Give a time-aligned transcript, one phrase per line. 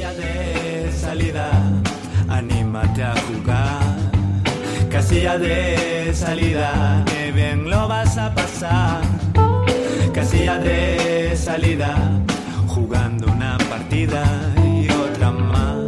[0.00, 1.50] Casilla de salida,
[2.30, 3.82] anímate a jugar.
[4.90, 9.02] Casilla de salida, que bien lo vas a pasar.
[10.14, 12.18] Casilla de salida,
[12.66, 14.24] jugando una partida
[14.64, 15.84] y otra más.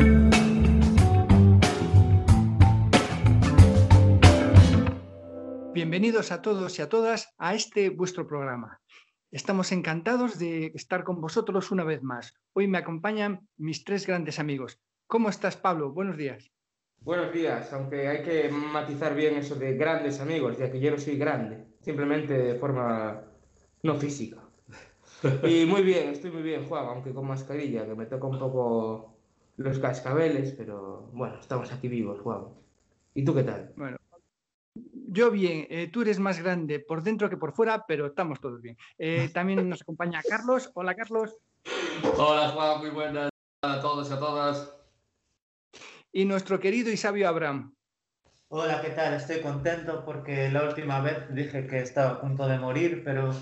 [5.73, 8.82] Bienvenidos a todos y a todas a este vuestro programa.
[9.33, 12.35] Estamos encantados de estar con vosotros una vez más.
[12.53, 14.79] Hoy me acompañan mis tres grandes amigos.
[15.07, 15.91] ¿Cómo estás, Pablo?
[15.91, 16.53] Buenos días.
[17.01, 20.99] Buenos días, aunque hay que matizar bien eso de grandes amigos, ya que yo no
[20.99, 23.23] soy grande, simplemente de forma
[23.83, 24.37] no física.
[25.49, 29.17] Y muy bien, estoy muy bien, Juan, aunque con mascarilla, que me toca un poco
[29.57, 32.49] los cascabeles, pero bueno, estamos aquí vivos, Juan.
[33.15, 33.73] ¿Y tú qué tal?
[33.77, 33.97] Bueno,
[35.13, 38.63] yo bien, eh, tú eres más grande por dentro que por fuera, pero estamos todos
[38.63, 38.77] bien.
[38.97, 40.71] Eh, también nos acompaña Carlos.
[40.75, 41.37] Hola, Carlos.
[42.17, 43.31] Hola Juan, muy buenas
[43.63, 44.75] a todos y a todas.
[46.13, 47.75] Y nuestro querido y sabio Abraham.
[48.49, 49.15] Hola, ¿qué tal?
[49.15, 53.35] Estoy contento porque la última vez dije que estaba a punto de morir, pero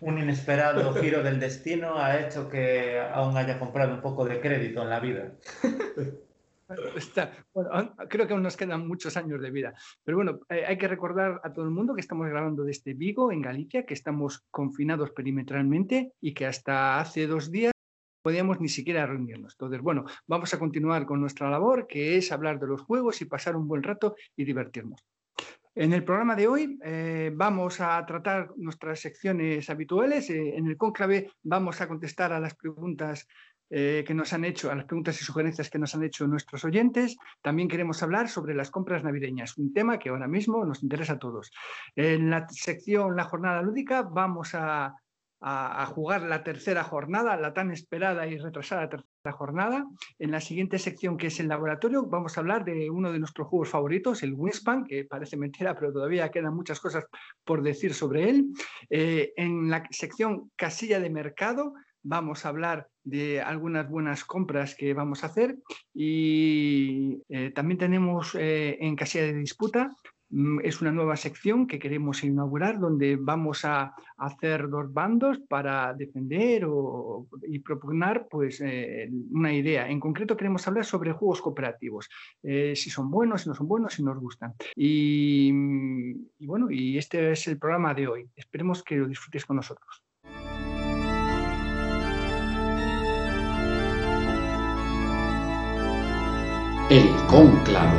[0.00, 4.82] un inesperado giro del destino ha hecho que aún haya comprado un poco de crédito
[4.82, 5.32] en la vida.
[6.96, 9.74] Está, bueno, creo que aún nos quedan muchos años de vida.
[10.02, 13.32] Pero bueno, eh, hay que recordar a todo el mundo que estamos grabando desde Vigo,
[13.32, 17.72] en Galicia, que estamos confinados perimetralmente y que hasta hace dos días
[18.22, 19.54] podíamos ni siquiera reunirnos.
[19.54, 23.26] Entonces, bueno, vamos a continuar con nuestra labor, que es hablar de los juegos y
[23.26, 25.04] pasar un buen rato y divertirnos.
[25.76, 30.30] En el programa de hoy eh, vamos a tratar nuestras secciones habituales.
[30.30, 33.26] Eh, en el cónclave vamos a contestar a las preguntas
[33.76, 36.64] eh, que nos han hecho, a las preguntas y sugerencias que nos han hecho nuestros
[36.64, 37.16] oyentes.
[37.42, 41.18] También queremos hablar sobre las compras navideñas, un tema que ahora mismo nos interesa a
[41.18, 41.50] todos.
[41.96, 44.94] En la sección La Jornada Lúdica vamos a,
[45.40, 49.84] a- jugar la tercera jornada, la tan esperada y retrasada tercera jornada.
[50.20, 53.48] En la siguiente sección, que es el laboratorio, vamos a hablar de uno de nuestros
[53.48, 57.04] juegos favoritos, el Wingspan, que parece mentira, pero todavía quedan muchas cosas
[57.44, 58.46] por decir sobre él.
[58.88, 61.74] Eh, en la sección casilla de mercado
[62.04, 65.56] vamos a hablar de algunas buenas compras que vamos a hacer
[65.94, 69.94] y eh, también tenemos eh, en casilla de disputa
[70.30, 75.92] mm, es una nueva sección que queremos inaugurar donde vamos a hacer dos bandos para
[75.94, 79.88] defender o- y propugnar pues, eh, una idea.
[79.88, 82.08] En concreto queremos hablar sobre juegos cooperativos,
[82.42, 84.52] si son buenos, si no son buenos, si nos gustan.
[84.76, 85.48] Y,
[86.38, 88.28] y bueno, y este es el programa de hoy.
[88.36, 90.02] Esperemos que lo disfrutéis con nosotros.
[96.94, 97.98] El cónclave.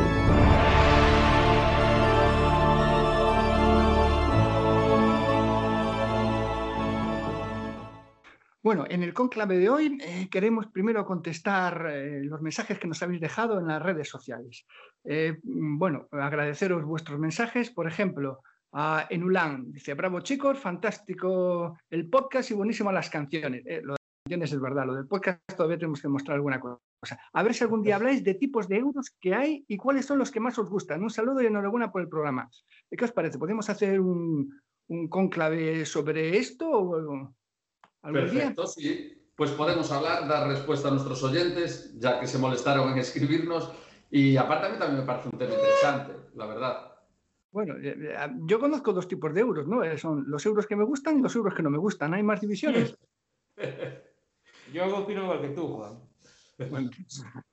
[8.64, 13.04] Bueno, en el conclave de hoy eh, queremos primero contestar eh, los mensajes que nos
[13.04, 14.66] habéis dejado en las redes sociales.
[15.04, 17.72] Eh, mm, bueno, agradeceros vuestros mensajes.
[17.72, 23.62] Por ejemplo, a Enulán dice, bravo chicos, fantástico el podcast y buenísimas las canciones.
[23.84, 26.85] Lo canciones es verdad, lo del podcast todavía tenemos que mostrar alguna cosa.
[27.34, 30.18] A ver si algún día habláis de tipos de euros que hay y cuáles son
[30.18, 31.04] los que más os gustan.
[31.04, 32.50] Un saludo y enhorabuena por el programa.
[32.90, 33.38] ¿Qué os parece?
[33.38, 36.70] ¿Podemos hacer un, un cónclave sobre esto?
[36.70, 36.96] O,
[38.02, 38.40] algún día?
[38.40, 39.22] Perfecto, sí.
[39.36, 43.72] Pues podemos hablar, dar respuesta a nuestros oyentes, ya que se molestaron en escribirnos.
[44.10, 46.92] Y aparte a mí también me parece un tema interesante, la verdad.
[47.52, 49.84] Bueno, eh, eh, yo conozco dos tipos de euros, ¿no?
[49.84, 52.14] Eh, Son los euros que me gustan y los euros que no me gustan.
[52.14, 52.98] ¿Hay más divisiones?
[54.74, 56.00] Yo opino igual que tú, Juan.
[56.58, 56.90] Bueno,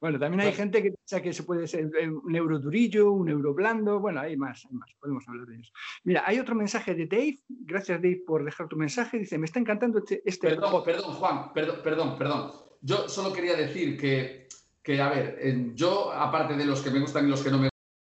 [0.01, 3.53] bueno, también hay gente que piensa que se puede ser un euro durillo, un euro
[3.53, 3.99] blando.
[3.99, 4.91] Bueno, hay más, hay más.
[5.01, 5.73] Podemos hablar de ellos.
[6.05, 7.41] Mira, hay otro mensaje de Dave.
[7.49, 9.19] Gracias, Dave, por dejar tu mensaje.
[9.19, 10.23] Dice, me está encantando este...
[10.25, 10.87] este Perdón, podcast".
[10.87, 12.53] perdón, Juan, perdón, perdón, perdón.
[12.81, 14.49] Yo solo quería decir que,
[14.83, 17.65] que, a ver, yo, aparte de los que me gustan y los que no me
[17.65, 17.73] gustan,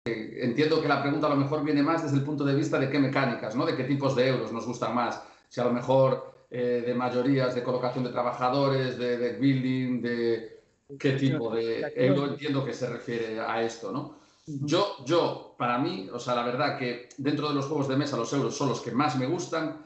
[0.07, 2.77] eh, entiendo que la pregunta a lo mejor viene más desde el punto de vista
[2.77, 3.65] de qué mecánicas, ¿no?
[3.65, 5.23] De qué tipos de euros nos gustan más.
[5.49, 10.54] Si a lo mejor eh, de mayorías, de colocación de trabajadores, de deck building, de
[10.99, 14.17] qué tipo de euro entiendo que se refiere a esto, ¿no?
[14.47, 18.15] Yo, yo, para mí, o sea, la verdad que dentro de los juegos de mesa
[18.15, 19.83] los euros son los que más me gustan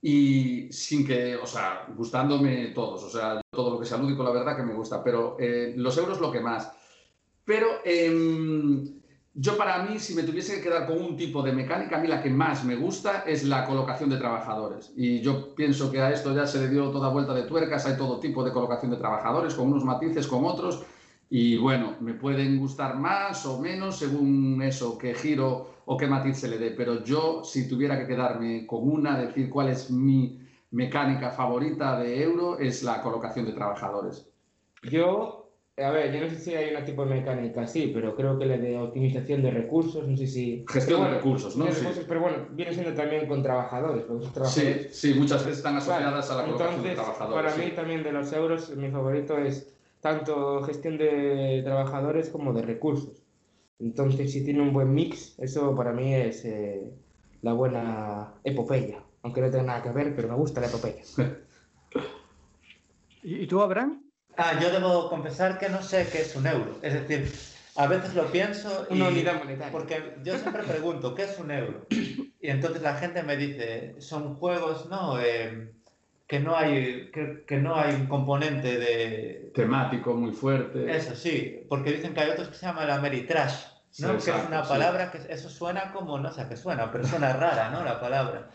[0.00, 4.30] y sin que, o sea, gustándome todos, o sea, todo lo que sea lúdico, la
[4.30, 6.72] verdad que me gusta, pero eh, los euros lo que más.
[7.44, 9.01] Pero em,
[9.34, 12.06] yo para mí, si me tuviese que quedar con un tipo de mecánica, a mí
[12.06, 14.92] la que más me gusta es la colocación de trabajadores.
[14.94, 17.96] Y yo pienso que a esto ya se le dio toda vuelta de tuercas, hay
[17.96, 20.82] todo tipo de colocación de trabajadores, con unos matices, con otros.
[21.30, 26.36] Y bueno, me pueden gustar más o menos según eso, qué giro o qué matiz
[26.36, 26.72] se le dé.
[26.72, 30.40] Pero yo, si tuviera que quedarme con una, decir cuál es mi
[30.72, 34.28] mecánica favorita de euro, es la colocación de trabajadores.
[34.82, 35.41] Yo
[35.78, 38.44] A ver, yo no sé si hay una tipo de mecánica así, pero creo que
[38.44, 40.64] la de optimización de recursos, no sé si...
[40.68, 41.64] Gestión de recursos, ¿no?
[41.64, 41.86] de Sí.
[42.06, 44.96] Pero bueno, viene siendo también con trabajadores, porque esos Sí, trabajadores...
[44.96, 47.52] sí, muchas veces están asociadas a la colocación de Entonces, trabajadores.
[47.52, 47.70] para sí.
[47.70, 53.22] mí también de los euros, mi favorito es tanto gestión de trabajadores como de recursos.
[53.78, 56.92] Entonces, si tiene un buen mix, eso para mí es eh,
[57.40, 59.02] la buena epopeya.
[59.22, 61.02] Aunque no tenga nada que ver, pero me gusta la epopeya.
[63.22, 64.02] ¿Y y tú, Abraham?
[64.36, 66.78] Ah, yo debo confesar que no sé qué es un euro.
[66.82, 67.32] Es decir,
[67.76, 68.94] a veces lo pienso y...
[68.94, 69.72] Una unidad monetaria.
[69.72, 71.86] Porque yo siempre pregunto, ¿qué es un euro?
[71.90, 75.20] Y entonces la gente me dice, son juegos, ¿no?
[75.20, 75.72] Eh,
[76.26, 79.52] que no hay que, que no hay un componente de...
[79.54, 80.94] Temático, muy fuerte.
[80.96, 84.08] Eso sí, porque dicen que hay otros que se llama la Ameritrash, Sí, ¿no?
[84.08, 84.68] que exacto, es una sí.
[84.70, 87.84] palabra que eso suena como, no sé a qué suena, pero suena rara, ¿no?
[87.84, 88.48] La palabra.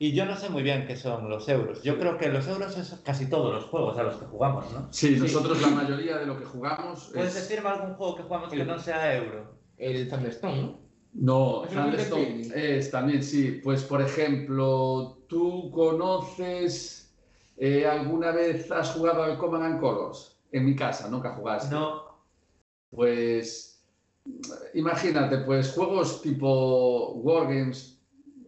[0.00, 1.82] Y yo no sé muy bien qué son los euros.
[1.82, 4.86] Yo creo que los euros es casi todos los juegos a los que jugamos, ¿no?
[4.92, 5.20] Sí, Sí.
[5.20, 7.48] nosotros la mayoría de lo que jugamos ¿Puedes es...
[7.48, 9.58] decirme algún juego que jugamos que no sea euro?
[9.76, 10.80] El Thunderstone, ¿no?
[11.14, 13.60] No, Thunderstone es también, sí.
[13.64, 17.12] Pues, por ejemplo, ¿tú conoces,
[17.56, 20.38] eh, alguna vez has jugado al Command and Colors?
[20.52, 21.74] En mi casa, nunca jugaste.
[21.74, 22.02] No.
[22.90, 23.84] Pues,
[24.74, 27.97] imagínate, pues juegos tipo Wargames.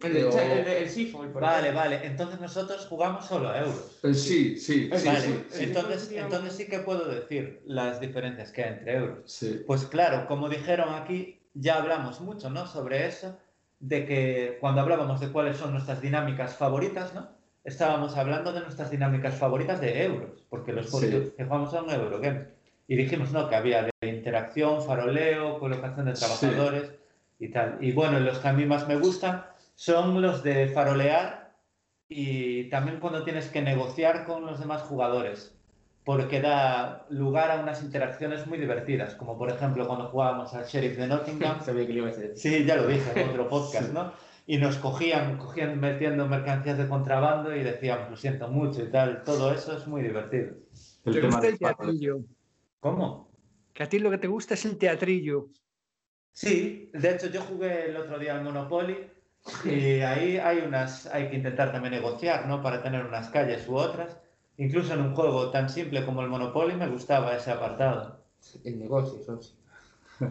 [0.03, 1.79] El de, o- el el por Vale, ejemplo.
[1.79, 2.05] vale.
[2.05, 3.99] Entonces nosotros jugamos solo a euros.
[4.03, 6.17] eh, sí, sí, sí, Vale, sí, sí, entonces, Sí.
[6.17, 9.19] entonces sí que puedo decir las diferencias que hay entre euros.
[9.31, 9.63] sí.
[9.67, 12.65] Pues claro, como dijeron aquí, ya hablamos mucho, ¿no?
[12.65, 13.37] Sobre eso,
[13.79, 17.29] de que cuando hablábamos de cuáles son nuestras dinámicas favoritas, ¿no?
[17.63, 21.33] Estábamos hablando de nuestras dinámicas favoritas de euros, porque los juegos Sí.
[21.37, 22.47] que jugamos son Eurogames.
[22.87, 23.47] Y dijimos, ¿no?
[23.49, 26.25] Que había de interacción, faroleo, colocación de Sí.
[26.25, 26.91] trabajadores
[27.39, 27.77] y tal.
[27.79, 29.45] Y bueno, los que a mí más me gustan
[29.81, 31.57] son los de farolear
[32.07, 35.57] y también cuando tienes que negociar con los demás jugadores,
[36.05, 40.97] porque da lugar a unas interacciones muy divertidas, como por ejemplo cuando jugábamos al sheriff
[40.97, 41.61] de Nottingham.
[41.65, 42.33] Sabía que le iba a decir.
[42.35, 43.91] Sí, ya lo dije en otro podcast, Sí.
[43.91, 44.13] ¿no?
[44.45, 49.23] Y nos cogían, cogían metiendo mercancías de contrabando y decíamos, lo siento mucho y tal.
[49.23, 50.57] Todo eso es muy divertido.
[51.05, 52.19] El ¿Te tema gusta el teatrillo?
[52.79, 53.31] ¿Cómo?
[53.73, 55.49] Que a ti lo que te gusta es el teatrillo.
[56.33, 59.09] Sí, de hecho yo jugué el otro día al Monopoly
[59.65, 62.61] y ahí hay unas, hay que intentar también negociar, ¿no?
[62.61, 64.17] Para tener unas calles u otras.
[64.57, 68.19] Incluso en un juego tan simple como el Monopoly me gustaba ese apartado.
[68.63, 69.55] El negocio, eso sí.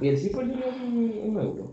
[0.00, 1.72] ¿Y el Seafoil tiene un, un euro?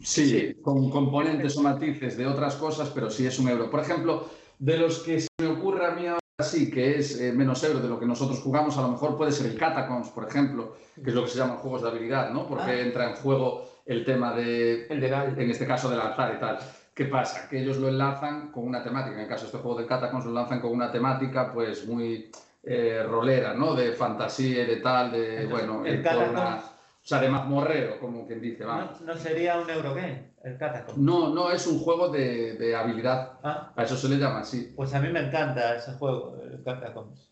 [0.00, 0.54] Sí, Sí.
[0.62, 3.68] con componentes o matices de otras cosas, pero sí es un euro.
[3.70, 4.28] Por ejemplo,
[4.60, 7.80] de los que se me ocurre a mí ahora sí, que es eh, menos euro
[7.80, 11.10] de lo que nosotros jugamos, a lo mejor puede ser el Catacombs, por ejemplo, que
[11.10, 12.46] es lo que se llaman juegos de habilidad, ¿no?
[12.46, 12.80] Porque Ah.
[12.80, 16.58] entra en juego el tema de, El de en este caso, de lanzar y tal.
[16.94, 17.48] ¿Qué pasa?
[17.48, 19.14] Que ellos lo enlazan con una temática.
[19.16, 22.30] En el caso de este juego de Catacombs lo lanzan con una temática, pues, muy
[22.64, 23.74] eh, rolera, ¿no?
[23.74, 27.28] De fantasía y de tal, de, Entonces, bueno, el por Catacombs- una- o sea, de
[27.30, 29.00] mazmorrero, como quien dice, vamos.
[29.00, 30.98] ¿No, no sería un Eurogame, el Catacomb?
[30.98, 33.38] No, no, es un juego de, de habilidad.
[33.42, 34.72] Ah, A eso se le llama así.
[34.76, 37.30] pues a mí me encanta ese juego, el Catacombs.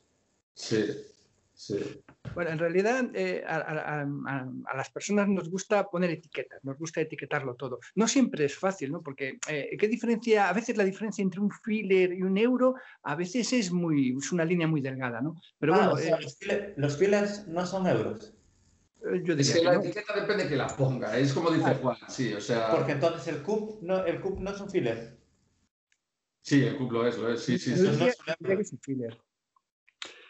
[0.55, 0.87] Sí,
[1.53, 2.03] sí.
[2.34, 6.78] Bueno, en realidad eh, a, a- a- a las personas nos gusta poner etiquetas, nos
[6.78, 7.78] gusta etiquetarlo todo.
[7.94, 9.02] No siempre es fácil, ¿no?
[9.02, 10.49] Porque eh, ¿qué diferencia?
[10.49, 14.32] A veces la diferencia entre un filler y un euro a veces es muy es
[14.32, 15.40] una línea muy delgada, ¿no?
[15.58, 18.34] Pero Ah, bueno, o sea, eh, los, filler- los fillers no son euros.
[19.22, 19.81] yo Es diría que que la no.
[19.81, 21.17] etiqueta depende de que la ponga.
[21.19, 22.70] Es como dice Juan, sí, o sea.
[22.70, 25.17] Porque entonces el cup no, el cup no es un filler.
[26.43, 27.82] Sí, el club lo es, lo es, sí, sí, Yo sí.
[27.84, 28.36] no diría- es un euro.
[28.41, 29.19] diría que es un filler.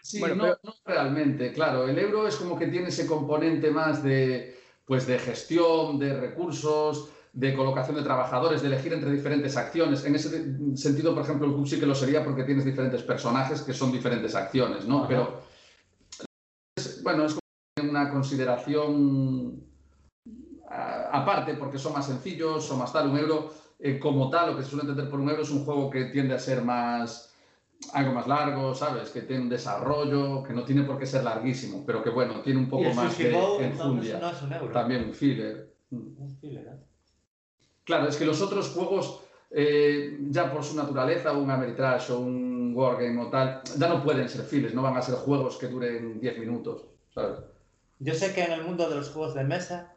[0.06, 1.88] Sí, Bueno, no, pero- no realmente, claro.
[1.88, 7.08] El euro es como que tiene ese componente más de, pues, de gestión, de recursos,
[7.32, 10.04] de colocación de trabajadores, de elegir entre diferentes acciones.
[10.04, 10.30] En ese
[10.76, 13.90] sentido, por ejemplo, el club sí que lo sería porque tienes diferentes personajes que son
[13.90, 14.98] diferentes acciones, ¿no?
[15.00, 15.08] Ajá.
[15.08, 15.40] Pero,
[16.76, 17.34] es- bueno, es
[17.74, 19.60] como una consideración
[20.68, 23.08] aparte porque son más sencillos, son más tal.
[23.10, 25.64] Un euro, eh, como tal, lo que se suele entender por un euro es un
[25.64, 27.25] juego que tiende a ser más
[27.92, 29.10] algo más largo, ¿sabes?
[29.10, 32.60] Que tiene un desarrollo, que no tiene por qué ser larguísimo, pero que bueno, tiene
[32.60, 34.72] un poco más de Bowl entonces no es un euro.
[34.72, 35.74] También un filler.
[35.90, 36.86] Un filler, ¿eh?
[37.84, 42.74] Claro, es que los otros juegos, eh, ya por su naturaleza, un Ameritrash o un
[42.74, 46.18] Wargame o tal, ya no pueden ser fillers, no van a ser juegos que duren
[46.20, 47.38] 10 minutos, ¿sabes?
[48.00, 49.94] Yo sé que en el mundo de los juegos de mesa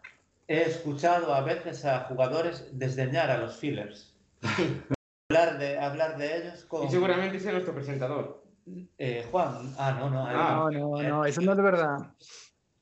[0.47, 4.13] he escuchado a veces a jugadores desdeñar a los fillers.
[5.29, 6.87] hablar, de, hablar de ellos con...
[6.87, 8.43] Y seguramente es nuestro presentador.
[8.97, 10.25] Eh, Juan, ah, no, no.
[10.25, 11.97] Ah, No, no, no, eso no es de verdad.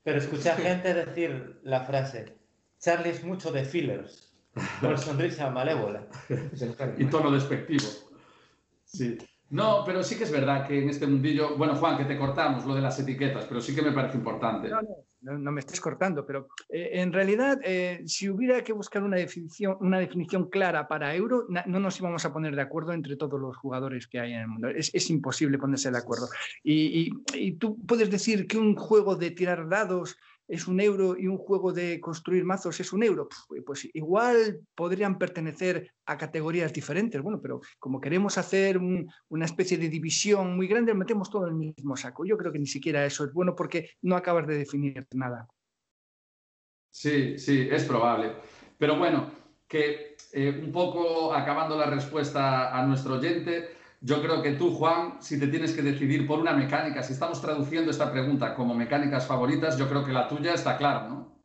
[0.02, 2.38] Pero escuché a gente decir la frase,
[2.78, 4.32] Charlie es mucho de fillers,
[4.80, 6.06] con sonrisa malévola.
[6.96, 7.86] Y tono despectivo.
[8.84, 9.18] Sí.
[9.50, 12.64] No, pero sí que es verdad que en este mundillo, bueno, Juan, que te cortamos
[12.64, 14.68] lo de las etiquetas, pero sí que me parece importante.
[14.68, 14.88] No, no,
[15.20, 19.76] no me estés cortando, pero eh, en realidad, eh, si hubiera que buscar una definición,
[19.80, 23.56] una definición clara para euro, no nos íbamos a poner de acuerdo entre todos los
[23.56, 24.68] jugadores que hay en el mundo.
[24.68, 26.28] Es, imposible ponerse de acuerdo.
[26.62, 27.12] Y,
[27.58, 31.72] tú puedes decir que un juego de tirar dados es un euro y un juego
[31.72, 33.28] de construir mazos es un euro,
[33.66, 37.20] pues igual podrían pertenecer a categorías diferentes.
[37.20, 41.52] Bueno, pero como queremos hacer un, una especie de división muy grande, metemos todo en
[41.52, 42.24] el mismo saco.
[42.24, 45.46] Yo creo que ni siquiera eso es bueno porque no acabas de definir nada.
[46.90, 48.32] Sí, sí, es probable.
[48.78, 49.30] Pero bueno,
[49.68, 55.20] que eh, un poco acabando la respuesta a nuestro oyente, yo creo que tú, Juan,
[55.20, 59.26] si te tienes que decidir por una mecánica, si estamos traduciendo esta pregunta como mecánicas
[59.26, 61.38] favoritas, yo creo que la tuya está clara, ¿no?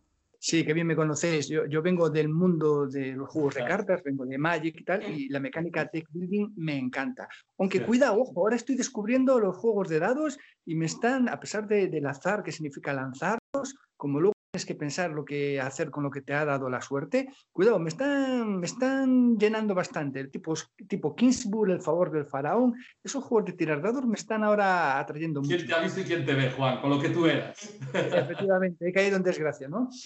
[0.45, 1.48] Sí, que bien me conocéis.
[1.48, 5.01] Yo, yo vengo del mundo de los juegos de cartas, vengo de Magic y tal,
[5.10, 7.29] y la mecánica deck building me encanta.
[7.57, 7.86] Aunque sí.
[7.86, 11.88] cuida, ojo, ahora estoy descubriendo los juegos de dados y me están, a pesar de,
[11.88, 16.12] del azar que significa lanzarlos, como luego tienes que pensar lo que hacer con lo
[16.12, 17.27] que te ha dado la suerte.
[17.51, 20.27] Cuidado, me están, me están llenando bastante.
[20.27, 20.53] Tipo,
[20.88, 22.75] tipo Kingsburg, El favor del faraón.
[23.03, 25.65] Esos juegos de tirar dados me están ahora atrayendo ¿Quién mucho.
[25.65, 26.81] te ha visto y quién te ve, Juan?
[26.81, 27.74] Con lo que tú eras.
[27.93, 29.89] Efectivamente, he caído en desgracia, ¿no?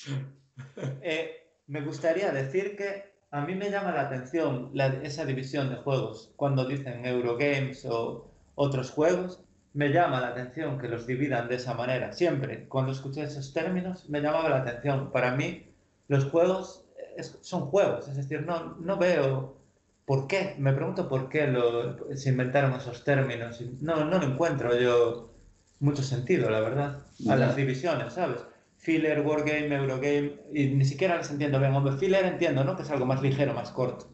[1.04, 5.76] Eh, me gustaría decir que a mí me llama la atención la, esa división de
[5.76, 6.34] juegos.
[6.36, 9.44] Cuando dicen Eurogames o otros juegos,
[9.78, 12.12] me llama la atención que los dividan de esa manera.
[12.12, 15.12] Siempre, cuando escuché esos términos, me llamaba la atención.
[15.12, 15.68] Para mí,
[16.08, 16.84] los juegos
[17.16, 19.56] es, son juegos, es decir, no, no veo
[20.04, 20.56] por qué.
[20.58, 23.62] Me pregunto por qué lo, se inventaron esos términos.
[23.80, 25.36] No, no lo encuentro yo
[25.80, 28.40] mucho sentido, la verdad, a las divisiones, ¿sabes?
[28.78, 31.76] Filler, Wargame, Eurogame, y ni siquiera les entiendo bien.
[31.76, 32.76] Hombre, Filler entiendo, ¿no?
[32.76, 34.08] Que es algo más ligero, más corto.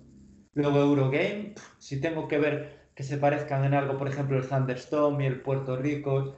[0.55, 5.20] Luego Eurogame, si tengo que ver que se parezcan en algo, por ejemplo, el Thunderstorm
[5.22, 6.36] y el Puerto Rico,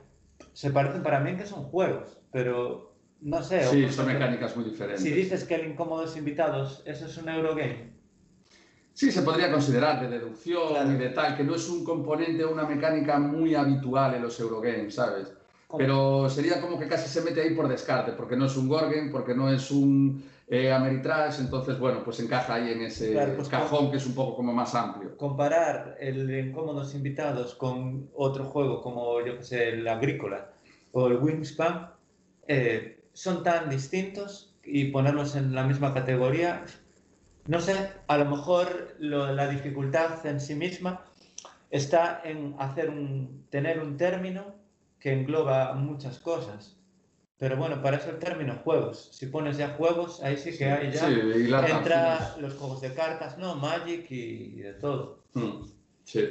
[0.54, 3.64] se parecen para mí que son juegos, pero no sé.
[3.64, 5.02] Sí, son mecánicas muy diferentes.
[5.04, 7.94] Si dices que el Incómodos Invitados, ¿eso es un Eurogame?
[8.94, 10.92] Sí, se podría considerar de deducción Claro.
[10.92, 14.40] y de tal, que no es un componente o una mecánica muy habitual en los
[14.40, 15.34] Eurogames, ¿sabes?
[15.78, 19.10] Pero sería como que casi se mete ahí por descarte, porque no es un Gorgame,
[19.12, 23.50] porque no es un eh, Ameritrash, entonces, bueno, pues encaja ahí en ese Claro, pues
[23.50, 25.18] cajón que es un poco como más amplio.
[25.18, 30.52] Comparar el Incómodos Invitados con otro juego como, yo que sé, el Agrícola
[30.92, 31.90] o el Wingspan,
[32.48, 36.64] eh, son tan distintos y ponerlos en la misma categoría,
[37.48, 37.76] no sé,
[38.08, 41.06] a lo mejor lo- la dificultad en sí misma
[41.72, 44.56] está en hacer un, tener un término
[45.00, 46.78] que engloba muchas cosas.
[47.38, 49.10] Pero bueno, para eso el término juegos.
[49.14, 51.08] Si pones ya juegos, ahí sí que hay ya.
[51.08, 53.56] Sí, y la Entra los juegos de cartas, ¿no?
[53.56, 55.24] Magic y de todo.
[55.34, 55.66] Mm,
[56.06, 56.24] Sí.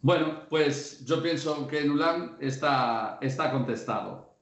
[0.00, 4.36] Bueno, pues yo pienso que Nulan está, está contestado.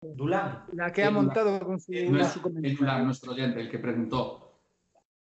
[0.00, 0.64] Dulan.
[0.72, 2.78] La que ha Sí, montado con su, Sí, No es su es comentario.
[2.80, 4.40] Nulan, nuestro oyente, el que preguntó.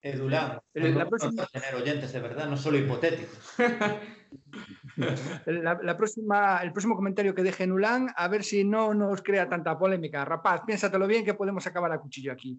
[0.00, 0.60] Edulan.
[0.72, 3.38] Pero la No próxima- tener oyentes de verdad, no solo hipotéticos.
[5.47, 9.49] La, la próxima, el próximo comentario que deje Nulan, a ver si no nos crea
[9.49, 10.25] tanta polémica.
[10.25, 12.59] Rapaz, piénsatelo bien que podemos acabar a cuchillo aquí.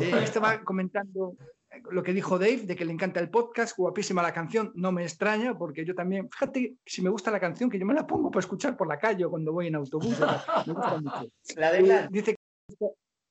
[0.00, 1.34] Eh, estaba comentando
[1.90, 5.02] lo que dijo Dave, de que le encanta el podcast, guapísima la canción, no me
[5.02, 8.30] extraña, porque yo también, fíjate, si me gusta la canción, que yo me la pongo
[8.30, 10.18] para escuchar por la calle o cuando voy en autobús,
[10.66, 11.28] me gusta mucho.
[11.56, 12.08] La de Eh, Lan.
[12.10, 12.36] dice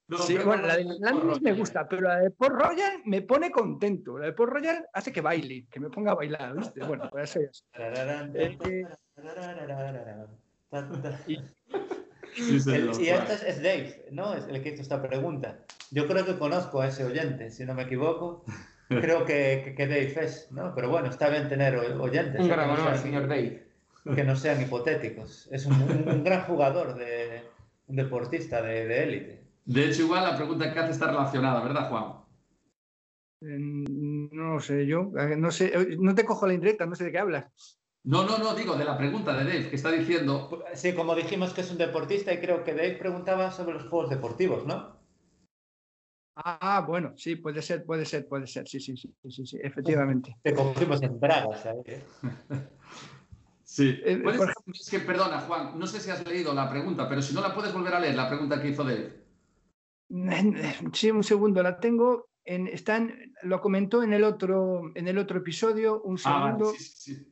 [0.10, 3.22] No, Sí, bueno, no, la de Landis me gusta, pero la de Port Royal me
[3.24, 4.18] pone contento.
[4.18, 6.82] La de Port Royal hace que baile, que me ponga a bailar, ¿viste?
[6.86, 7.66] Bueno, pues eso ya es.
[13.00, 14.34] Y este es, es Dave, ¿no?
[14.34, 15.60] Es el que hizo esta pregunta.
[15.92, 18.44] Yo creo que conozco a ese oyente, si no me equivoco.
[18.90, 20.74] Creo que, que, que Dave es, ¿no?
[20.74, 22.40] Pero bueno, está bien tener oyentes.
[22.40, 22.50] Un ¿eh?
[22.50, 23.68] gran honor, señor Dave.
[24.16, 25.50] que no sean hipotéticos.
[25.52, 27.42] Es un, un- un gran jugador, de,
[27.88, 29.47] un deportista de de élite.
[29.68, 32.24] De hecho, igual la pregunta que hace está relacionada, ¿verdad, Juan?
[33.42, 36.96] eh, no lo sé yo, eh, no sé, eh, no te cojo la indirecta, no
[36.96, 37.78] sé de qué hablas.
[38.06, 40.64] No, no, no, digo de la pregunta de Dave, que está diciendo.
[40.74, 44.10] Sí, como dijimos que es un deportista y creo que Dave preguntaba sobre los juegos
[44.10, 44.96] deportivos, ¿no?
[46.36, 50.38] Ah, bueno, sí, puede ser, puede ser, puede ser, sí, sí, sí, sí, sí, efectivamente.
[50.44, 52.06] Te cogimos en bragas, ¿sabes?
[53.68, 54.00] Sí.
[54.06, 54.34] Eh, por
[54.74, 57.54] Es que, perdona, Juan, no sé si has leído la pregunta, pero si no la
[57.54, 59.17] puedes volver a leer, la pregunta que hizo Dave.
[60.94, 62.30] Sí, un segundo, la tengo.
[62.46, 66.72] En, están, lo comentó en el otro, en el otro episodio, un Ah, segundo.
[66.72, 67.28] sí, sí, sí.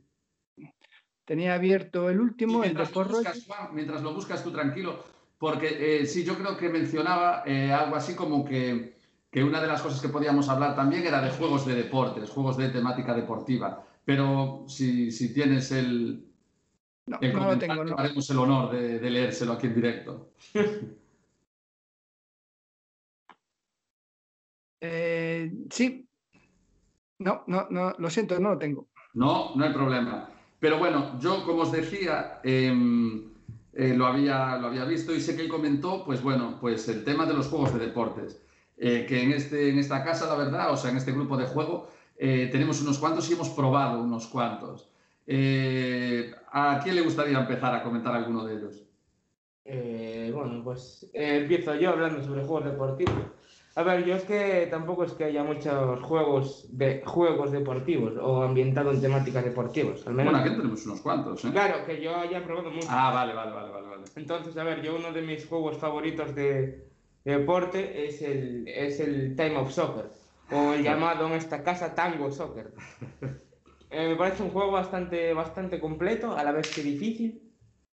[1.23, 5.03] Tenía abierto el último, el de buscas, Juan, mientras lo buscas tú tranquilo,
[5.39, 8.97] porque eh, sí, yo creo que mencionaba eh, algo así como que,
[9.31, 12.57] que una de las cosas que podíamos hablar también era de juegos de deportes, juegos
[12.57, 13.87] de temática deportiva.
[14.03, 16.27] pero si, si tienes el,
[17.07, 17.97] No, el no lo tengo, no.
[17.97, 20.33] haremos el honor de, de leérselo aquí en directo.
[24.81, 26.07] Eh, sí.
[27.19, 28.87] No, no, no, lo siento, no lo tengo.
[29.13, 30.29] No, no hay problema.
[30.59, 33.29] Pero bueno, yo como os decía, em,
[33.73, 37.03] eh, lo, había, lo había visto y sé que él comentó, pues bueno, pues el
[37.03, 38.41] tema de los juegos de deportes.
[38.77, 41.45] Eh, que en, este, en esta casa, la verdad, o sea, en este grupo de
[41.45, 44.89] juego, eh, tenemos unos cuantos y hemos probado unos cuantos.
[45.27, 48.83] Eh, ¿A quién le gustaría empezar a comentar alguno de ellos?
[49.65, 53.15] Eh, bueno, pues eh, empiezo yo hablando sobre juegos deportivos.
[53.77, 58.41] A ver, yo es que tampoco es que haya muchos juegos de juegos deportivos o
[58.43, 60.07] ambientados en temáticas deportivas.
[60.07, 60.31] Al menos.
[60.31, 61.49] Bueno, aquí tenemos unos cuantos, ¿eh?
[61.51, 62.87] Claro, que yo haya probado mucho.
[62.89, 63.87] Ah, vale, vale, vale, vale.
[63.87, 64.03] vale.
[64.15, 66.87] Entonces, a ver, yo uno de mis juegos favoritos de,
[67.25, 70.09] de deporte es el, es el Time of Soccer,
[70.51, 72.71] o el llamado en esta casa Tango Soccer.
[73.91, 77.41] Eh, me parece un juego bastante, bastante completo, a la vez que difícil,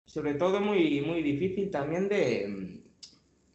[0.05, 2.83] sobre todo muy, muy difícil también de,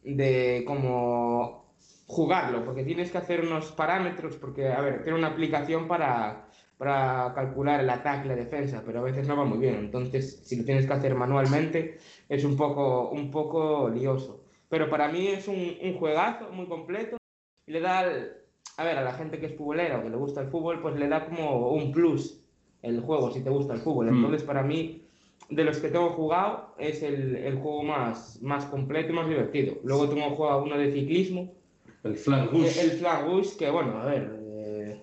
[0.02, 1.65] de como
[2.06, 6.48] jugarlo, porque tienes que hacer unos parámetros, porque, a ver, tiene una aplicación para,
[6.78, 10.42] para calcular el ataque y la defensa, pero a veces no va muy bien, entonces
[10.44, 11.98] si lo tienes que hacer manualmente
[12.28, 14.44] es un poco, un poco lioso.
[14.68, 17.16] Pero para mí es un, un juegazo muy completo
[17.66, 20.40] y le da, a ver, a la gente que es futbolera o que le gusta
[20.40, 22.40] el fútbol, pues le da como un plus
[22.82, 24.10] el juego si te gusta el fútbol.
[24.10, 24.16] Mm.
[24.16, 25.02] Entonces para mí,
[25.48, 29.76] de los que tengo jugado, es el, el juego más, más completo y más divertido.
[29.84, 31.52] Luego tengo jugado uno de ciclismo,
[32.06, 35.02] El Flag el, el Rush, que bueno, a ver, eh,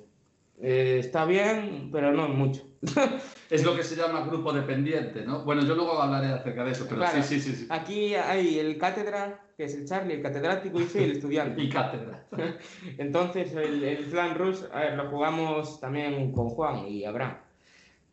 [0.61, 2.63] eh, está bien, pero no mucho.
[3.49, 5.43] Es lo que se llama grupo dependiente, ¿no?
[5.45, 7.21] Bueno, yo luego hablaré acerca de eso, pero Claro.
[7.21, 7.67] sí, sí, sí, sí.
[7.69, 11.61] Aquí hay el cátedra, que es el Charlie, el catedrático, y soy el estudiante.
[11.61, 12.25] Y cátedra.
[12.97, 17.37] Entonces, el, el Flan Rush, a ver, lo jugamos también con Juan y Abraham.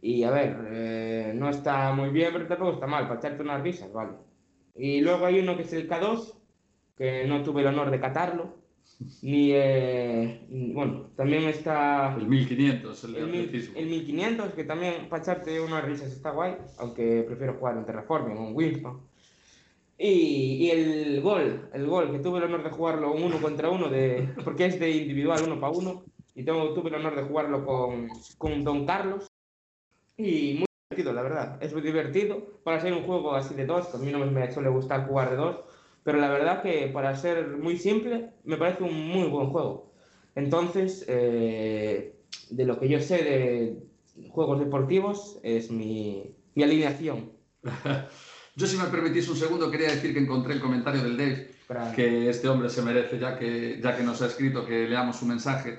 [0.03, 3.63] Y a ver, eh, no está muy bien, pero tampoco está mal, para echarte unas
[3.63, 4.13] risas, vale.
[4.77, 6.35] Y luego hay uno que es el K2,
[6.97, 8.60] que no tuve el honor de catarlo.
[9.23, 13.79] Ni, eh, bueno, también está El 1500, el el, atletismo.
[13.79, 18.37] el 1500, que también para echarte unas risas está guay, aunque prefiero jugar en Terraforming
[18.37, 19.01] o en Winspan.
[19.97, 23.71] Y, y el gol, el gol, que tuve el honor de jugarlo un uno contra
[23.71, 27.23] uno, de, porque es de individual uno para uno, y tengo, tuve el honor de
[27.23, 29.27] jugarlo con, con Don Carlos.
[30.17, 31.63] Y muy divertido, la verdad.
[31.63, 34.53] Es muy divertido para ser un juego así de dos, que a mí no me
[34.53, 35.57] suele gustar jugar de dos,
[36.05, 39.93] pero la verdad que para ser muy simple me parece un muy buen juego.
[40.35, 42.17] Entonces, eh,
[42.51, 43.83] de lo que yo sé de
[44.31, 47.33] juegos deportivos, es mi, mi alineación.
[48.57, 51.93] Yo, si me permitís un segundo, quería decir que encontré el comentario del Dave, Para-
[51.93, 55.25] que este hombre se merece, ya que, ya que nos ha escrito que leamos su
[55.25, 55.79] mensaje.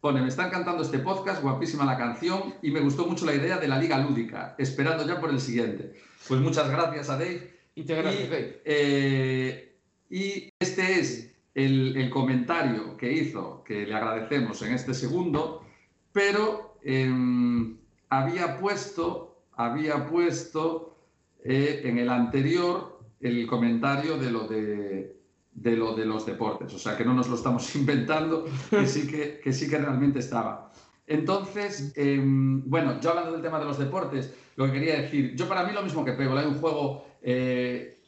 [0.00, 3.58] Pone, me está encantando este podcast, guapísima la canción y me gustó mucho la idea
[3.58, 5.94] de la liga lúdica, esperando ya por el siguiente.
[6.28, 7.58] Pues muchas gracias a Dave.
[7.80, 9.76] Y, eh,
[10.10, 15.64] y este es el, el comentario que hizo, que le agradecemos en este segundo,
[16.12, 17.76] pero em,
[18.08, 20.98] había puesto, había puesto
[21.44, 25.16] eh, en el anterior el comentario de lo de,
[25.52, 29.06] de lo de los deportes, o sea que no nos lo estamos inventando, que sí
[29.06, 30.72] que, que, sí que realmente estaba.
[31.06, 35.48] Entonces, em, bueno, yo hablando del tema de los deportes, lo que quería decir, yo
[35.48, 37.98] para mí lo mismo que Pego, hay un juego eh,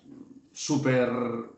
[0.52, 1.10] súper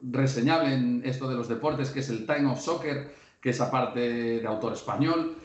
[0.03, 4.01] reseñable en esto de los deportes, que es el Time of Soccer, que es aparte
[4.01, 5.37] de autor español.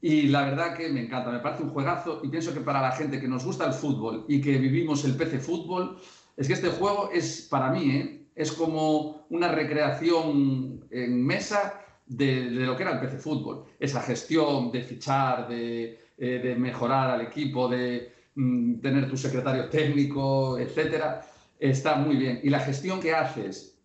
[0.00, 2.92] Y la verdad que me encanta, me parece un juegazo y pienso que para la
[2.92, 5.98] gente que nos gusta el fútbol y que vivimos el PC fútbol,
[6.36, 8.26] es que este juego es para mí, ¿eh?
[8.34, 13.64] es como una recreación en mesa de, lo que era el PC fútbol.
[13.80, 19.68] Esa gestión de fichar, de, eh, de mejorar al equipo, de mm, tener tu secretario
[19.70, 21.26] técnico, etcétera,
[21.58, 22.40] está muy bien.
[22.42, 23.78] Y la gestión que haces,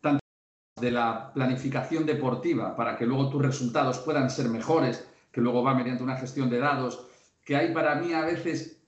[0.00, 0.20] tanto
[0.80, 5.74] de la planificación deportiva para que luego tus resultados puedan ser mejores, que luego va
[5.74, 7.06] mediante una gestión de dados,
[7.44, 8.82] que hay para mí a veces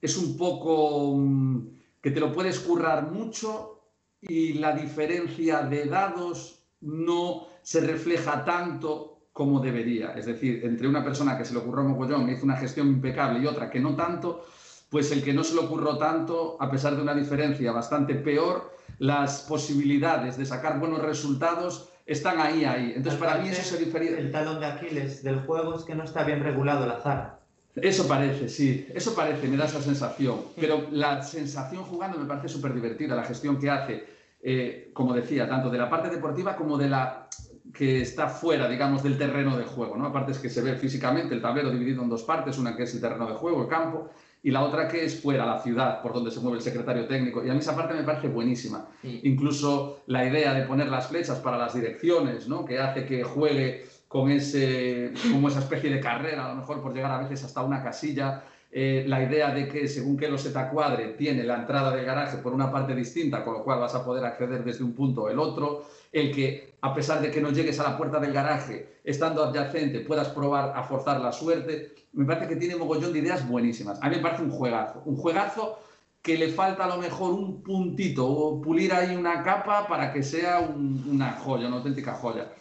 [0.00, 3.80] es un poco um, que te lo puedes currar mucho
[4.20, 10.12] y la diferencia de dados no se refleja tanto como debería.
[10.12, 13.40] Es decir, entre una persona que se le ocurrió mogollón e hizo una gestión impecable
[13.40, 14.44] y otra que no tanto,
[14.90, 18.72] pues el que no se le ocurrió tanto, a pesar de una diferencia bastante peor,
[18.98, 22.92] las posibilidades de sacar buenos resultados están ahí, ahí.
[22.96, 24.18] Entonces, para mí eso se diferencia.
[24.18, 27.38] El talón de Aquiles del juego es que no está bien regulado el azar.
[27.76, 30.40] Eso parece, sí, eso parece, me da esa sensación.
[30.58, 34.04] Pero la sensación jugando me parece súper divertida, la gestión que hace,
[34.42, 37.28] eh, como decía, tanto de la parte deportiva como de la
[37.72, 40.06] que está fuera, digamos, del terreno de juego, ¿no?
[40.06, 42.94] Aparte es que se ve físicamente el tablero dividido en dos partes, una que es
[42.94, 44.10] el terreno de juego, el campo,
[44.42, 47.44] y la otra que es fuera, la ciudad, por donde se mueve el secretario técnico.
[47.44, 48.86] Y a mí esa parte me parece buenísima.
[49.02, 49.20] Sí.
[49.24, 52.64] Incluso la idea de poner las flechas para las direcciones, ¿no?
[52.64, 56.94] Que hace que juegue con ese, como esa especie de carrera, a lo mejor por
[56.94, 58.42] llegar a veces hasta una casilla.
[58.72, 62.36] Eh, la idea de que según que lo seta cuadre tiene la entrada del garaje
[62.36, 65.28] por una parte distinta, con lo cual vas a poder acceder desde un punto o
[65.28, 65.84] el otro.
[66.12, 70.00] El que, a pesar de que no llegues a la puerta del garaje, estando adyacente,
[70.00, 71.94] puedas probar a forzar la suerte.
[72.12, 73.98] Me parece que tiene mogollón de ideas buenísimas.
[74.02, 75.02] A mí me parece un juegazo.
[75.04, 75.78] Un juegazo
[76.22, 80.22] que le falta a lo mejor un puntito o pulir ahí una capa para que
[80.22, 82.52] sea un- una joya, una auténtica joya.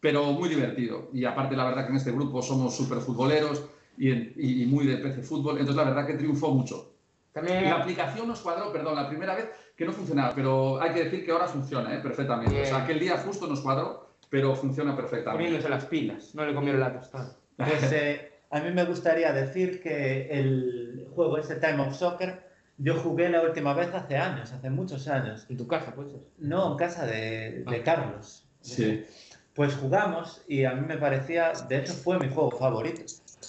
[0.00, 1.08] Pero muy divertido.
[1.14, 3.64] Y aparte, la verdad que en este grupo somos súper futboleros
[3.98, 5.58] y, y- y muy de PC fútbol.
[5.58, 6.92] Entonces, la verdad que triunfó mucho.
[7.32, 11.04] También La aplicación nos cuadró, perdón, la primera vez que no funcionaba, pero hay que
[11.04, 11.98] decir que ahora funciona ¿eh?
[12.00, 12.62] perfectamente.
[12.62, 12.82] O sea, Bien.
[12.84, 15.42] aquel día justo nos cuadró, pero funciona perfectamente.
[15.44, 17.36] poniéndose las pilas, no le comieron la tostada.
[17.56, 22.44] Pues eh, a mí me gustaría decir que el juego ese Time of Soccer,
[22.78, 25.44] yo jugué la última vez hace años, hace muchos años.
[25.48, 26.08] En tu casa, pues.
[26.38, 28.46] No, en casa de, de Carlos.
[28.60, 29.04] Sí.
[29.54, 33.02] Pues jugamos y a mí me parecía, de hecho fue mi juego favorito,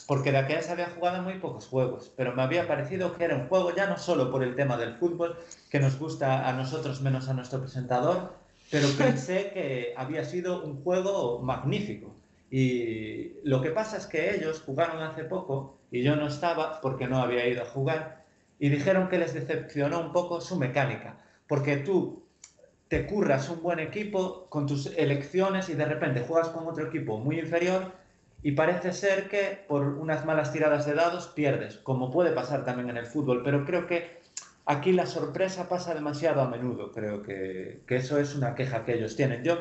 [0.08, 3.36] porque de aquella se había jugado muy pocos juegos, pero me había parecido que era
[3.36, 5.38] un juego ya no solo por el tema del fútbol,
[5.70, 8.34] que nos gusta a nosotros menos a nuestro presentador,
[8.70, 12.16] pero pensé que había sido un juego magnífico.
[12.52, 17.08] Y lo que pasa es que ellos jugaron hace poco y yo no estaba porque
[17.08, 18.24] no había ido a jugar
[18.60, 22.24] y dijeron que les decepcionó un poco su mecánica, porque tú
[22.88, 27.18] te curras un buen equipo con tus elecciones y de repente juegas con otro equipo
[27.18, 27.92] muy inferior
[28.44, 32.90] y parece ser que por unas malas tiradas de dados pierdes, como puede pasar también
[32.90, 34.20] en el fútbol, pero creo que
[34.66, 38.94] aquí la sorpresa pasa demasiado a menudo, creo que, que eso es una queja que
[38.96, 39.44] ellos tienen.
[39.44, 39.58] Yo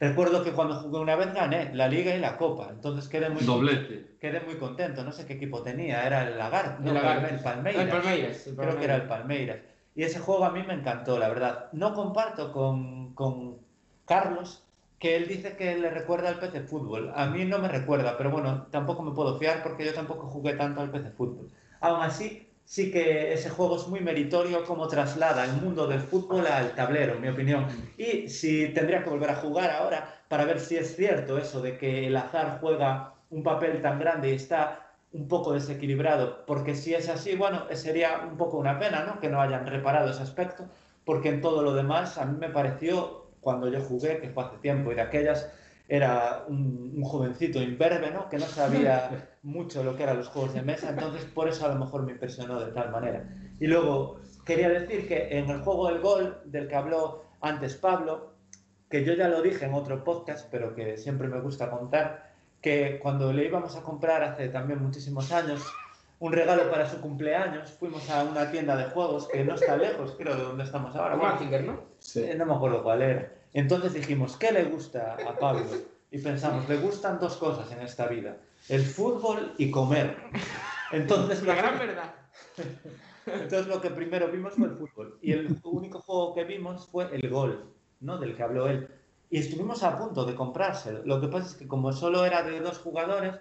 [0.00, 3.42] recuerdo que cuando jugué una vez gané la liga y la copa, entonces quedé muy,
[3.44, 4.16] Doblete.
[4.20, 7.34] quedé muy contento, no sé qué equipo tenía, era el Lagar, no, El Lagarto.
[7.34, 7.82] el Palmeiras.
[7.84, 8.46] El Palmeiras.
[8.46, 9.56] el Creo que era el Palmeiras.
[9.58, 9.74] Palmeiras.
[9.96, 11.68] Y ese juego a mí me encantó, la verdad.
[11.72, 13.58] No comparto con, con
[14.06, 14.63] Carlos
[15.04, 17.12] que él dice que le recuerda al PC Fútbol.
[17.14, 20.54] A mí no me recuerda, pero bueno, tampoco me puedo fiar porque yo tampoco jugué
[20.54, 21.50] tanto al PC Fútbol.
[21.82, 26.46] Aún así, sí que ese juego es muy meritorio como traslada el mundo del fútbol
[26.46, 27.66] al tablero, en mi opinión.
[27.98, 31.76] Y si tendría que volver a jugar ahora para ver si es cierto eso de
[31.76, 36.94] que el azar juega un papel tan grande y está un poco desequilibrado, porque si
[36.94, 39.20] es así, bueno, sería un poco una pena, ¿no?
[39.20, 40.64] Que no hayan reparado ese aspecto,
[41.04, 44.56] porque en todo lo demás a mí me pareció, cuando yo jugué, que fue hace
[44.56, 45.48] tiempo y de aquellas,
[45.86, 48.28] era un, un jovencito imberbe, ¿no?
[48.28, 51.68] Que no sabía mucho lo que eran los juegos de mesa, entonces por eso a
[51.68, 53.28] lo mejor me impresionó de tal manera.
[53.60, 58.32] Y luego, quería decir que en el juego del gol, del que habló antes Pablo,
[58.90, 62.98] que yo ya lo dije en otro podcast, pero que siempre me gusta contar, que
[63.02, 65.62] cuando le íbamos a comprar hace también muchísimos años
[66.24, 70.14] un regalo para su cumpleaños, fuimos a una tienda de juegos que no está lejos,
[70.16, 71.16] creo, de donde estamos ahora.
[71.16, 71.82] Mazinger, ¿no?
[72.14, 73.30] eh, no me acuerdo cuál era.
[73.52, 75.66] Entonces dijimos, ¿qué le gusta a Pablo?
[76.10, 78.38] Y pensamos, le gustan dos cosas en esta vida,
[78.70, 80.16] el fútbol y comer.
[80.92, 82.14] Entonces, La gran verdad.
[83.26, 85.18] entonces lo que primero vimos fue el fútbol.
[85.20, 87.66] Y el único juego que vimos fue el gol,
[88.00, 88.16] ¿no?
[88.16, 88.88] Del que habló él.
[89.28, 91.02] Y estuvimos a punto de comprárselo.
[91.04, 93.34] Lo que pasa es que como solo era de dos jugadores,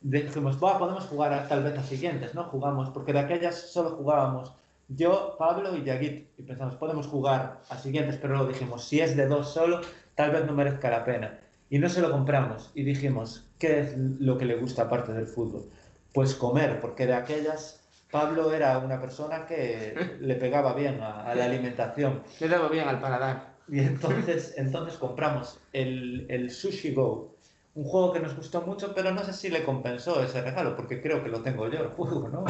[0.00, 2.44] dijimos, "Buah, podemos jugar a- tal vez a siguientes, ¿no?
[2.44, 4.52] Jugamos, porque de aquellas solo jugábamos
[4.88, 6.28] yo, Pablo y Yagit.
[6.38, 9.80] Y pensamos, podemos jugar a siguientes, pero luego dijimos, si es de dos solo,
[10.14, 11.40] tal vez no merezca la pena.
[11.70, 12.70] Y no se lo compramos.
[12.74, 15.64] Y dijimos, ¿qué es lo que le gusta aparte del fútbol?
[16.12, 17.80] Pues comer, porque de aquellas
[18.12, 22.22] Pablo era una persona que le pegaba bien a, a la alimentación.
[22.38, 23.56] Le daba bien al paladar.
[23.68, 27.34] Y entonces, entonces compramos el, el Sushi Go,
[27.76, 31.02] un juego que nos gustó mucho, pero no sé si le compensó ese regalo, porque
[31.02, 32.40] creo que lo tengo yo, el juego, ¿no?
[32.40, 32.46] No,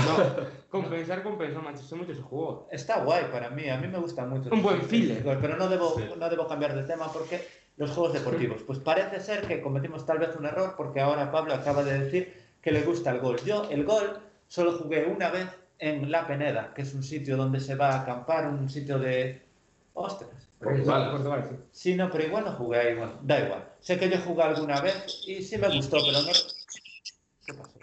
[0.71, 2.69] compensar compensó, manchester mucho ese juego.
[2.71, 4.51] Está guay para mí, a mí me gusta mucho.
[4.51, 5.23] Un el buen filler.
[5.41, 6.05] Pero no debo, Sí.
[6.17, 7.45] no debo cambiar de tema porque
[7.77, 8.63] los juegos deportivos.
[8.63, 12.33] Pues parece ser que cometimos tal vez un error, porque ahora Pablo acaba de decir
[12.63, 13.37] que le gusta el gol.
[13.45, 15.49] Yo, el gol, solo jugué una vez
[15.81, 19.43] en La Peneda, que es un sitio donde se va a acampar, un sitio de...
[19.93, 20.46] Ostras.
[20.59, 21.11] Portugal.
[21.11, 21.57] Portugal, sí.
[21.71, 23.69] Sí, no, pero igual no jugué ahí, bueno, da igual.
[23.81, 26.33] Sé que yo jugué alguna vez y sí me gustó, pero no...
[27.47, 27.79] ¿Qué pasó?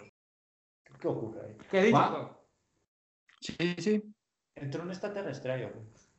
[1.00, 1.56] ¿Qué ocurre ahí?
[1.70, 1.90] ¿Qué.
[1.90, 2.28] Juan?
[3.40, 4.14] Sí, sí.
[4.56, 5.68] Entró un extraterrestre ahí.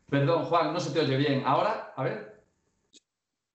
[0.10, 1.44] Perdón, Juan, no se te oye bien.
[1.46, 2.44] Ahora, a ver.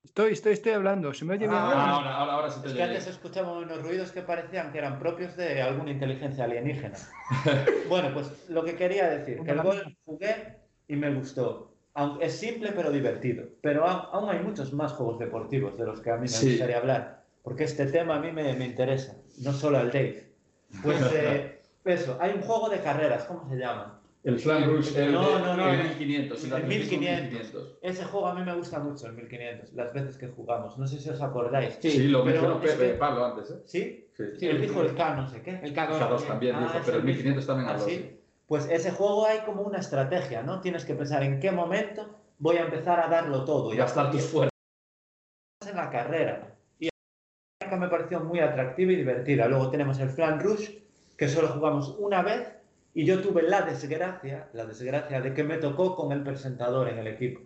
[0.02, 1.12] Estoy, estoy, estoy hablando.
[1.14, 1.76] ¿Se me oye bien Ah, ahora?
[1.78, 2.96] Ah, ahora, ahora, ahora se te Es oye que bien.
[2.96, 6.98] antes escuchaba unos ruidos que parecían que eran propios de alguna inteligencia alienígena.
[7.88, 10.58] bueno, pues lo que quería decir, que el gol jugué
[10.88, 11.69] y me gustó.
[12.00, 13.44] Aunque es simple pero divertido.
[13.60, 16.50] Pero aún, hay muchos más juegos deportivos de los que a mí me Sí.
[16.52, 20.32] gustaría hablar, porque este tema a mí me, me interesa, no solo al Dave.
[20.82, 23.98] Pues eh, eso, hay un juego de carreras, ¿cómo se llama?
[24.22, 26.44] El Flan Rush, el, No, no, no, el el- 1500.
[26.44, 27.78] el atletismo 1500.
[27.82, 30.78] Ese juego a mí me gusta mucho, el 1500, las veces que jugamos.
[30.78, 31.78] No sé si os acordáis.
[31.80, 33.62] Sí, Sí, lo mencionó es Pepe que- Pablo antes, ¿eh?
[33.66, 34.06] ¿Sí?
[34.16, 34.24] Sí.
[34.38, 35.60] Sí, Él el dijo el K, no sé qué.
[35.62, 37.84] El K2 K2 también Ah, dijo, pero el el 1500 también Ah, habló.
[37.86, 37.94] sí.
[37.96, 38.19] sí.
[38.50, 40.60] Pues ese juego hay como una estrategia, ¿no?
[40.60, 42.08] Tienes que pensar en qué momento
[42.40, 43.72] voy a empezar a darlo todo.
[43.72, 44.50] Y gastar tus fuerzas.
[45.64, 46.56] en la carrera.
[46.80, 46.88] Y
[47.60, 49.46] la me pareció muy atractiva y divertida.
[49.46, 50.68] Luego tenemos el Flan Rush,
[51.16, 52.48] que solo jugamos una vez,
[52.92, 56.98] y yo tuve la desgracia, la desgracia de que me tocó con el presentador en
[56.98, 57.42] el equipo.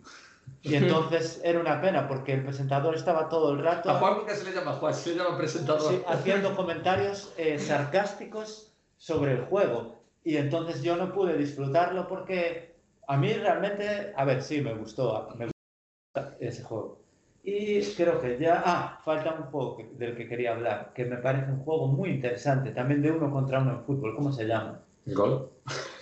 [0.63, 4.35] Y entonces era una pena, porque el presentador estaba todo el rato A Juan nunca
[4.35, 5.83] se le llama Juan, se le llama presentador.
[5.83, 9.94] sí, haciendo comentarios eh, sarcásticos sobre el juego.
[10.25, 12.75] Y entonces yo no pude disfrutarlo porque
[13.07, 16.99] a mí realmente, a ver, sí, me gustó, me gusta ese juego.
[17.43, 21.19] Y creo que ya, ah, falta un juego que- del que quería hablar, que me
[21.19, 24.81] parece un juego muy interesante, también de uno contra uno en fútbol, ¿cómo se llama?
[25.07, 25.51] Gol.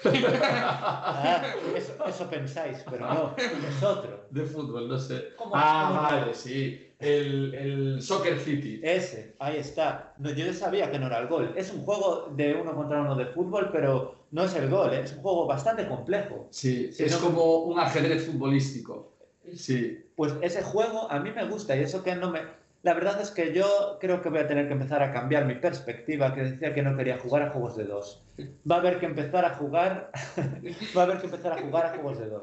[0.04, 1.42] Ah,
[1.76, 4.26] eso, eso pensáis, pero no, es otro.
[4.30, 5.30] De fútbol, no sé.
[5.36, 6.91] ¿Cómo- Ah, cómo- vale, sí.
[7.02, 8.80] El, el Soccer City.
[8.82, 10.14] Ese, ahí está.
[10.18, 11.52] No, yo sabía que no era el gol.
[11.56, 15.00] Es un juego de uno contra uno de fútbol, pero no es el gol, ¿eh?
[15.04, 16.46] es un juego bastante complejo.
[16.50, 19.12] Sí, es no- como un ajedrez futbolístico.
[19.54, 19.98] Sí.
[20.16, 22.40] Pues ese juego a mí me gusta y eso que no me...
[22.84, 25.54] La verdad es que yo creo que voy a tener que empezar a cambiar mi
[25.54, 28.24] perspectiva, que decía que no quería jugar a juegos de dos.
[28.68, 30.10] Va a haber que empezar a jugar,
[30.96, 32.42] va a haber que empezar a jugar a juegos de dos.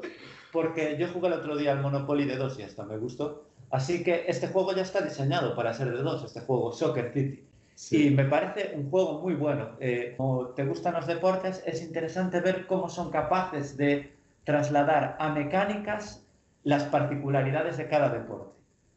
[0.50, 3.49] Porque yo jugué el otro día al Monopoly de dos y hasta me gustó.
[3.70, 7.44] Así que este juego ya está diseñado para ser de dos, este juego Soccer City.
[7.74, 8.08] sí.
[8.08, 9.70] Y me parece un juego muy bueno.
[9.80, 14.12] Eh, como te gustan los deportes, es interesante ver cómo son capaces de
[14.44, 16.24] trasladar a mecánicas
[16.64, 18.52] las particularidades de cada deporte.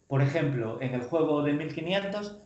[0.07, 2.38] Por ejemplo, en el juego de 1500,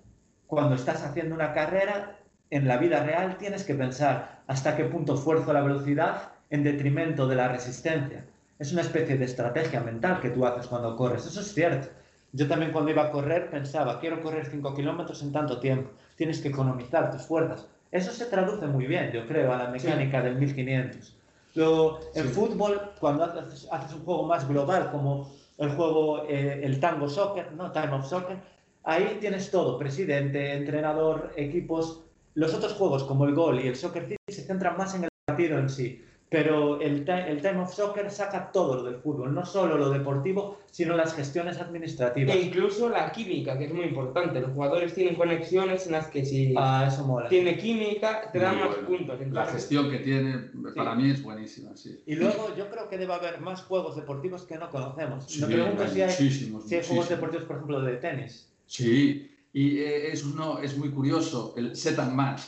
[0.48, 5.18] cuando estás haciendo una carrera, en la vida real tienes que pensar hasta qué punto
[5.18, 8.26] fuerzo la velocidad en detrimento de la resistencia.
[8.60, 11.26] Es una especie de estrategia mental que tú haces cuando corres.
[11.26, 11.90] Eso es cierto.
[12.38, 15.90] Yo también cuando iba a correr pensaba, quiero correr 5 kilómetros en tanto tiempo.
[16.16, 17.68] Tienes que economizar tus fuerzas.
[17.92, 21.16] Eso se traduce muy bien, yo creo, a la mecánica del 1500.
[21.56, 22.34] Luego, en Sí.
[22.34, 27.54] fútbol, cuando haces, haces un juego más global, como el juego, eh, el Tango Soccer,
[27.54, 27.72] ¿no?
[27.72, 28.38] Time of Soccer,
[28.84, 32.04] ahí tienes todo, presidente, entrenador, equipos.
[32.36, 35.58] Los otros juegos, como el Gol y el Soccer se centran más en el partido
[35.58, 36.06] en sí.
[36.30, 40.60] Pero el, el Time of Soccer saca todo lo del fútbol, no solo lo deportivo,
[40.70, 42.36] sino las gestiones administrativas.
[42.36, 44.42] E incluso la química, que es muy importante.
[44.42, 47.30] Los jugadores tienen conexiones en las que si Ah, eso mola.
[47.30, 48.88] tiene química, te dan más bueno.
[48.88, 49.20] puntos.
[49.32, 51.78] La gestión que tiene, para mí, es buenísima.
[51.78, 51.98] Sí.
[52.06, 55.24] Y luego yo creo que debe haber más juegos deportivos que no conocemos.
[55.28, 57.10] Sí, Me pregunto hay si hay, muchísimos, si hay juegos muchísimos.
[57.10, 58.50] deportivos, por ejemplo, de tenis.
[58.66, 62.42] Sí, y eh, es, uno, es muy curioso, el Set and Match.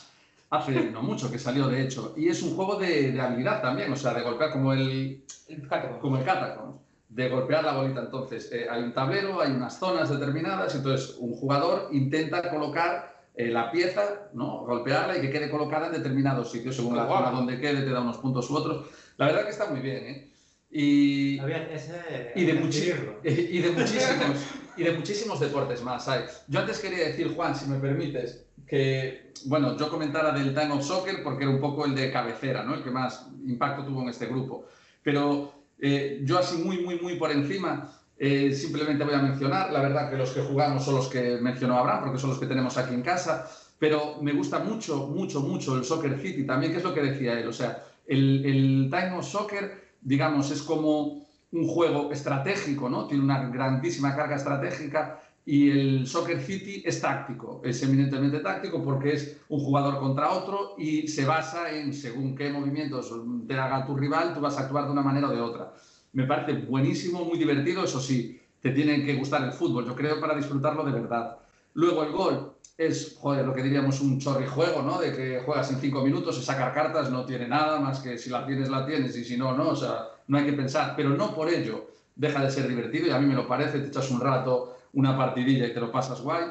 [0.50, 2.12] Hace no mucho que salió, de hecho.
[2.16, 5.98] Y es un juego de, de habilidad también, o sea, de golpear como el, fíjate,
[6.00, 8.00] como el Catacombs, de golpear la bolita.
[8.00, 13.48] Entonces, eh, hay un tablero, hay unas zonas determinadas, entonces un jugador intenta colocar eh,
[13.48, 14.64] la pieza, ¿no?
[14.64, 17.18] golpearla y que quede colocada en determinados sitios, según la Guau.
[17.18, 18.90] zona donde quede, te da unos puntos u otros.
[19.18, 20.26] La verdad que está muy bien, ¿eh?
[20.72, 22.32] Y, Había ese...
[22.34, 22.52] y de,
[23.24, 24.36] y de muchísimos
[24.76, 26.24] y de muchísimos deportes más hay.
[26.48, 30.84] Yo antes quería decir, Juan, si me permites, que bueno, yo comentara del Time of
[30.84, 32.74] Soccer porque era un poco el de cabecera, ¿no?
[32.74, 34.66] El que más impacto tuvo en este grupo.
[35.02, 39.80] Pero eh, yo así muy, muy, muy por encima, eh, simplemente voy a mencionar, la
[39.80, 42.76] verdad que los que jugamos son los que mencionó Abraham, porque son los que tenemos
[42.76, 46.84] aquí en casa, pero me gusta mucho, mucho, mucho el Soccer City también, que es
[46.84, 51.66] lo que decía él, o sea, el, el Time of Soccer, digamos, es como un
[51.66, 53.08] juego estratégico, ¿no?
[53.08, 59.14] Tiene una grandísima carga estratégica y el Soccer City es táctico, es eminentemente táctico porque
[59.14, 63.12] es un jugador contra otro y se basa en según qué movimientos
[63.48, 65.72] te haga tu rival, tú vas a actuar de una manera o de otra.
[66.12, 70.20] Me parece buenísimo, muy divertido, eso sí, te tiene que gustar el fútbol, yo creo,
[70.20, 71.38] para disfrutarlo de verdad.
[71.74, 75.00] Luego el gol es, joder, lo que diríamos un chorrijuego, ¿no?
[75.00, 78.30] De que juegas en cinco minutos y sacar cartas no tiene nada más que si
[78.30, 81.10] la tienes, la tienes y si no, no, o sea, no hay que pensar, pero
[81.10, 84.12] no por ello deja de ser divertido y a mí me lo parece, te echas
[84.12, 86.46] un rato, una partidilla y te lo pasas guay.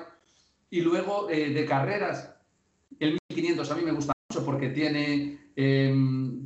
[0.69, 2.34] Y luego eh, de carreras,
[2.99, 5.95] el 1500 a mí me gusta mucho porque tiene, eh,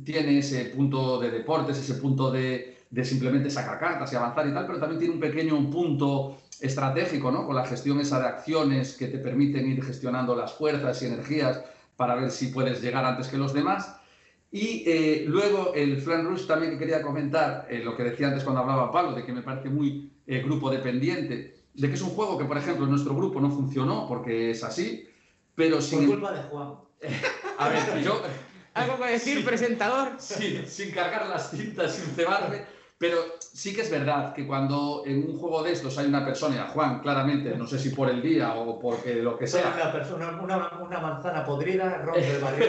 [0.04, 4.52] tiene ese punto de deportes, ese punto de, de, simplemente sacar cartas y avanzar y
[4.52, 7.46] tal, pero también tiene un pequeño punto estratégico, ¿no?
[7.46, 11.62] Con la gestión esa de acciones que te permiten ir gestionando las fuerzas y energías
[11.96, 13.96] para ver si puedes llegar antes que los demás.
[14.50, 18.44] Y eh, luego el Flan Rush también que quería comentar, eh, lo que decía antes
[18.44, 22.10] cuando hablaba Pablo, de que me parece muy eh, grupo dependiente, de que es un
[22.10, 25.08] juego que, por ejemplo, en nuestro grupo no funcionó porque es así,
[25.54, 26.00] pero sin...
[26.06, 26.74] Por culpa de Juan.
[27.58, 28.22] A ver, yo...
[28.74, 29.44] ¿Algo que decir, Sí.
[29.44, 30.12] presentador?
[30.18, 32.62] Sí, sin cargar las cintas, sin cebarme.
[32.98, 36.56] Pero sí que es verdad que cuando en un juego de estos hay una persona,
[36.56, 39.72] y a Juan claramente, no sé si por el día o porque lo que sea,
[39.76, 42.66] Una, persona, una, una manzana podrida rompe el barril.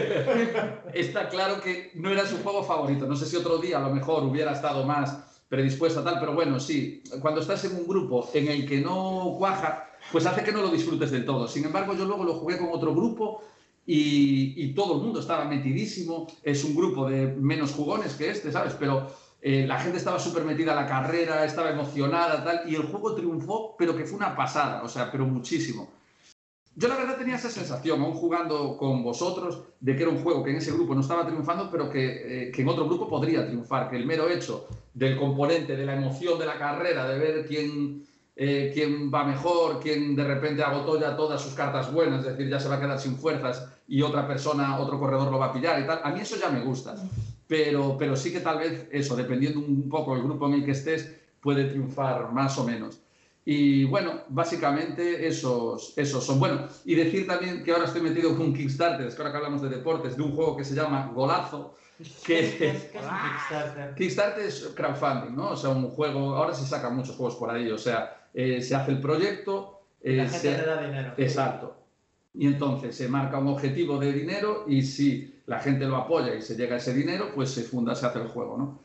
[0.93, 3.05] está claro que no era su juego favorito.
[3.07, 6.33] No sé si otro día a lo mejor hubiera estado más predispuesto a tal, pero
[6.33, 10.51] bueno, sí, cuando estás en un grupo en el que no cuaja, pues hace que
[10.51, 11.47] no lo disfrutes del todo.
[11.47, 13.43] Sin embargo, yo luego lo jugué con otro grupo
[13.85, 16.27] y, y todo el mundo estaba metidísimo.
[16.43, 18.73] Es un grupo de menos jugones que este, ¿sabes?
[18.79, 19.07] Pero
[19.47, 23.13] eh, la gente estaba súper metida a la carrera, estaba emocionada, tal, y el juego
[23.13, 25.87] triunfó, pero que fue una pasada, o sea, pero muchísimo.
[26.77, 30.43] Yo la verdad tenía esa sensación, aún jugando con vosotros, de que era un juego
[30.43, 33.89] que en ese grupo no estaba triunfando, pero que, eh, en otro grupo podría triunfar,
[33.89, 38.05] que el mero hecho del componente, de la emoción de la carrera, de ver quién,
[38.35, 42.49] eh, quién va mejor, quién de repente agotó ya todas sus cartas buenas, es decir,
[42.49, 45.53] ya se va a quedar sin fuerzas y otra persona, otro corredor lo va a
[45.53, 46.93] pillar y tal, a mí eso ya me gusta.
[47.47, 50.71] Pero, pero sí que tal vez eso, dependiendo un poco del grupo en el que
[50.71, 53.04] estés, puede triunfar más o menos.
[53.47, 56.39] Y bueno, básicamente esos, esos son.
[56.39, 59.61] Bueno, y decir también que ahora estoy metido con Kickstarter, es que ahora que hablamos
[59.61, 61.75] de deportes, de un juego que se llama Golazo,
[62.25, 63.95] ¿Qué, es- qué que es- Kickstarter?
[63.95, 65.51] Kickstarter es crowdfunding, ¿no?
[65.51, 68.75] O sea, un juego, ahora se sacan muchos juegos por ahí, o sea, eh, se
[68.75, 71.13] hace el proyecto, eh, La gente se- te da dinero.
[71.17, 71.75] Exacto.
[72.33, 76.41] Y entonces se marca un objetivo de dinero y si la gente lo apoya y
[76.41, 78.79] se llega a ese dinero, pues se funda, se hace el juego, ¿no?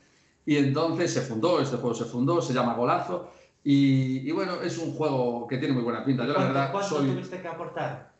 [0.46, 3.30] Y entonces se fundó, este juego se fundó, se llama Golazo
[3.64, 6.22] y, y bueno, es un juego que tiene muy buena pinta.
[6.24, 8.10] Yo la ¿Cuánto, verdad cuánto soy, tuviste que aportar?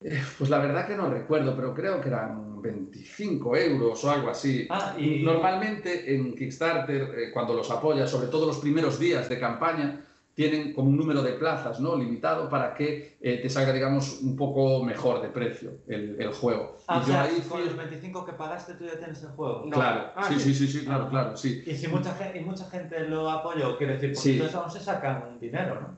[0.00, 4.66] pues la verdad que no recuerdo, pero creo que eran 25 euros o algo así.
[4.70, 9.40] Ah, y Normalmente en Kickstarter, eh, cuando los apoyas, sobre todo los primeros días de
[9.40, 10.04] campaña,
[10.38, 11.96] tienen como un número de plazas ¿no?
[11.96, 16.78] limitado para que eh, te salga, digamos, un poco mejor de precio el, el juego.
[16.86, 19.20] Ah, y o yo sea, ahí con fui- los 25 que pagaste tú ya tienes
[19.24, 19.64] el juego.
[19.66, 19.72] No.
[19.74, 20.54] Claro, Ah, sí, sí.
[20.54, 21.10] sí, sí, claro, Ah.
[21.10, 21.64] claro, sí.
[21.66, 24.32] Y si mucha gente, y mucha gente lo apoyó, quiero decir, porque Sí.
[24.34, 25.96] entonces aún se sacan dinero, ¿no?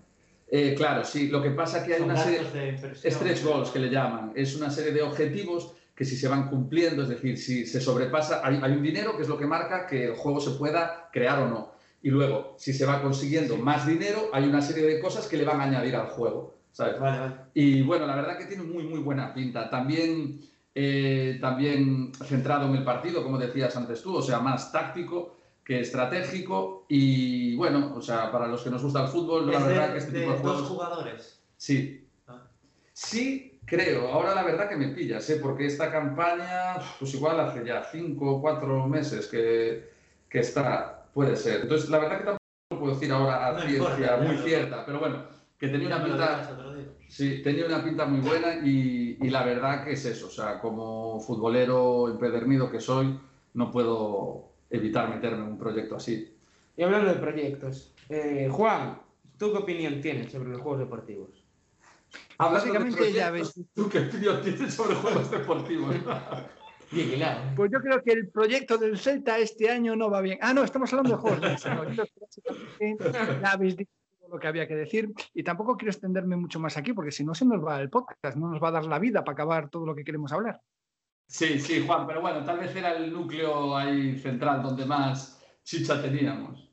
[0.50, 1.29] Eh, claro, sí.
[1.29, 2.40] Lo que pasa es que hay Son una serie...
[2.50, 3.11] de.
[3.11, 4.33] Stretch goals que le llaman.
[4.35, 8.40] Es una serie de objetivos que si se van cumpliendo, es decir, si se sobrepasa,
[8.42, 11.40] hay, hay un dinero que es lo que marca que el juego se pueda crear
[11.40, 11.72] o no.
[12.02, 15.44] Y luego, si se va consiguiendo más dinero, hay una serie de cosas que le
[15.44, 16.60] van a añadir al juego.
[16.72, 16.98] ¿sabes?
[16.98, 17.34] Vale, vale.
[17.54, 19.68] Y bueno, la verdad que tiene muy, muy buena pinta.
[19.70, 20.40] También,
[20.74, 25.80] eh, también centrado en el partido, como decías antes tú, o sea, más táctico que
[25.80, 26.86] estratégico.
[26.88, 29.98] Y bueno, o sea, para los que nos gusta el fútbol, la verdad de, que
[29.98, 30.68] este de tipo de dos juegos...
[30.68, 31.40] jugadores.
[31.56, 32.06] Sí.
[32.26, 32.42] Ah.
[32.92, 34.08] Sí, creo.
[34.08, 35.38] Ahora la verdad que me pillas, ¿eh?
[35.40, 39.90] porque esta campaña, pues igual hace ya cinco o cuatro meses que,
[40.28, 40.96] que está.
[41.14, 41.62] Puede ser.
[41.62, 44.87] Entonces, la verdad que tampoco puedo decir ahora a No ciencia importa, muy lo- cierta,
[44.87, 45.25] pero bueno,
[45.59, 46.57] que tenía una pinta.
[47.09, 50.29] Sí, tenía una pinta muy buena y, y la verdad que es eso.
[50.29, 53.18] O sea, como futbolero empedernido que soy,
[53.55, 56.37] no puedo evitar meterme en un proyecto así.
[56.77, 59.01] Y hablando de proyectos, eh, Juan,
[59.37, 61.31] ¿tú qué opinión tienes sobre los juegos deportivos?
[61.35, 61.44] De
[62.38, 65.94] Básicamente, ya proyectos, ¿Tú qué opinión tienes sobre juegos deportivos?
[66.90, 67.55] Bien hilado.
[67.55, 70.38] Pues yo creo que el proyecto del Celta este año no va bien.
[70.40, 71.62] Ah, no, estamos hablando de juegos.
[73.42, 76.76] ya habéis dicho todo lo que había que decir y tampoco quiero extenderme mucho más
[76.76, 78.98] aquí porque si no se nos va el podcast, no nos va a dar la
[78.98, 80.61] vida para acabar todo lo que queremos hablar.
[81.26, 86.03] Sí, sí, Juan, pero bueno, tal vez era el núcleo ahí central donde más chicha
[86.03, 86.69] teníamos.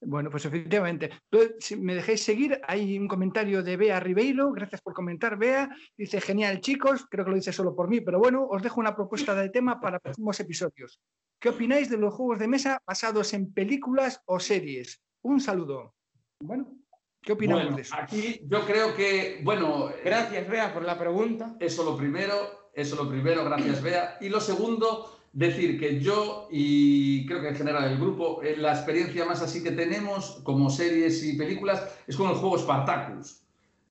[0.00, 1.10] Bueno, pues efectivamente.
[1.30, 4.52] Entonces, Si me dejáis seguir, hay un comentario de Bea Ribeiro.
[4.52, 5.68] Gracias por comentar, Bea.
[5.96, 7.06] Dice, genial, chicos.
[7.10, 9.80] Creo que lo dice solo por mí, pero bueno, os dejo una propuesta de tema
[9.80, 11.00] para próximos episodios.
[11.40, 15.00] ¿Qué opináis de los juegos de mesa basados en películas o series?
[15.22, 15.94] Un saludo.
[16.40, 16.78] Bueno,
[17.20, 17.94] ¿qué opinamos Bueno, de eso?
[17.96, 21.56] aquí yo creo que, bueno, Gracias, Bea, por la pregunta.
[21.58, 24.16] Eso lo primero, eso lo primero, gracias Bea.
[24.20, 28.72] Y lo segundo, decir que yo y creo que en general el grupo, eh, la
[28.72, 33.42] experiencia más así que tenemos como series y películas es con el juego Spartacus,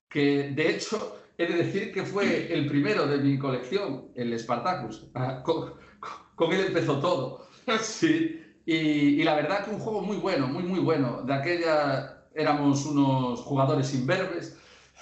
[0.08, 5.08] que de hecho he de decir que fue el primero de mi colección, el Spartacus.
[5.14, 7.46] Ah, Con, él empezó todo.
[7.82, 8.42] Sí.
[8.64, 11.22] Y, y la verdad que un juego muy bueno, muy, muy bueno.
[11.22, 14.57] De aquella éramos unos jugadores imberbes,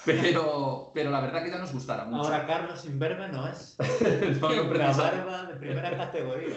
[0.07, 2.23] pero, pero la verdad que ya nos gustara mucho.
[2.23, 3.77] Ahora Carlos Inverbe no es
[4.41, 5.17] No, no, una precisamente.
[5.17, 6.55] barba de primera categoría.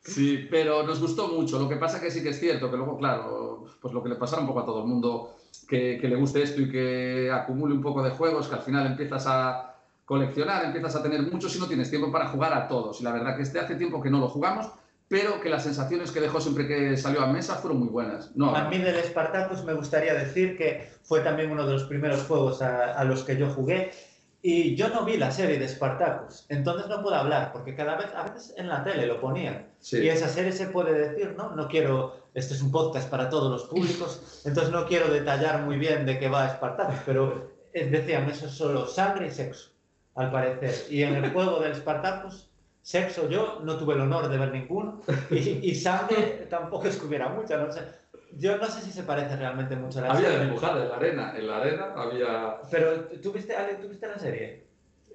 [0.00, 1.58] Sí, pero nos gustó mucho.
[1.58, 4.16] Lo que pasa que sí que es cierto que luego, claro, pues lo que le
[4.16, 5.36] pasará un poco a todo el mundo
[5.68, 8.86] que, que le guste esto y que acumule un poco de juegos, que al final
[8.86, 9.72] empiezas a,
[10.04, 13.00] coleccionar, empiezas a tener muchos y no tienes tiempo para jugar a todos.
[13.00, 14.70] Y la verdad que este hace tiempo que no lo jugamos,
[15.12, 18.34] pero que las sensaciones que dejó siempre que salió a mesa fueron muy buenas.
[18.34, 22.22] No, A mí del Spartacus me gustaría decir que fue también uno de los primeros
[22.22, 23.90] juegos a, a los que yo jugué
[24.40, 28.06] y yo no vi la serie de Spartacus, entonces no puedo hablar porque cada vez,
[28.16, 29.98] a veces en la tele lo ponían sí.
[29.98, 31.54] y esa serie se puede decir, ¿no?
[31.54, 35.76] No quiero, este es un podcast para todos los públicos, entonces no quiero detallar muy
[35.76, 39.72] bien de qué va Spartacus, pero eh, decían eso es solo sangre y sexo,
[40.14, 40.74] al parecer.
[40.88, 42.48] Y en el juego del Spartacus
[42.82, 45.36] Sexo yo no tuve el honor de ver ninguno y,
[45.70, 47.80] y sangre tampoco es que hubiera mucha, no sé.
[48.38, 50.44] Yo no sé si se parece realmente mucho a la Había serie.
[50.46, 52.56] dibujada en la arena, en la arena había...
[52.70, 54.64] Pero ¿tú viste, Ale, ¿tú viste la serie?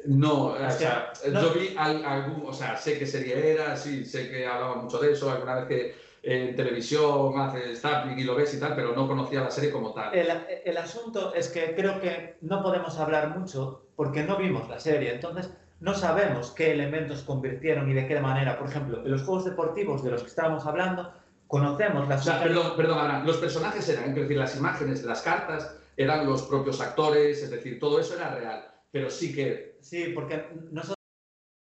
[0.05, 4.05] No, o sea, no- yo vi al- algún, o sea, sé qué serie era, sí,
[4.05, 8.36] sé que hablaba mucho de eso, alguna vez que en televisión haces zapping y lo
[8.36, 10.13] ves y tal, pero no conocía la serie como tal.
[10.13, 10.28] El,
[10.63, 15.13] el asunto es que creo que no podemos hablar mucho porque no vimos la serie,
[15.15, 15.49] entonces
[15.80, 18.57] no sabemos qué elementos convirtieron y de qué manera.
[18.57, 21.13] Por ejemplo, en los juegos deportivos de los que estábamos hablando,
[21.47, 25.21] conocemos O las sea, perdón, perdón, Ana, los personajes eran, es decir, las imágenes, las
[25.21, 29.78] cartas, eran los propios actores, es decir, todo eso era real, pero sí que...
[29.82, 30.97] Sí, porque nosotros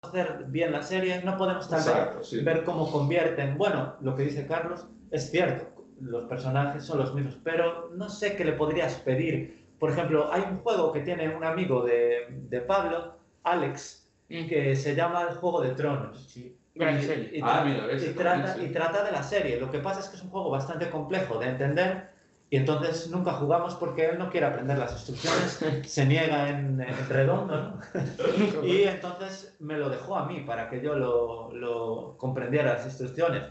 [0.02, 2.40] hacer bien la serie no podemos tal vez sí.
[2.40, 3.56] ver cómo convierten.
[3.56, 8.36] Bueno, lo que dice Carlos es cierto, los personajes son los mismos, pero no sé
[8.36, 9.62] qué le podrías pedir.
[9.78, 14.01] Por ejemplo, hay un juego que tiene un amigo de, de Pablo, Alex.
[14.48, 16.26] Que se llama El Juego de Tronos.
[16.28, 17.30] Sí, gran Y- serie.
[17.34, 18.70] y Ah, mira, ves, y ese trata, también, sí.
[18.70, 19.60] y trata de la serie.
[19.60, 22.10] Lo que pasa es que es un juego bastante complejo de entender
[22.50, 25.58] y entonces nunca jugamos porque él no quiere aprender las instrucciones,
[25.90, 27.80] se niega en, en redondo, ¿no?
[28.66, 33.42] Y entonces me lo dejó a mí para que yo lo, lo comprendiera las instrucciones.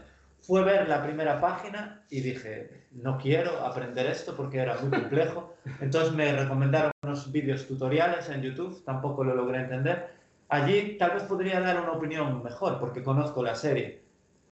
[0.44, 5.54] Fue ver la primera página y dije, no quiero aprender esto porque era muy complejo.
[5.80, 10.10] Entonces me recomendaron unos vídeos tutoriales en YouTube, tampoco lo logré entender.
[10.52, 14.02] Allí tal vez podría dar una opinión mejor porque conozco la serie.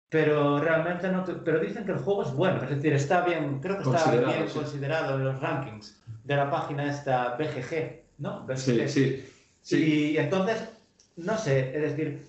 [0.09, 1.25] Pero realmente no.
[1.25, 4.11] te- Pero dicen que el juego es bueno, es decir, está bien, creo que está
[4.11, 4.59] bien sí.
[4.59, 8.47] considerado en los rankings de la página esta BGG, ¿no?
[8.57, 8.89] Sí, BGG.
[8.89, 9.33] sí,
[9.63, 10.13] sí.
[10.13, 10.69] Y entonces,
[11.17, 12.27] no sé, es decir,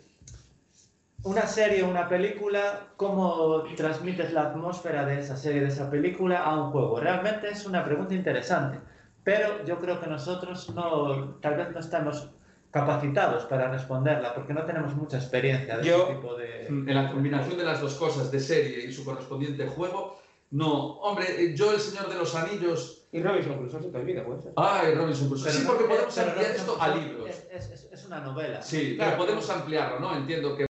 [1.24, 6.56] una serie una película, ¿cómo transmites la atmósfera de esa serie, de esa película a
[6.64, 7.00] un juego?
[7.00, 8.80] Realmente es una pregunta interesante,
[9.24, 12.30] pero yo creo que nosotros no, tal vez no estamos
[12.72, 16.68] capacitados para responderla porque no tenemos mucha experiencia de Yo- ese tipo de...
[16.68, 20.20] En la combinación de las dos cosas, de serie y su correspondiente juego,
[20.52, 20.98] no.
[21.00, 22.94] Hombre, eh, yo El Señor de los Anillos...
[23.12, 24.52] Y Robinson Crusoe se te olvida, puede ser.
[24.58, 25.50] Ay, Robinson Crusoe.
[25.52, 27.30] Sí, no- porque podemos pero ampliar no- esto a libros.
[27.30, 28.62] Es, es- es- es una novela.
[28.62, 29.12] Sí, Claro.
[29.12, 30.16] pero podemos ampliarlo, ¿no?
[30.18, 30.66] Entiendo que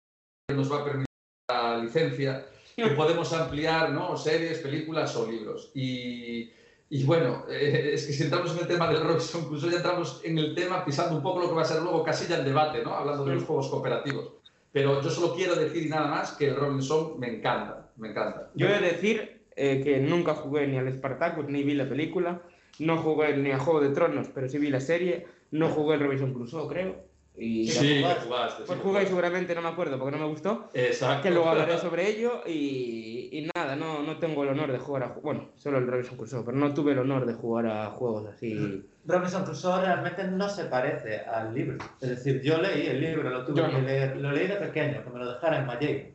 [0.54, 1.06] nos va a permitir
[1.50, 2.46] la licencia,
[2.76, 4.16] que podemos ampliar, ¿no?
[4.16, 5.72] Series, películas o libros.
[5.74, 6.52] Y,
[6.90, 10.20] y bueno, eh, es que si entramos en el tema del Robinson Crusoe, ya entramos
[10.24, 12.44] en el tema pisando un poco lo que va a ser luego casi ya el
[12.44, 12.94] debate, ¿no?
[12.94, 14.32] Hablando de los juegos cooperativos.
[14.72, 18.50] Pero yo solo quiero decir y nada más que el Robinson me encanta, me encanta.
[18.54, 22.42] Yo he de decir eh, que nunca jugué ni al Spartacus ni vi la película,
[22.78, 26.00] no jugué ni a Juego de Tronos, pero sí vi la serie, no jugué el
[26.00, 27.07] Robinson Crusoe, creo.
[27.40, 28.24] Y Sí, que jugaste.
[28.26, 28.62] jugaste.
[28.66, 30.70] pues sí, jugué seguramente no me acuerdo porque no me gustó.
[30.74, 31.22] Exacto.
[31.22, 35.02] Que luego hablaré sobre ello y, y nada, no, no tengo el honor de jugar
[35.04, 35.06] a...
[35.22, 38.82] Bueno, solo el Robinson Crusoe, pero no tuve el honor de jugar a juegos así...
[39.06, 41.78] Robinson Crusoe realmente no se parece al libro.
[42.00, 43.76] Es decir, yo leí el libro, lo tuve Yo no.
[43.76, 46.08] que leer, lo leí de pequeño, que me lo dejara en Malleiro.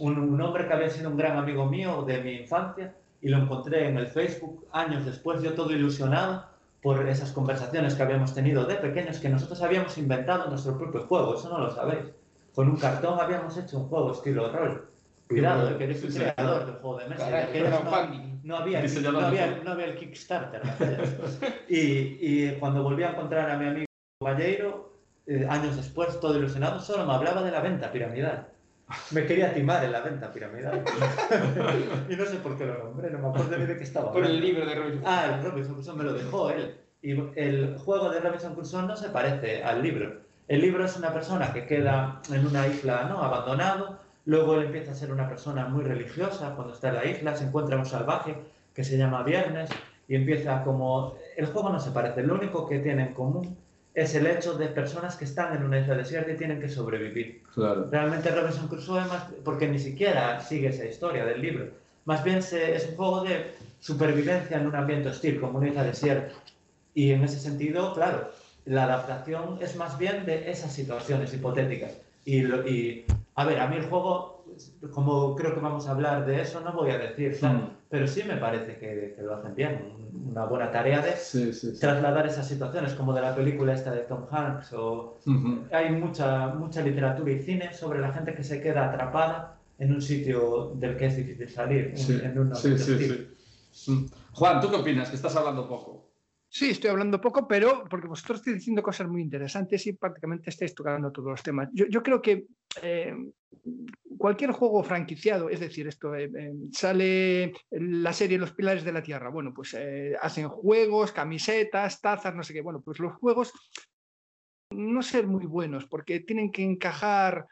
[0.00, 3.38] Un, un hombre que había sido un gran amigo mío de mi infancia y lo
[3.38, 6.44] encontré en el Facebook años después, yo todo ilusionado
[6.82, 11.34] por esas conversaciones que habíamos tenido de pequeños, que nosotros habíamos inventado nuestro propio juego,
[11.34, 12.06] eso no lo sabéis.
[12.54, 14.90] Con un cartón habíamos hecho un juego estilo rol.
[15.28, 17.30] Cuidado, eh, que fui Sí, creador del juego de mesa.
[17.30, 17.80] Caray, no-
[18.42, 18.80] no había,
[19.12, 20.62] no, de había, no había el Kickstarter.
[21.68, 21.76] y,
[22.48, 23.86] y cuando volví a encontrar a mi amigo
[24.22, 24.92] Valleiro,
[25.26, 28.48] eh, años después, todo ilusionado, solo me hablaba de la venta piramidal.
[29.10, 30.82] Me quería timar en la venta piramidal.
[32.08, 34.12] y no sé por qué lo nombré, no me acuerdo ni de qué estaba.
[34.12, 36.76] Por el libro de Robinson Ah, el Robinson Crusoe me lo dejó él.
[37.02, 40.20] Y el juego de Robinson Crusoe no se parece al libro.
[40.48, 43.22] El libro es una persona que queda en una isla ¿no?
[43.22, 47.36] abandonado, luego él empieza a ser una persona muy religiosa cuando está en la isla,
[47.36, 48.36] se encuentra un salvaje
[48.74, 49.70] que se llama Viernes
[50.08, 51.14] y empieza como...
[51.36, 53.56] El juego no se parece, lo único que tiene en común
[53.94, 57.42] es el hecho de personas que están en una isla desierta y tienen que sobrevivir.
[57.54, 57.88] Claro.
[57.90, 61.66] Realmente Robinson Crusoe, más, porque ni siquiera sigue esa historia del libro,
[62.04, 65.84] más bien se- es un juego de supervivencia en un ambiente hostil, como una isla
[65.84, 66.34] desierta.
[66.94, 68.30] Y en ese sentido, claro,
[68.64, 71.92] la adaptación es más bien de esas situaciones hipotéticas.
[72.24, 74.44] Y, lo- y, a ver, a mí el juego,
[74.92, 77.68] como creo que vamos a hablar de eso, no voy a decir, Mm.
[77.88, 79.80] pero sí me parece que, lo hacen bien.
[80.12, 81.14] Una buena tarea de
[81.78, 84.72] trasladar esas situaciones, como de la película esta de Tom Hanks.
[84.74, 85.18] O...
[85.72, 90.02] Hay mucha, mucha literatura y cine sobre la gente que se queda atrapada en un
[90.02, 91.94] sitio del que es difícil salir.
[91.96, 93.28] En, sí, sí,
[93.72, 94.06] sí.
[94.32, 95.08] Juan, ¿tú qué opinas?
[95.10, 95.99] Que estás hablando poco.
[96.52, 100.74] Sí, estoy hablando poco, pero porque vosotros estáis diciendo cosas muy interesantes y prácticamente estáis
[100.74, 101.68] tocando todos los temas.
[101.72, 102.46] Yo, creo que
[102.82, 103.14] eh,
[104.18, 109.00] cualquier juego franquiciado, es decir, esto eh, eh, sale la serie Los Pilares de la
[109.00, 109.76] Tierra, bueno, pues
[110.20, 112.62] hacen juegos, camisetas, tazas, no sé qué.
[112.62, 113.52] Bueno, pues los juegos
[114.70, 117.46] no ser muy buenos porque tienen que encajar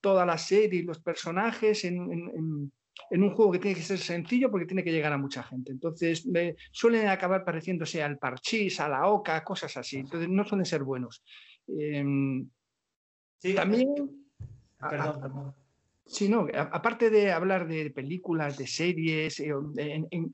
[0.00, 2.72] toda la serie y los personajes en
[3.10, 5.72] un juego que tiene que ser sencillo porque tiene que llegar a mucha gente.
[5.72, 6.26] Entonces,
[6.72, 9.98] suelen acabar pareciéndose al parchís, a la oca, cosas así.
[9.98, 11.22] Entonces, no suelen ser buenos.
[11.66, 12.48] Em,
[13.38, 13.94] sí, también...
[14.78, 15.54] Perdón,
[16.10, 19.54] Sí, no, aparte de hablar de películas, de series, eh,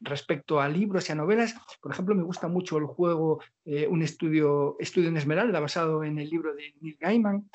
[0.01, 4.01] respecto a libros y a novelas, por ejemplo, me gusta mucho el juego eh, Un
[4.01, 7.51] estudio, estudio en Esmeralda, basado en el libro de Neil Gaiman,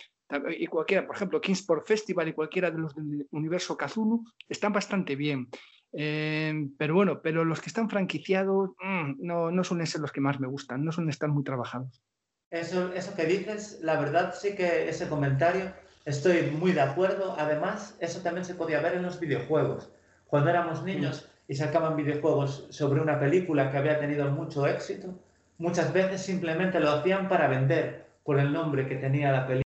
[0.58, 5.16] y cualquiera, por ejemplo, Kingsport Festival y cualquiera de los del universo Kazulu están bastante
[5.16, 5.50] bien.
[5.94, 10.22] Eh, pero bueno, pero los que están franquiciados mm, no, no, suelen ser los que
[10.22, 12.02] más me gustan, no suelen estar muy trabajados.
[12.50, 15.74] Eso, eso que dices, la verdad sí que ese comentario
[16.06, 17.36] estoy muy de acuerdo.
[17.38, 19.92] Además, eso también se podía ver en los videojuegos.
[20.28, 25.14] Cuando éramos niños y sacaban videojuegos sobre una película que había tenido mucho éxito,
[25.58, 29.71] muchas veces simplemente lo hacían para vender por el nombre que tenía la película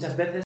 [0.00, 0.44] muchas veces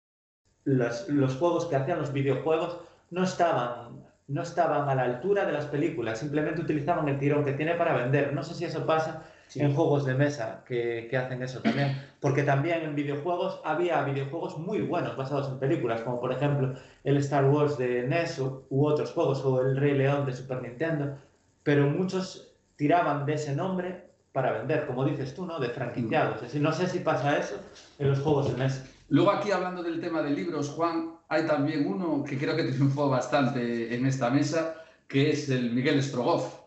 [0.65, 2.79] los, los, juegos que hacían los videojuegos
[3.11, 7.53] no estaban, no estaban a la altura de las películas, simplemente utilizaban el tirón que
[7.53, 8.33] tiene para vender.
[8.33, 9.23] No sé si eso pasa
[9.55, 14.59] en juegos de mesa que, que, hacen eso también, porque también en videojuegos había videojuegos
[14.59, 16.75] muy buenos basados en películas, como por ejemplo
[17.05, 21.17] el Star Wars de NES u otros juegos, o el Rey León de Super Nintendo,
[21.63, 24.03] pero muchos tiraban de ese nombre
[24.33, 25.61] para vender, como dices tú, ¿no?
[25.61, 26.37] De franquiciados.
[26.37, 27.55] Es decir, no sé si pasa eso
[28.01, 28.85] en los juegos de mesa.
[29.09, 33.09] Luego aquí hablando del tema de libros, Juan, hay también uno que creo que triunfó
[33.09, 36.61] bastante en esta mesa, que es el Miguel Strogoff.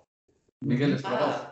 [0.62, 0.98] Miguel ah.
[0.98, 1.48] Strogoff.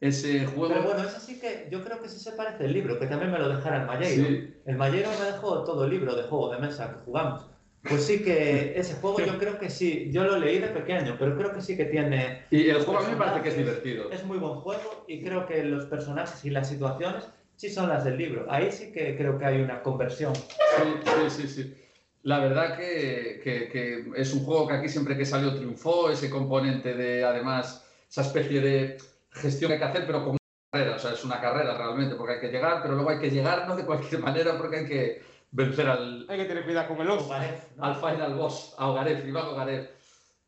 [0.00, 0.74] ese juego...
[0.74, 3.30] Pero bueno, eso sí que yo creo que sí se parece el libro, que también
[3.30, 4.52] me lo dejara el Malleiro.
[4.64, 7.46] El Malleiro me dejó todo el libro de juego de mesa que jugamos.
[7.82, 11.36] Pues sí que ese juego yo creo que sí, yo lo leí de pequeño, pero
[11.36, 12.46] creo que sí que tiene...
[12.50, 14.10] Y el juego a mí me parece que es divertido.
[14.10, 18.04] Es muy buen juego y creo que los personajes y las situaciones sí son las
[18.04, 18.46] del libro.
[18.48, 20.34] Ahí sí que creo que hay una conversión.
[20.34, 21.74] Sí, sí, sí.
[22.22, 26.94] La verdad que, que, es un juego que aquí siempre que salió triunfó, ese componente
[26.94, 28.98] de, además, esa especie de
[29.30, 30.38] gestión que hay que hacer, pero como una
[30.70, 33.30] carrera, o sea, es una carrera realmente, porque hay que llegar, pero luego hay que
[33.30, 36.26] llegar no de cualquier manera, porque hay que vencer al...
[36.28, 37.32] Hay que tener cuidado con el oso.
[37.32, 39.90] Al final boss, a Ogaref, Iván Ogaref.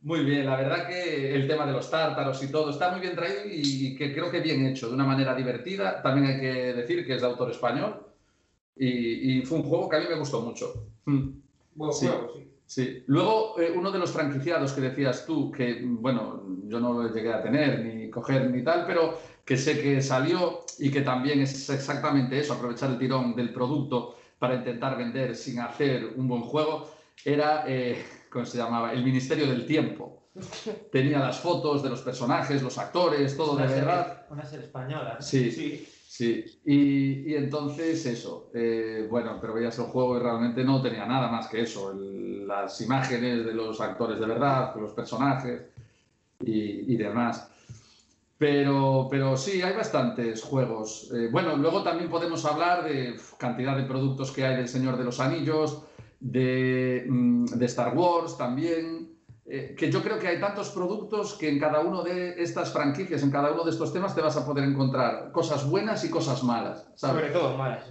[0.05, 3.15] Muy bien, la verdad que el tema de los tártaros y todo está muy bien
[3.15, 6.03] traído y que creo que bien hecho, de una manera divertida.
[6.03, 8.05] También hay que decir que es de autor español
[8.77, 10.89] y, fue un juego que a mí me gustó mucho.
[11.07, 11.31] Hmm.
[11.75, 12.07] Buen sí.
[12.07, 12.51] juego, sí.
[12.67, 13.03] Sí.
[13.07, 17.33] Luego, eh, uno de los franquiciados que decías tú, que bueno, yo no lo llegué
[17.33, 21.71] a tener ni coger ni tal, pero que sé que salió y que también es
[21.71, 26.91] exactamente eso, aprovechar el tirón del producto para intentar vender sin hacer un buen juego,
[27.25, 28.93] era eh, ¿cómo se llamaba?
[28.93, 30.25] El Ministerio del Tiempo.
[30.91, 34.27] Tenía las fotos de los personajes, los actores, todo de verdad.
[34.29, 35.17] Una serie española.
[35.21, 35.89] Sí, sí.
[36.07, 41.27] Sí, y, entonces eso, eh, bueno, pero veías el juego y realmente no tenía nada
[41.29, 45.63] más que eso, las imágenes de los actores de verdad, los personajes
[46.39, 47.51] y, demás.
[48.39, 51.11] Pero, pero sí, hay bastantes juegos.
[51.13, 55.05] Eh, bueno, luego también podemos hablar de cantidad de productos que hay del Señor de
[55.05, 55.83] los Anillos,
[56.21, 61.59] Mm, de, Star Wars también, eh, que yo creo que hay tantos productos que en
[61.59, 64.65] cada uno de estas franquicias, en cada uno de estos temas te vas a poder
[64.65, 66.87] encontrar cosas buenas y cosas malas.
[66.95, 67.85] Sobre todo malas.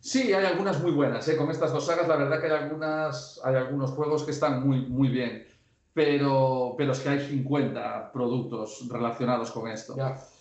[0.00, 1.28] Sí, hay algunas muy buenas.
[1.28, 1.36] ¿eh?
[1.36, 4.86] Con estas dos sagas, la verdad que hay, algunas, hay algunos juegos que están muy,
[4.86, 5.46] muy bien.
[5.92, 9.94] Pero, pero es que hay 50 productos relacionados con esto.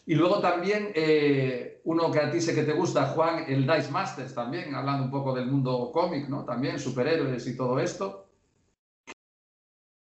[0.10, 3.92] Y luego también eh, uno que a ti sé que te gusta, Juan, el Dice
[3.92, 6.44] Masters también, hablando un poco del mundo cómic, ¿no?
[6.46, 8.26] También superhéroes y todo esto.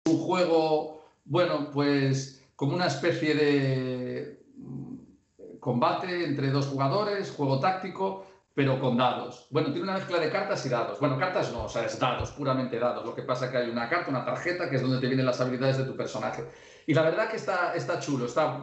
[0.10, 8.26] Un juego, bueno, pues como una especie de mm, combate entre dos jugadores, juego táctico,
[8.54, 9.48] pero con dados.
[9.50, 11.00] Bueno, tiene una mezcla de cartas y dados.
[11.00, 13.06] Bueno, cartas no, o sea, es dados, puramente dados.
[13.06, 15.26] Lo que pasa es que hay una carta, una tarjeta, que es donde te vienen
[15.26, 16.44] las habilidades de tu personaje.
[16.86, 18.62] Y la verdad que está, está chulo, está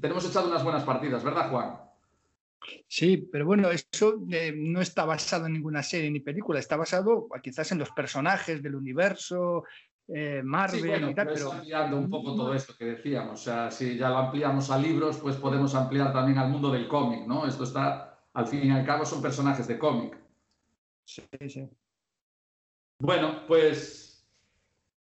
[0.00, 1.80] tenemos echado unas buenas partidas, ¿verdad, Juan?
[2.88, 7.28] Sí, pero bueno, eso eh, no está basado en ninguna serie ni película, está basado
[7.42, 9.64] quizás en los personajes del universo
[10.08, 13.40] eh, Marvel Sí, bueno, y tal, pero ampliando un poco todo esto que decíamos.
[13.40, 16.88] O sea, si ya lo ampliamos a libros, pues podemos ampliar también al mundo del
[16.88, 17.46] cómic, ¿no?
[17.46, 20.16] Esto está, al fin y al cabo, son personajes de cómic.
[21.04, 21.68] sí, sí.
[22.98, 24.26] Bueno, pues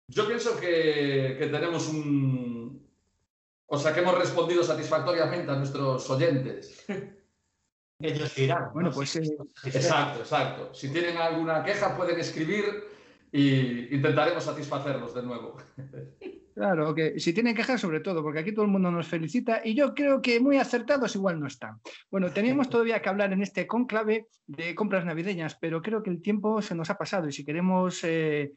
[0.09, 2.48] yo pienso que, que tenemos un...
[3.71, 6.85] O sea, que hemos respondido satisfactoriamente a nuestros oyentes.
[8.01, 8.71] Ellos dirán.
[8.73, 9.37] Pues Sí, eh.
[9.65, 10.75] Exacto, exacto.
[10.75, 12.65] Si tienen alguna queja, pueden escribir
[13.31, 15.57] y intentaremos satisfacerlos de nuevo.
[16.59, 19.77] Claro, que si tienen quejas sobre todo, porque aquí todo el mundo nos felicita y
[19.77, 21.79] yo creo que muy acertados igual no están.
[22.11, 26.21] Bueno, teníamos todavía que hablar en este conclave de compras navideñas, pero creo que el
[26.21, 28.55] tiempo se nos ha pasado y si queremos eh,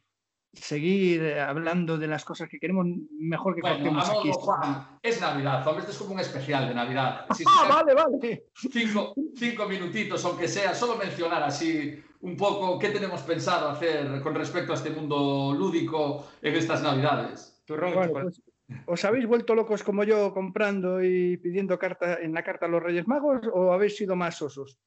[0.53, 2.85] seguir eh, hablando de las cosas que queremos,
[3.17, 4.29] mejor que Bueno, a modo, aquí.
[4.33, 7.25] Juan, es Navidad, hombre, este es como un especial de Navidad.
[7.35, 8.45] Si Ah, vale, vale.
[8.53, 14.35] cinco, cinco minutitos, aunque sea, solo mencionar así un poco qué tenemos pensado hacer con
[14.35, 17.61] respecto a este mundo lúdico en estas Navidades.
[17.65, 18.41] Turrón, Bueno, chocolate.
[18.67, 22.69] pues, ¿Os habéis vuelto locos como yo comprando y pidiendo carta en la carta a
[22.69, 24.77] los Reyes Magos o habéis sido más osos?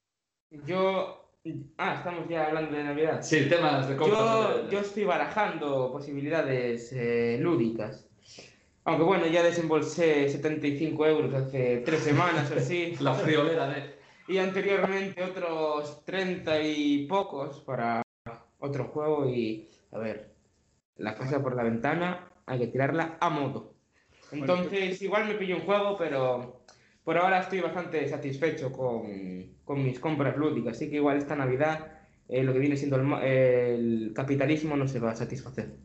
[0.65, 1.21] Yo.
[1.77, 3.21] Ah, estamos ya hablando de Navidad.
[3.21, 4.19] Sí, temas de compras.
[4.19, 8.07] Yo, de- yo estoy barajando posibilidades eh, lúdicas.
[8.83, 12.95] Aunque bueno, ya desembolsé 75 euros hace tres semanas o así.
[12.99, 13.95] La friolera de...
[14.27, 18.01] Y anteriormente otros 30 y pocos para
[18.59, 19.29] otro juego.
[19.29, 20.33] Y a ver,
[20.97, 23.73] la casa por la ventana hay que tirarla a modo.
[24.31, 26.61] Entonces, igual me pillo un juego, pero
[27.05, 29.03] por ahora estoy bastante satisfecho con,
[29.63, 30.75] con mis compras lúdicas.
[30.75, 31.93] Así que igual esta Navidad
[32.27, 35.77] eh, lo que viene siendo el, el capitalismo no se va a satisfacer.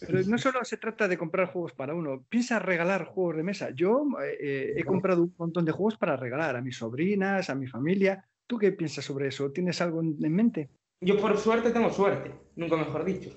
[0.00, 3.70] Pero no solo se trata de comprar juegos para uno, piensa regalar juegos de mesa.
[3.70, 7.54] Yo eh, eh, he comprado un montón de juegos para regalar a mis sobrinas, a
[7.54, 8.24] mi familia.
[8.46, 9.50] ¿Tú qué piensas sobre eso?
[9.50, 10.68] ¿Tienes algo en en mente?
[11.00, 13.30] Yo por suerte tengo suerte, nunca mejor dicho.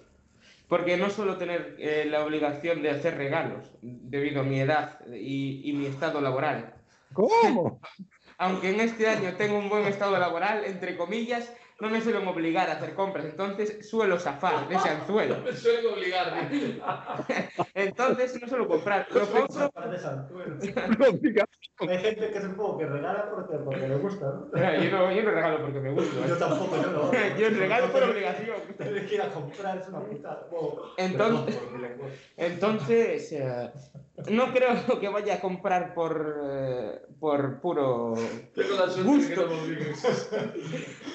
[0.68, 5.62] Porque no suelo tener eh, la obligación de hacer regalos debido a mi edad y,
[5.64, 6.76] y mi estado laboral.
[7.14, 7.82] ¿Cómo?
[8.38, 11.51] Aunque en este año tengo un buen estado laboral, entre comillas,
[11.82, 15.38] no me suelen obligar a hacer compras, entonces suelo zafar de ese anzuelo.
[15.43, 16.49] Me suelen obligar.
[17.74, 19.72] Entonces no suelo comprar, lo compro.
[21.80, 21.89] No.
[21.89, 24.49] Hay gente que supongo que regala porque, porque le gusta, ¿no?
[24.53, 26.28] Yo no, yo no regalo porque me gusta.
[26.28, 27.38] Yo tampoco, yo no.
[27.38, 28.57] Yo regalo por obligación.
[28.78, 30.47] Tener que ir a comprar es una puta.
[30.51, 31.60] Bueno, Entonces-.
[32.36, 33.72] Entonces, eh,
[34.30, 38.13] no creo que vaya a comprar por, eh, por puro...
[38.53, 40.30] Tengo la de obligues.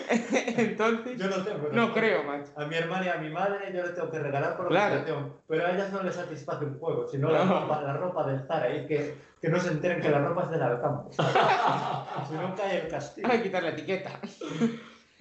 [0.57, 1.69] Entonces, Yo no tengo.
[1.73, 2.53] no creo, macho.
[2.57, 4.95] A mi hermana y a mi madre yo les tengo que regalar por Claro.
[4.95, 5.33] obligación.
[5.49, 7.61] Pero a ellas no les satisface un juego, sino la, No.
[7.61, 8.75] ropa, la ropa del Zara.
[8.75, 11.11] Y que, que no se enteren que la ropa es del Alcampo.
[12.29, 13.29] si no cae el castigo.
[13.31, 14.19] Hay que quitar la etiqueta.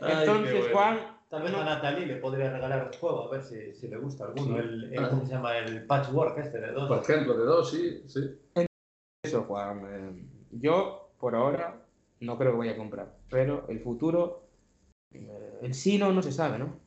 [0.02, 0.74] Ay, Entonces, qué bueno.
[0.74, 3.98] Juan, Tal vez a Natalie le podría regalar un juego, a ver si, si le
[3.98, 4.56] gusta alguno.
[4.56, 4.62] Sí.
[4.64, 5.58] El, el- ¿Cómo se llama?
[5.58, 6.88] El patchwork este de dos.
[6.88, 8.20] Por ejemplo, de dos, sí, sí.
[9.24, 9.82] eso, Juan.
[9.90, 11.88] eh, yo, por ahora,
[12.20, 13.18] no creo que vaya a comprar.
[13.32, 14.44] Pero el futuro,
[15.12, 16.80] eh, el sí no, no se sabe, ¿no?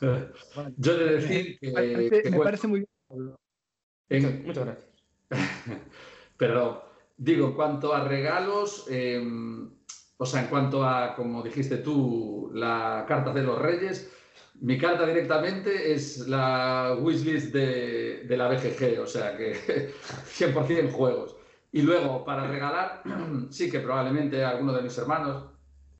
[0.76, 1.68] Yo he de decir que...
[1.68, 3.34] Me parece, que, me bueno, parece muy bien.
[4.08, 4.90] en- Muchas gracias.
[6.36, 6.78] Perdón.
[7.16, 9.24] Digo, en cuanto a regalos, eh,
[10.18, 14.12] o sea, en cuanto a, como dijiste tú, la carta de los reyes,
[14.60, 19.54] mi carta directamente es la wishlist de, de la BGG, o sea que
[20.26, 21.36] 100% juegos.
[21.72, 23.02] Y luego, para regalar,
[23.50, 25.44] sí que probablemente a alguno de mis hermanos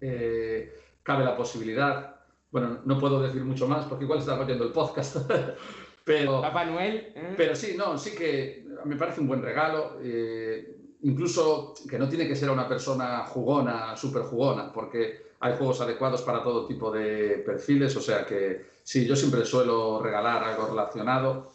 [0.00, 2.16] eh, cabe la posibilidad.
[2.50, 5.16] Bueno, no puedo decir mucho más porque igual está oyendo el podcast,
[6.04, 6.40] pero...
[6.40, 7.34] Papá Noel, ¿eh?
[7.36, 9.98] Pero sí, no, sí que me parece un buen regalo.
[10.02, 10.75] eh,
[11.06, 16.22] incluso que no tiene que ser una persona jugona, súper jugona, porque hay juegos adecuados
[16.22, 17.96] para todo tipo de perfiles.
[17.96, 21.52] O sea que sí, yo siempre suelo regalar algo relacionado,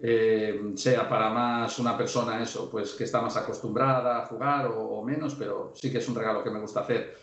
[0.00, 5.02] eh, sea para más una persona eso, pues que está más acostumbrada a jugar o
[5.02, 7.16] menos, pero sí que es un regalo que me gusta hacer.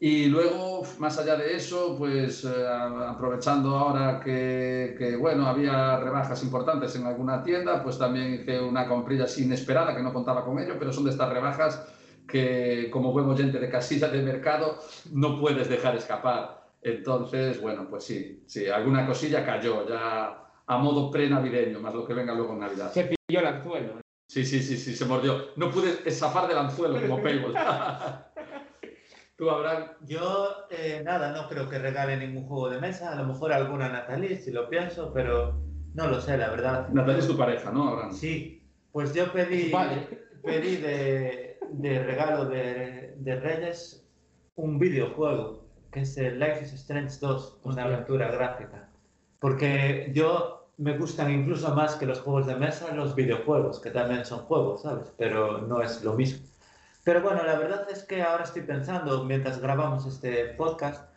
[0.00, 6.40] Y luego, más allá de eso, pues eh, aprovechando ahora que, que, bueno, había rebajas
[6.44, 10.76] importantes en alguna tienda, pues también hice una comprilla inesperada que no contaba con ello,
[10.78, 11.84] pero son de estas rebajas
[12.28, 14.78] que como buen oyente de casilla de mercado
[15.12, 16.68] no puedes dejar escapar.
[16.80, 22.14] Entonces, bueno, pues sí, sí, alguna cosilla cayó ya a modo pre-navideño, más lo que
[22.14, 22.92] venga luego en Navidad.
[22.92, 23.94] Se pilló el anzuelo.
[24.28, 25.48] Sí, sí, sí, sí, se mordió.
[25.56, 27.54] No pude zafar del anzuelo como Payball.
[29.38, 29.84] Tú, Abraham.
[30.04, 33.12] Yo, eh, nada, no creo que regale ningún juego de mesa.
[33.12, 35.54] A lo mejor alguna Natalie, si lo pienso, pero
[35.94, 36.88] no lo sé, la verdad.
[36.88, 38.12] Natalia es tu pareja, ¿no, Abraham?
[38.12, 40.08] Sí, pues yo pedí, Vale.
[40.42, 44.04] pedí de, de regalo de, de Reyes
[44.56, 47.84] un videojuego, que es el Life is Strange 2, una Hostia.
[47.84, 48.88] aventura gráfica.
[49.38, 54.24] Porque yo me gustan incluso más que los juegos de mesa los videojuegos, que también
[54.24, 55.12] son juegos, ¿sabes?
[55.16, 56.44] Pero no es lo mismo.
[57.08, 61.10] Pero bueno, la verdad es que ahora estoy pensando, mientras grabamos este podcast,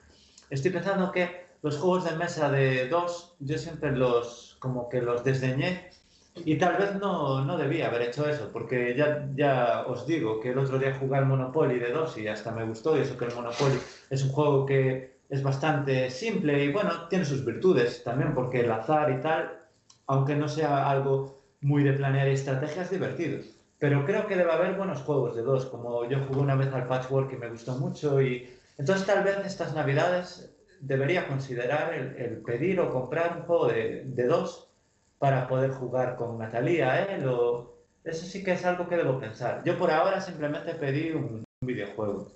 [0.49, 5.25] estoy pensando que los juegos de mesa de dos, yo siempre los, como que los
[5.25, 5.89] desdeñé
[6.33, 10.51] y tal vez no, no debía haber hecho eso, porque ya, ya os digo que
[10.51, 13.25] el otro día jugué al Monopoly de dos y hasta me gustó, y eso que
[13.25, 13.77] el Monopoly
[14.09, 18.71] es un juego que es bastante simple y bueno, tiene sus virtudes también, porque el
[18.71, 19.59] azar y tal,
[20.07, 23.39] aunque no sea algo muy de planear y estrategia, es divertido.
[23.81, 26.87] Pero creo que debe haber buenos juegos de dos, como yo jugué una vez al
[26.87, 32.41] Patchwork y me gustó mucho y entonces tal vez estas navidades debería considerar el, el
[32.43, 34.69] pedir o comprar un juego de, de dos
[35.17, 37.19] para poder jugar con Natalia, ¿eh?
[37.19, 37.79] Lo...
[38.03, 39.63] Eso sí que es algo que debo pensar.
[39.65, 42.31] Yo por ahora simplemente pedí un, un videojuego,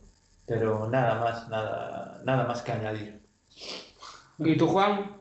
[0.48, 3.22] pero nada más, nada, nada más que añadir.
[4.40, 5.12] ¿Y tú, Juan?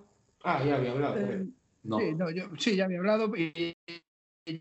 [0.42, 1.16] Ah, ya había hablado.
[1.18, 1.44] Eh,
[1.82, 1.98] No.
[1.98, 3.30] Sí, no, yo- sí, ya había hablado.
[3.36, 3.74] Y,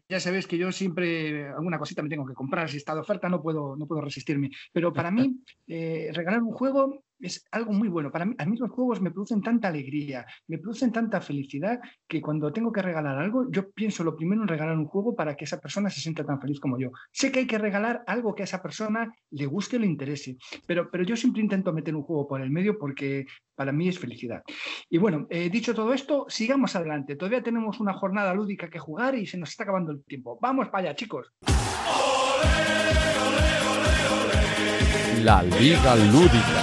[0.08, 2.70] ya sabes que yo siempre alguna cosita me tengo que comprar.
[2.70, 4.52] Si está de oferta no puedo, no puedo resistirme.
[4.72, 8.12] Pero para mí, eh, regalar un juego es algo muy bueno.
[8.12, 12.22] Para mí, a mí los juegos me producen tanta alegría, me producen tanta felicidad que
[12.22, 15.46] cuando tengo que regalar algo, yo pienso lo primero en regalar un juego para que
[15.46, 16.92] esa persona se sienta tan feliz como yo.
[17.12, 20.38] Sé que hay que regalar algo que a esa persona le guste o le interese,
[20.66, 24.00] pero, pero yo siempre intento meter un juego por el medio porque para mí es
[24.00, 24.42] felicidad.
[24.90, 27.16] Y bueno, eh, dicho todo esto, sigamos adelante.
[27.16, 30.38] Todavía tenemos una jornada lúdica que jugar y se nos está acabando el tiempo.
[30.42, 31.32] Vamos para allá, chicos.
[35.24, 36.63] La Liga Lúdica.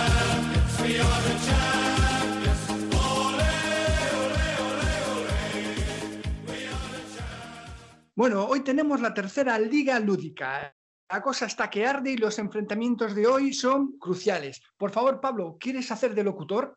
[8.21, 10.77] Bueno, hoy tenemos la tercera liga lúdica.
[11.09, 14.61] La cosa está que arde y los enfrentamientos de hoy son cruciales.
[14.77, 16.77] Por favor, Pablo, ¿quieres hacer de locutor?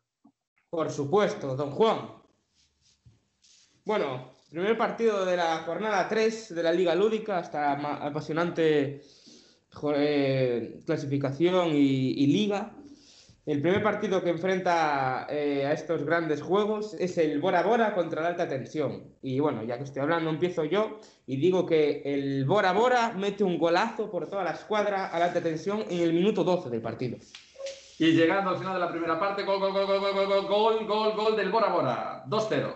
[0.70, 2.12] Por supuesto, don Juan.
[3.84, 7.72] Bueno, primer partido de la jornada 3 de la Liga Lúdica, esta
[8.06, 9.02] apasionante
[9.96, 12.74] eh, clasificación y liga.
[13.46, 18.22] El primer partido que enfrenta eh, a estos grandes juegos es el Bora Bora contra
[18.22, 19.04] la alta tensión.
[19.20, 23.44] Y bueno, ya que estoy hablando, empiezo yo y digo que el Bora Bora mete
[23.44, 26.80] un golazo por toda la escuadra a la alta tensión en el minuto 12 del
[26.80, 27.18] partido.
[27.98, 30.46] Y llegando al final de la primera parte, gol, gol, gol, gol, gol, gol, gol,
[30.48, 32.24] gol, gol, gol del Bora Bora.
[32.26, 32.74] 2-0.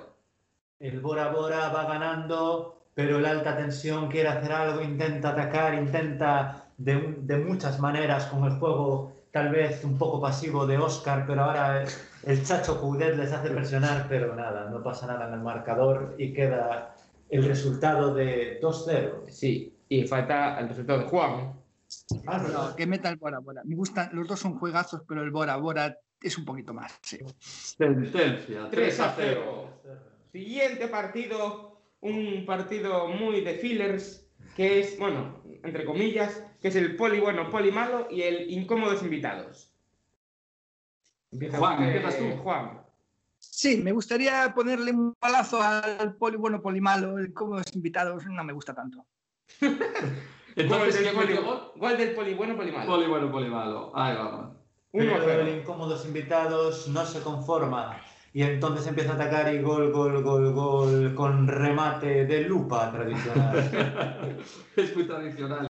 [0.81, 6.67] El Bora Bora va ganando, pero el alta tensión quiere hacer algo, intenta atacar, intenta
[6.77, 11.45] de, de muchas maneras con el juego tal vez un poco pasivo de Oscar, pero
[11.45, 11.85] ahora
[12.25, 16.33] el Chacho Coudet les hace presionar, pero nada, no pasa nada en el marcador y
[16.33, 16.95] queda
[17.29, 19.29] el resultado de 2-0.
[19.29, 21.53] Sí, y falta el resultado de Juan.
[22.27, 23.63] Ah, No, que meta el Bora Bora.
[23.65, 26.99] Me gustan, los dos son juegazos, pero el Bora Bora es un poquito más.
[27.03, 27.19] sí.
[27.39, 28.69] Sentencia.
[28.71, 29.71] 3 a 0.
[30.33, 34.27] Siguiente partido, un partido muy de fillers,
[34.57, 39.03] que es, bueno, entre comillas, que es el poli bueno, poli malo y el incómodos
[39.03, 39.75] invitados.
[41.31, 42.43] Empieza Juan, usted, empiezas tú.
[42.43, 42.83] Juan.
[43.39, 47.19] Sí, me gustaría ponerle un palazo al poli bueno, poli malo.
[47.19, 49.07] el Como los invitados no me gusta tanto.
[50.57, 51.73] Entonces, del ¿quién poli, metió gol?
[51.77, 52.87] gol del poli bueno, poli malo.
[52.91, 53.93] Poli bueno, poli malo.
[53.95, 54.57] Ahí vamos.
[54.93, 55.43] 1 a Pero 0.
[55.43, 58.01] el incómodos invitados no se conforma
[58.39, 64.37] y entonces empieza a atacar y gol, gol, gol, gol con remate de lupa tradicional.
[64.77, 65.67] es muy tradicional.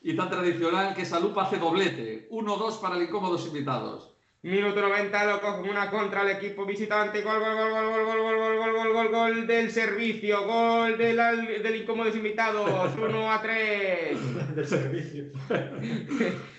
[0.00, 2.28] Y tan tradicional que esa lupa hace doblete.
[2.30, 4.13] 1-2 para el incómodos invitados.
[4.44, 7.22] Minuto 90, lo cogen una contra el equipo visitante.
[7.22, 10.44] Gol, gol, gol, gol, gol, gol, gol, gol, gol, gol, gol, gol del servicio.
[10.46, 12.94] Gol del, al- del incómodos invitados.
[12.98, 14.54] 1 a 3.
[14.54, 15.24] del servicio.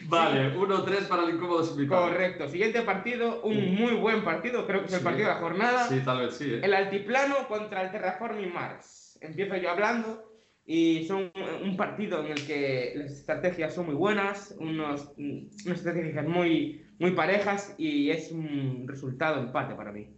[0.08, 2.10] Vale, 1-3 para el incómodos invitados.
[2.10, 2.48] Correcto.
[2.50, 4.66] Siguiente partido, un muy buen partido.
[4.66, 5.04] Creo que es el Sí.
[5.06, 5.88] partido de la jornada.
[5.88, 6.54] Sí, tal vez sí.
[6.54, 6.62] ¿eh?
[6.64, 9.18] El altiplano contra el Terraforming Mars.
[9.22, 10.24] Empiezo yo hablando.
[10.68, 11.32] Y son
[11.64, 17.12] un partido en el que las estrategias son muy buenas, unos, unas estrategias muy, muy
[17.12, 20.10] parejas y es un resultado empate para mí.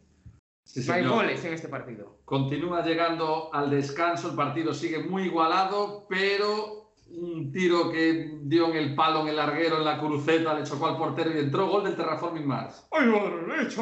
[0.63, 2.19] Sí, no hay goles en este partido.
[2.25, 8.75] Continúa llegando al descanso, el partido sigue muy igualado, pero un tiro que dio en
[8.75, 11.85] el palo, en el larguero, en la cruceta, le chocó al portero y entró gol
[11.85, 12.85] del Terraforming Mars.
[12.91, 13.81] ¡Ay, madre derecha!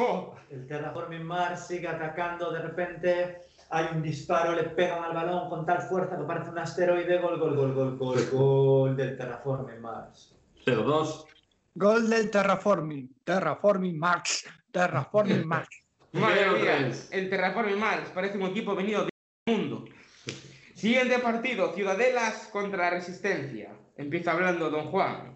[0.50, 3.40] El Terraforming Mars sigue atacando, de repente
[3.70, 7.40] hay un disparo, le pegan al balón con tal fuerza que parece un asteroide, gol,
[7.40, 10.36] gol, gol, gol, gol, gol del Terraforming Mars.
[10.64, 11.24] 0-2.
[11.76, 13.16] Gol del Terraforming.
[13.22, 14.48] Terraforming Max.
[14.72, 15.68] Terraforming Max.
[16.12, 19.10] Madre mía, el Terraforming Mars parece un equipo venido del
[19.46, 19.84] mundo.
[20.74, 23.76] Siguiente partido, Ciudadelas contra la Resistencia.
[23.98, 25.35] Empieza hablando Don Juan.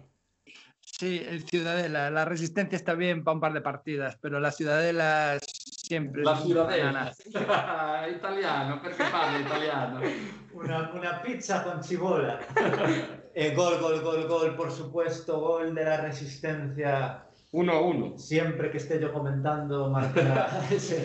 [1.01, 2.11] Sí, el Ciudadela.
[2.11, 6.21] La resistencia está bien para un par de partidas, pero la Ciudadela Siempre.
[6.21, 7.11] La ciudadela.
[8.15, 9.99] italiano, perché parla italiano?
[10.53, 12.37] Una, una pizza con chibola.
[13.33, 17.25] Eh, gol, gol, gol, gol, por supuesto, gol de la resistencia.
[17.53, 18.17] 1-1.
[18.17, 21.01] Siempre que esté yo comentando, marca ese.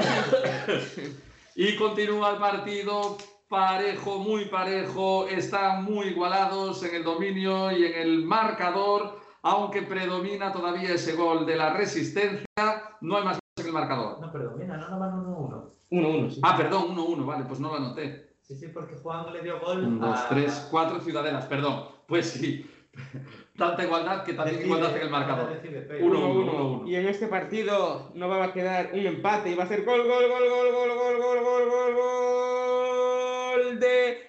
[1.55, 3.17] Y continúa el partido
[3.49, 5.29] parejo, muy parejo.
[5.29, 11.47] Están muy igualados en el dominio y en el marcador, aunque predomina todavía ese gol
[11.47, 12.45] de la resistencia.
[13.01, 14.21] No hay más en el marcador.
[14.21, 15.71] No, pero mira, no, no van 1-1.
[15.91, 16.41] 1-1, sí.
[16.43, 18.35] Ah, perdón, 1-1, vale, pues no lo anoté.
[18.43, 19.85] Sí, sí, porque Juan le dio gol.
[19.85, 21.85] 1, 2, a- 3, 4 ciudadelas, perdón.
[22.09, 22.69] Pues sí,
[23.57, 25.49] tanta igualdad que también Decide, igualdad en el marcador.
[25.51, 26.03] decide, Pepe.
[26.03, 26.41] Uno, 1-1.
[26.53, 26.89] uno, uno.
[26.89, 30.01] Y en este partido no va a quedar un empate y va a ser gol,
[30.03, 32.46] gol, gol, gol, gol, gol, gol, gol, gol, gol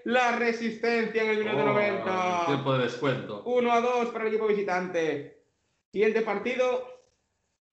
[0.07, 2.45] la resistencia en el minuto Oh, 90.
[2.45, 3.43] Tiempo de descuento.
[3.43, 5.43] 1 a 2 para el equipo visitante.
[5.91, 7.03] Siguiente partido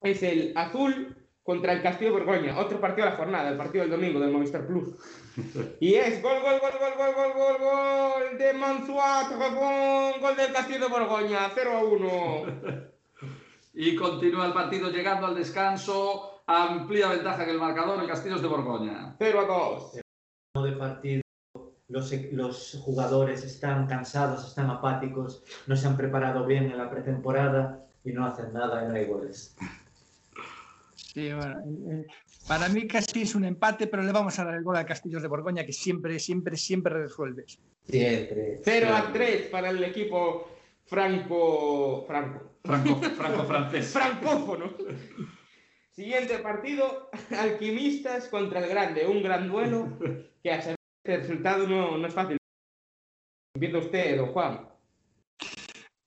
[0.03, 2.59] es el Azul contra el Castillo de Borgoña.
[2.59, 4.89] Otro partido de la jornada, el partido del domingo del Movistar Plus.
[5.78, 10.53] Y es gol, gol, gol, gol, gol, gol, gol, gol de Mansuat, gol, gol del
[10.53, 12.91] Castillo de Borgoña, 0 a 1.
[13.76, 16.43] Y continúa el partido llegando al descanso.
[16.47, 19.16] Amplia ventaja en el marcador en Castillos de Borgoña.
[19.18, 20.64] 0 a 2.
[20.64, 21.23] de partido,
[21.95, 27.86] los, los jugadores están cansados, están apáticos, no se han preparado bien en la pretemporada
[28.05, 29.57] y no hacen nada y no hay goles.
[30.97, 31.61] Sí, bueno,
[31.92, 32.05] eh,
[32.49, 35.22] para mí casi es un empate, pero le vamos a dar el gol a Castillos
[35.22, 37.45] de Borgoña, que siempre, siempre, siempre resuelve.
[37.88, 38.61] Siempre.
[38.64, 40.51] 0 a 3 para el equipo
[40.86, 42.05] franco.
[42.09, 42.51] franco.
[42.64, 43.86] Franco, franco francés.
[43.92, 44.72] francófono.
[45.92, 49.97] Siguiente partido, Alquimistas contra el Grande, un gran duelo
[50.42, 52.38] que saber el resultado no, no es fácil.
[53.55, 54.68] Empieza usted, don Juan.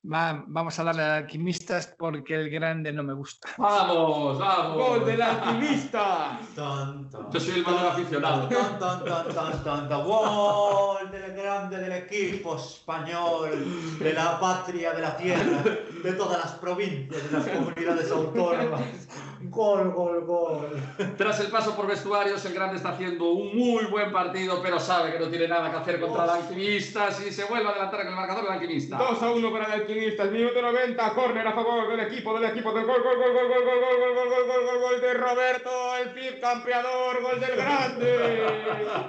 [0.09, 3.49] Va- vamos a darle a alquimistas porque el grande no me gusta.
[3.57, 4.77] Vamos, vamos.
[4.77, 6.39] ¡Gol del Alquimista!
[6.55, 8.47] Ton, ton, Yo soy el mayor ton, aficionado.
[8.47, 10.05] ton, ton, ton, ton, ton, ton.
[10.05, 15.61] Gol del grande del equipo español, de la patria, de la tierra,
[16.03, 19.07] de todas las provincias, de las comunidades autónomas.
[19.39, 20.69] Gol, gol, gol.
[21.17, 25.11] Tras el paso por vestuarios, el Grande está haciendo un muy buen partido, pero sabe
[25.11, 27.11] que no tiene nada que hacer contra el Alquimista.
[27.11, 28.97] Si se vuelve a adelantar en el marcador, el Alquimista.
[28.97, 32.71] 2 a 1 para el Alquimista, minuto 90, córner a favor del equipo, del equipo
[32.73, 35.13] del gol, gol, gol, gol, gol, gol, gol, gol, gol, gol, gol, gol, gol de
[35.13, 38.45] Roberto, el Cid campeador, gol del Grande.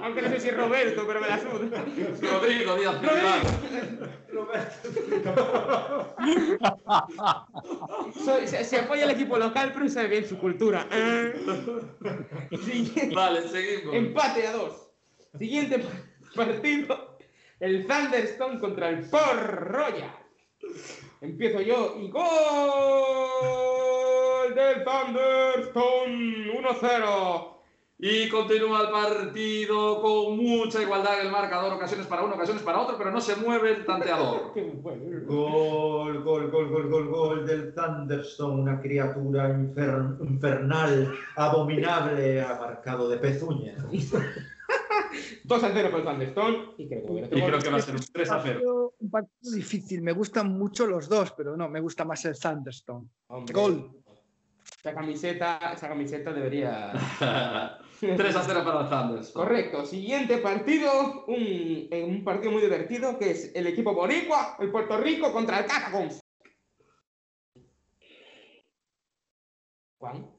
[0.03, 1.83] Aunque no sé si es Roberto, pero me la suda.
[2.21, 2.95] Rodrigo Díaz
[8.47, 10.87] Se, se apoya al equipo local, pero sabe bien su cultura.
[10.91, 11.29] Ah.
[12.63, 13.93] Siguiente- Vale, seguimos.
[13.95, 14.89] Empate a dos.
[15.37, 15.89] Siguiente pa-
[16.45, 17.17] partido.
[17.59, 20.15] El Thunderstone contra el Port Royal.
[21.21, 22.23] Empiezo yo y gol
[24.55, 27.58] del Thunderstone 1-0.
[28.01, 32.79] Y continúa el partido con mucha igualdad en el marcador, ocasiones para uno, ocasiones para
[32.79, 34.53] otro, pero no se mueve el tanteador.
[35.27, 43.17] Gol, gol, gol, gol, gol, gol del Thunderstone, una criatura infer- infernal, abominable, abarcado de
[43.17, 43.83] pezuñas.
[45.43, 46.57] 2 a 0 para el Thunderstone.
[46.77, 48.53] Y creo que Y creo que va a ser un 3 a 0.
[48.53, 52.39] Partido- Un partido difícil, me gustan mucho los dos, pero no, me gusta más el
[52.39, 53.07] Thunderstone.
[53.27, 53.91] Hombre, Gol.
[54.79, 56.93] Esa camiseta, esa camiseta debería.
[57.99, 59.31] 3 a 0 para el Thunders.
[59.31, 59.85] Correcto.
[59.85, 64.97] Siguiente partido, un, eh, un partido muy divertido que es el equipo boricua, el Puerto
[64.97, 66.19] Rico contra el Catacombs.
[69.97, 70.31] Juan.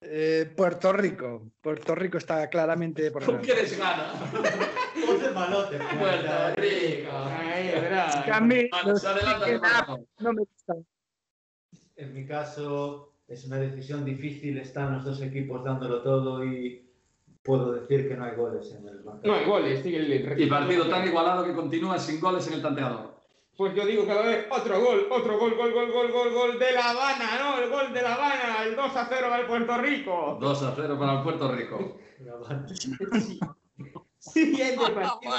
[0.00, 1.50] Eh, Puerto Rico.
[1.60, 3.52] Puerto Rico está claramente por ¿Con delante.
[3.52, 4.12] quién les gana?
[5.04, 7.10] Ponte malote, Puerto Rico.
[7.12, 8.22] Ahí, verá.
[8.24, 10.06] Que a mí los se adelanta que el marcador.
[10.20, 10.86] no me gustan.
[11.96, 16.88] En mi caso es una decisión difícil, están los dos equipos dándolo todo y
[17.42, 19.26] puedo decir que no hay goles en el marcador.
[19.26, 22.62] No hay goles, sigue el Y partido tan igualado que continúa sin goles en el
[22.62, 23.16] tanteador.
[23.56, 26.32] Pues yo digo que va a haber otro gol, otro gol, gol, gol, gol, gol,
[26.34, 27.58] gol de La Habana, ¿no?
[27.58, 30.38] El gol de La Habana, el 2 a 0 al Puerto Rico.
[30.38, 31.96] 2 a 0 para el Puerto Rico.
[34.18, 35.32] Siguiente partido.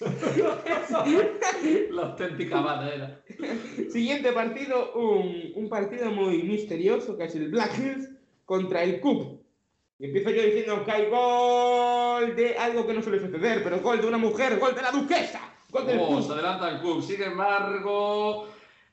[1.90, 3.20] La auténtica Habana era.
[3.90, 8.08] Siguiente partido, un, un partido muy misterioso que es el Black Hills
[8.44, 9.40] contra el Cup.
[9.98, 14.00] Y empiezo yo diciendo que hay gol de algo que no suele suceder, pero gol
[14.00, 16.22] de una mujer, gol de la duquesa, gol del Oh, Cup.
[16.22, 17.02] se adelanta el club.
[17.02, 18.48] Sin embargo,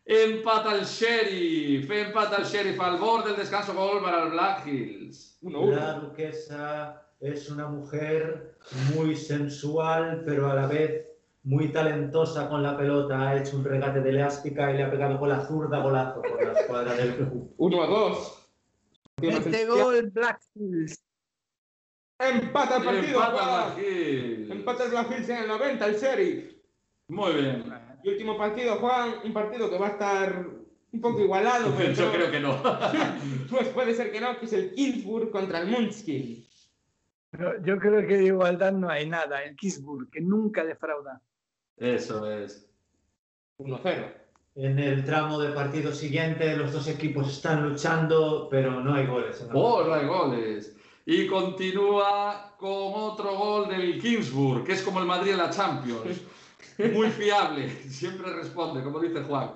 [0.05, 1.89] empata el Sheriff.
[1.89, 3.73] Empata el Sheriff al borde del descanso.
[3.73, 5.37] Gol para el Black Hills.
[5.43, 5.75] 1-1.
[5.75, 8.57] La duquesa es una mujer
[8.95, 11.07] muy sensual, pero a la vez
[11.43, 13.29] muy talentosa con la pelota.
[13.29, 16.43] Ha hecho un regate de elástica y le ha pegado con la zurda golazo por
[16.43, 17.53] la escuadra del club.
[17.57, 18.49] 1 a 2.
[19.21, 21.03] Mete gol Black Hills.
[22.19, 23.19] Empata el partido.
[23.19, 23.73] Empata Juan.
[23.75, 24.51] Black Hills.
[24.51, 26.53] Empata el Black Hills en el 90, el sheriff.
[27.07, 27.63] Muy bien.
[28.03, 30.45] Y último partido, Juan, un partido que va a estar
[30.91, 32.61] un poco igualado, pero Yo creo que no.
[33.49, 36.46] pues puede ser que no, que es el Kingsburg contra el Munchkin.
[37.31, 39.43] Pero yo creo que de igualdad no hay nada.
[39.43, 41.21] El Kisburg, que nunca defrauda.
[41.75, 42.69] Eso es.
[43.59, 44.13] 1-0.
[44.55, 49.41] En el tramo de partido siguiente, los dos equipos están luchando, pero no hay goles.
[49.41, 50.75] en la Oh, no hay goles.
[51.05, 56.21] Y continúa con otro gol del Kingsburg, que es como el Madrid en la Champions.
[56.91, 59.51] Muy fiable, siempre responde, como dice Juan.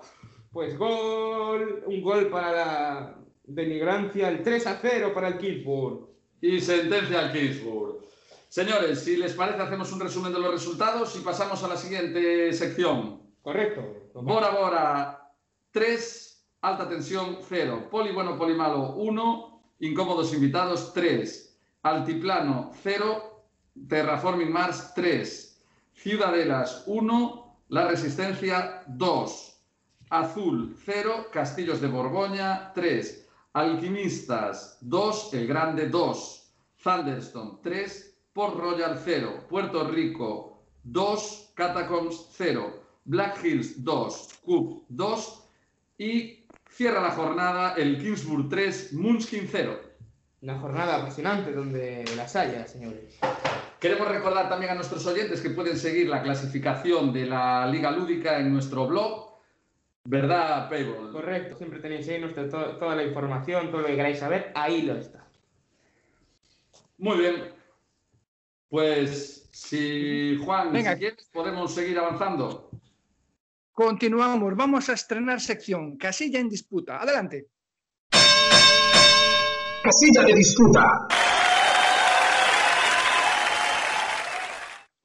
[0.52, 6.11] Pues gol, un gol para la denigrancia, el 3-0 para el Kingsburg.
[6.42, 8.02] Y sentencia al Kingsburg.
[8.50, 12.52] Señores, si les parece, hacemos un resumen de los resultados y pasamos a la siguiente
[12.52, 13.22] sección.
[13.42, 14.10] Correcto.
[14.16, 15.18] Bora Bora.
[15.72, 23.46] 3, alta tensión 0, poli bueno, poli malo 1, incómodos invitados 3, altiplano 0,
[23.88, 25.64] terraforming Mars 3,
[25.94, 29.62] ciudadelas 1, la resistencia 2,
[30.10, 39.00] azul 0, castillos de Borgoña 3, alquimistas 2, el grande 2, Thunderstone 3, Port Royal
[39.04, 45.44] 0, Puerto Rico 2, Catacombs 0, Black Hills 2, Coop 2
[45.98, 49.80] y cierra la jornada el Kingsburg 3, Munchkin 0.
[50.42, 53.20] Una jornada apasionante donde las haya, señores.
[53.80, 58.40] Queremos recordar también a nuestros oyentes que pueden seguir la clasificación de la Liga Lúdica
[58.40, 59.31] en nuestro blog,
[60.04, 61.12] ¿verdad, Payball?
[61.12, 64.82] Correcto, siempre tenéis ahí nuestra- to- toda la información, todo lo que queráis saber, ahí
[64.84, 65.28] lo está.
[66.98, 67.54] Muy bien.
[68.70, 70.94] Pues si Juan, Venga.
[70.94, 72.70] si quieres, podemos seguir avanzando.
[73.74, 74.56] Continuamos.
[74.56, 75.98] Vamos a estrenar sección.
[75.98, 77.02] Casilla en disputa.
[77.02, 77.48] Adelante.
[79.84, 80.86] Casilla de disputa.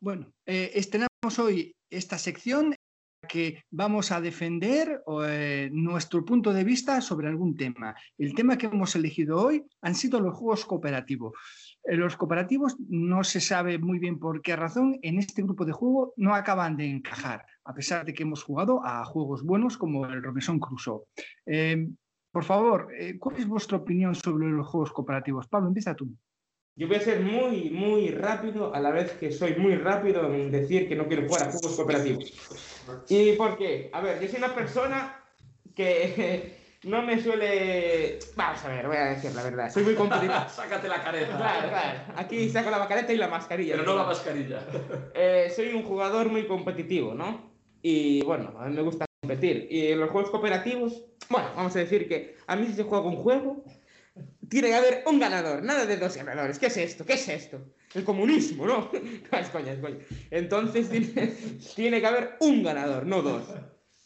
[0.00, 2.74] Bueno, eh, estrenamos hoy esta sección
[3.26, 7.94] que vamos a defender eh, nuestro punto de vista sobre algún tema.
[8.18, 11.32] El tema que hemos elegido hoy han sido los juegos cooperativos.
[11.84, 15.72] Eh, los cooperativos no se sabe muy bien por qué razón en este grupo de
[15.72, 20.06] juego no acaban de encajar, a pesar de que hemos jugado a juegos buenos como
[20.06, 21.04] el Robinson Crusoe.
[21.46, 21.88] Eh,
[22.30, 25.48] por favor, ¿cuál es vuestra opinión sobre los juegos cooperativos?
[25.48, 26.14] Pablo, empieza tú.
[26.78, 30.50] Yo voy a ser muy, muy rápido, a la vez que soy muy rápido en
[30.50, 32.34] decir que no quiero jugar a juegos cooperativos.
[33.08, 33.88] ¿Y por qué?
[33.94, 35.24] A ver, yo soy una persona
[35.74, 38.18] que no me suele...
[38.36, 39.72] Vamos a ver, voy a decir la verdad.
[39.72, 40.34] Soy muy competitivo.
[40.54, 41.34] Sácate la careta.
[41.38, 41.98] Claro, claro.
[42.14, 43.72] Aquí saco la bacareta y la mascarilla.
[43.76, 44.60] Pero no la mascarilla.
[45.14, 47.52] Eh, soy un jugador muy competitivo, ¿no?
[47.80, 49.66] Y bueno, a mí me gusta competir.
[49.70, 53.06] Y en los juegos cooperativos, bueno, vamos a decir que a mí si se juega
[53.06, 53.64] un juego,
[54.48, 56.58] tiene que haber un ganador, nada de dos ganadores.
[56.58, 57.04] ¿Qué es esto?
[57.04, 57.60] ¿Qué es esto?
[57.94, 58.90] El comunismo, ¿no?
[59.32, 59.98] No, es coña, es coña.
[60.30, 61.34] Entonces tiene,
[61.74, 63.44] tiene que haber un ganador, no dos.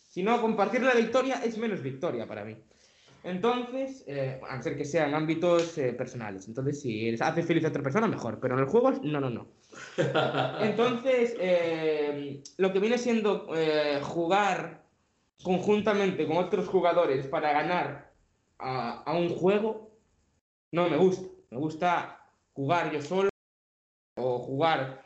[0.09, 2.57] Si no, compartir la victoria es menos victoria para mí.
[3.23, 6.49] Entonces, eh, a no ser que sean ámbitos eh, personales.
[6.49, 8.39] Entonces, si haces feliz a otra persona, mejor.
[8.41, 9.47] Pero en el juego, no, no, no.
[10.61, 13.49] Entonces, eh, lo que viene siendo
[14.03, 14.83] jugar
[15.43, 18.13] conjuntamente con otros jugadores para ganar
[18.59, 19.90] a, a un juego,
[20.73, 21.27] no me gusta.
[21.51, 22.21] Me gusta
[22.53, 23.29] jugar yo solo
[24.17, 25.03] o jugar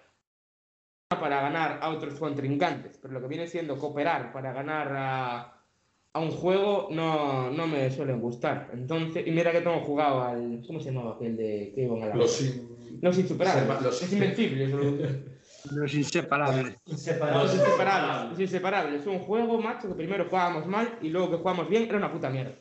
[1.08, 2.98] para ganar a otros contrincantes.
[2.98, 5.62] Pero lo que viene siendo cooperar para ganar a,
[6.12, 8.70] a un juego no, no me suelen gustar.
[8.72, 10.62] Entonces, y mira que tengo jugado al.
[10.66, 12.14] ¿Cómo se llamaba aquel de que iban a la.
[12.16, 13.66] Los in- Los insuperables.
[13.68, 14.70] Los- Los invencibles.
[14.70, 16.76] Los, Los inseparables.
[16.86, 17.42] Inseparables.
[17.44, 18.30] los inseparables.
[18.30, 19.00] Los inseparables.
[19.00, 22.12] Es un juego, macho, que primero jugábamos mal y luego que jugamos bien era una
[22.12, 22.54] puta mierda.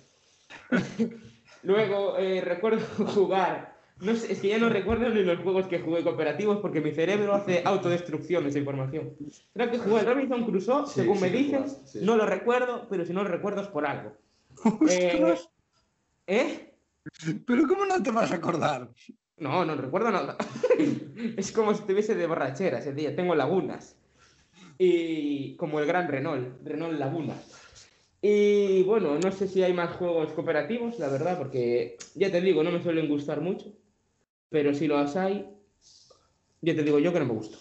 [1.63, 3.73] luego eh, recuerdo jugar.
[3.99, 6.91] No sé, es que ya no recuerdo ni los juegos que jugué cooperativos porque mi
[6.91, 9.15] cerebro hace autodestrucción de esa información.
[9.53, 12.05] Creo que jugué Robinson Crusoe, Sí, según sí me dices, jugaste, sí.
[12.05, 14.13] no lo recuerdo, pero si no lo recuerdo es por algo.
[14.89, 15.35] Eh.
[16.27, 16.73] ¿Eh?
[17.45, 18.89] ¿Pero cómo no te vas a acordar?
[19.37, 20.37] No, no recuerdo nada.
[21.37, 23.15] es como si estuviese de borrachera ese día.
[23.15, 23.97] Tengo lagunas.
[24.77, 27.35] Y como el gran Renault, Renault Laguna.
[28.25, 32.63] Y bueno, no sé si hay más juegos cooperativos, la verdad, porque ya te digo,
[32.63, 33.73] no me suelen gustar mucho.
[34.47, 35.45] Pero si los hay,
[36.61, 37.57] ya te digo yo que no me gusta.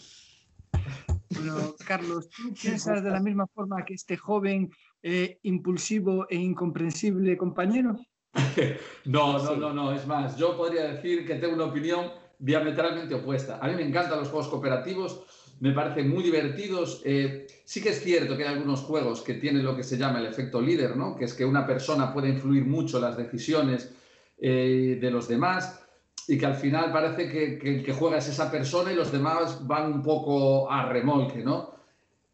[1.31, 4.71] Bueno, Carlos, ¿tú piensas de la misma forma que este joven
[5.03, 7.99] eh, impulsivo e incomprensible compañero?
[9.05, 9.93] No, no, no, no.
[9.93, 13.59] Es más, yo podría decir que tengo una opinión diametralmente opuesta.
[13.61, 15.25] A mí me encantan los juegos cooperativos,
[15.63, 17.03] me parecen muy divertidos.
[17.05, 20.19] Eh, sí que es cierto que hay algunos juegos que tienen lo que se llama
[20.19, 21.17] el efecto líder, ¿no?
[21.17, 23.95] Que es que una persona puede influir mucho en las decisiones
[24.41, 25.81] eh, de los demás
[26.27, 29.93] y que al final parece que, que, que juegas esa persona y los demás van
[29.93, 31.71] un poco a remolque, ¿no?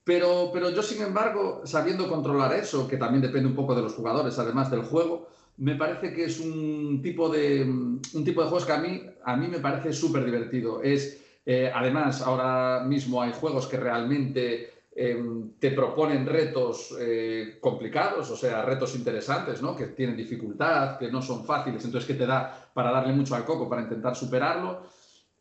[0.05, 3.93] Pero, pero yo, sin embargo, sabiendo controlar eso, que también depende un poco de los
[3.93, 8.65] jugadores, además del juego, me parece que es un tipo de, un tipo de juegos
[8.65, 10.83] que a mí, a mí me parece súper divertido.
[10.83, 15.19] Es, eh, además, ahora mismo hay juegos que realmente eh,
[15.59, 19.75] te proponen retos eh, complicados, o sea, retos interesantes, ¿no?
[19.75, 23.47] que tienen dificultad, que no son fáciles, entonces que te da para darle mucho al
[23.47, 24.83] coco, para intentar superarlo.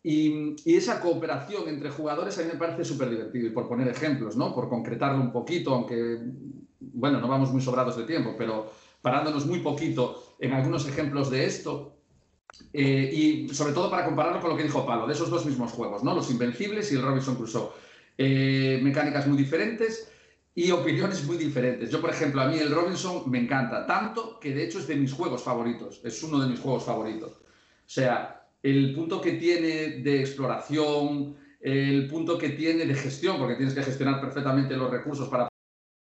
[0.01, 3.47] Y, y, esa cooperación entre jugadores a mí me parece súper divertido.
[3.47, 4.55] Y por poner ejemplos, ¿no?
[4.55, 6.19] por concretarlo un poquito, aunque,
[6.79, 11.43] bueno, no vamos muy sobrados de tiempo, pero parándonos muy poquito en algunos ejemplos de
[11.43, 11.96] esto.
[12.73, 15.71] Eh, y sobre todo para compararlo con lo que dijo Pablo, de esos dos mismos
[15.71, 16.13] juegos, ¿no?
[16.13, 17.71] Los Invencibles y el Robinson Crusoe.
[18.17, 20.11] Eh, mecánicas muy diferentes
[20.55, 21.91] y opiniones muy diferentes.
[21.91, 24.95] Yo, por ejemplo, a mí el Robinson me encanta, tanto que de hecho es de
[24.95, 27.31] mis juegos favoritos, es uno de mis juegos favoritos.
[27.31, 33.55] O sea, el punto que tiene de exploración, el punto que tiene de gestión, porque
[33.55, 35.47] tienes que gestionar perfectamente los recursos para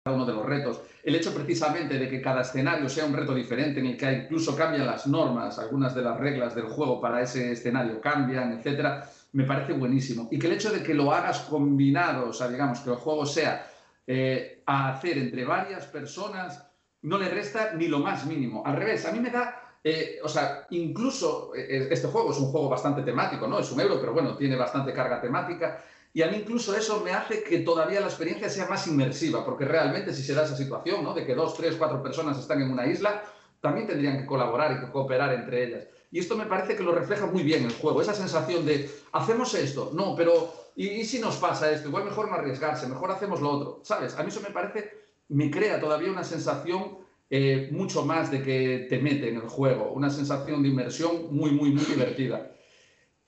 [0.05, 3.79] uno de los retos, el hecho precisamente de que cada escenario sea un reto diferente,
[3.79, 7.51] en el que incluso cambian las normas, algunas de las reglas del juego para ese
[7.51, 10.27] escenario cambian, etcétera, me parece buenísimo.
[10.31, 13.25] Y que el hecho de que lo hagas combinado, o sea, digamos, que el juego
[13.25, 13.67] sea
[14.07, 16.65] eh, a hacer entre varias personas,
[17.01, 18.63] no le resta ni lo más mínimo.
[18.65, 22.51] Al revés, a mí me da eh, o sea, incluso eh, este juego es un
[22.51, 23.59] juego bastante temático, ¿no?
[23.59, 25.81] Es un euro, pero bueno, tiene bastante carga temática.
[26.13, 29.65] Y a mí incluso eso me hace que todavía la experiencia sea más inmersiva, porque
[29.65, 31.13] realmente si se da esa situación, ¿no?
[31.13, 33.23] De que dos, tres, cuatro personas están en una isla,
[33.61, 35.87] también tendrían que colaborar y que cooperar entre ellas.
[36.11, 39.53] Y esto me parece que lo refleja muy bien el juego, esa sensación de, hacemos
[39.53, 41.89] esto, no, pero ¿y, si nos pasa esto?
[41.89, 44.15] Igual mejor no arriesgarse, mejor hacemos lo otro, ¿sabes?
[44.17, 44.91] A mí eso me parece,
[45.27, 46.97] me crea todavía una sensación
[47.29, 51.51] eh, mucho más de que te mete en el juego, una sensación de inmersión muy,
[51.51, 52.55] muy, muy divertida.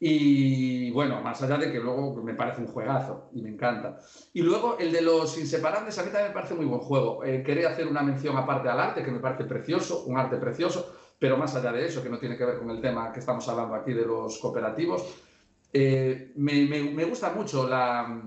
[0.04, 4.00] Y bueno, más allá de que luego me parece un juegazo y me encanta.
[4.34, 7.24] Y luego el de los inseparables a mí también me parece muy buen juego.
[7.24, 10.92] Eh, quería hacer una mención aparte al arte, que me parece precioso, un arte precioso,
[11.20, 13.48] pero más allá de eso, que no tiene que ver con el tema que estamos
[13.48, 15.06] hablando aquí de los cooperativos,
[15.72, 18.24] eh, me, me, gusta mucho la,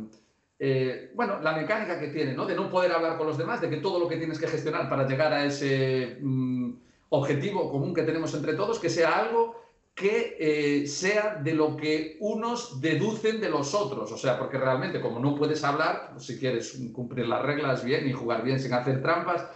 [0.56, 2.46] eh, bueno, la mecánica que tiene, ¿no?
[2.46, 4.88] De no poder hablar con los demás, de que todo lo que tienes que gestionar
[4.88, 6.70] para llegar a ese mmm,
[7.08, 9.63] objetivo común que tenemos entre todos, que sea algo
[9.94, 14.10] que eh, sea de lo que unos deducen de los otros.
[14.10, 18.08] O sea, porque realmente como no puedes hablar, pues, si quieres cumplir las reglas bien
[18.08, 19.46] y jugar bien sin hacer trampas,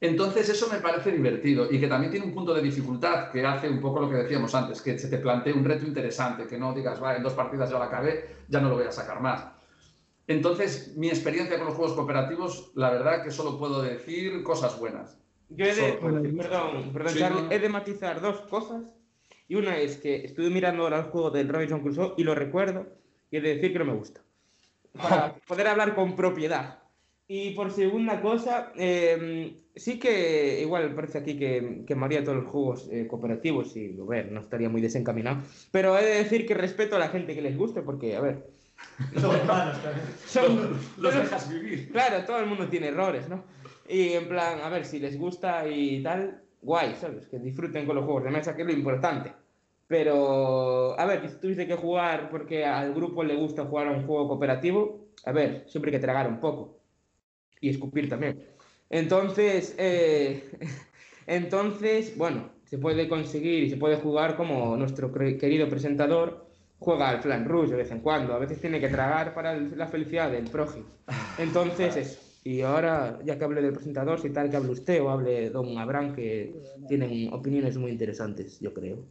[0.00, 3.68] entonces eso me parece divertido y que también tiene un punto de dificultad que hace
[3.68, 6.74] un poco lo que decíamos antes, que se te plantee un reto interesante, que no
[6.74, 9.46] digas, va, en dos partidas ya la acabé, ya no lo voy a sacar más.
[10.26, 15.18] Entonces, mi experiencia con los juegos cooperativos, la verdad que solo puedo decir cosas buenas.
[15.50, 17.50] Yo he de, perdón, perdón sí, Charlie, no.
[17.50, 18.82] he de matizar dos cosas.
[19.48, 22.86] Y una es que estuve mirando ahora el juego del Robinson Crusoe y lo recuerdo
[23.30, 24.22] y he de decir que no me gusta.
[24.92, 26.78] Para poder hablar con propiedad.
[27.26, 32.50] Y por segunda cosa, eh, sí que igual parece aquí que, que María todos los
[32.50, 35.42] juegos eh, cooperativos y, a ver, no estaría muy desencaminado.
[35.70, 38.46] Pero he de decir que respeto a la gente que les guste porque, a ver,
[39.20, 40.06] son humanos también.
[40.26, 41.90] Son, los dejas vivir.
[41.90, 43.44] Claro, todo el mundo tiene errores, ¿no?
[43.88, 47.28] Y en plan, a ver, si les gusta y tal, guay, ¿sabes?
[47.28, 49.32] Que disfruten con los juegos de mesa, que es lo importante.
[49.86, 54.06] Pero, a ver, si tuviste que jugar porque al grupo le gusta jugar a un
[54.06, 56.78] juego cooperativo, a ver, siempre hay que tragar un poco.
[57.60, 58.42] Y escupir también.
[58.90, 60.42] Entonces, eh,
[61.26, 66.46] entonces, bueno, se puede conseguir y se puede jugar como nuestro querido presentador
[66.78, 68.34] juega al flan rush de vez en cuando.
[68.34, 70.86] A veces tiene que tragar para la felicidad del prójimo.
[71.38, 72.23] Entonces, eso.
[72.46, 75.78] Y ahora, ya que hable del presentador, si tal que hable usted o hable don
[75.78, 76.54] Abraham, que
[76.86, 79.06] tienen opiniones muy interesantes, yo creo.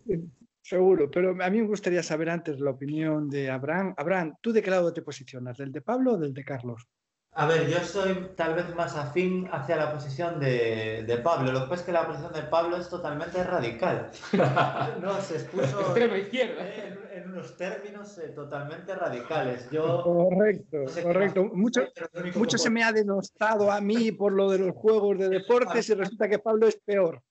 [0.62, 3.96] Seguro, pero a mí me gustaría saber antes la opinión de Abraham.
[3.98, 5.58] Abraham, ¿tú de qué lado te posicionas?
[5.58, 6.88] ¿Del de Pablo o del de Carlos?
[7.36, 11.52] A ver, yo soy tal vez más afín hacia la posición de, de, Pablo.
[11.52, 14.12] Lo que pasa es que la posición de Pablo es totalmente radical.
[15.02, 16.64] No, se expuso Extrema izquierda.
[16.64, 17.03] En, en,
[17.34, 19.70] unos términos eh, totalmente radicales.
[19.72, 21.44] Yo, correcto, no sé correcto.
[21.46, 21.82] Mucho,
[22.36, 25.96] mucho se me ha denostado a mí por lo de los juegos de deportes y
[25.96, 27.22] resulta que Pablo es peor.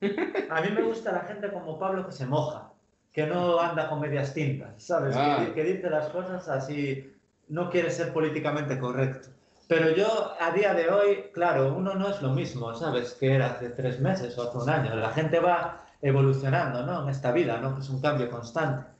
[0.50, 2.72] A mí me gusta la gente como Pablo que se moja,
[3.12, 5.16] que no anda con medias tintas, ¿sabes?
[5.16, 5.42] Ah.
[5.44, 7.12] Que, que dice las cosas así,
[7.48, 9.30] no quiere ser políticamente correcto.
[9.66, 13.14] Pero yo, a día de hoy, claro, uno no es lo mismo, ¿sabes?
[13.14, 14.94] Que era hace tres meses o hace un año.
[14.94, 17.02] La gente va evolucionando, ¿no?
[17.02, 17.74] En esta vida, ¿no?
[17.74, 18.97] Que es un cambio constante.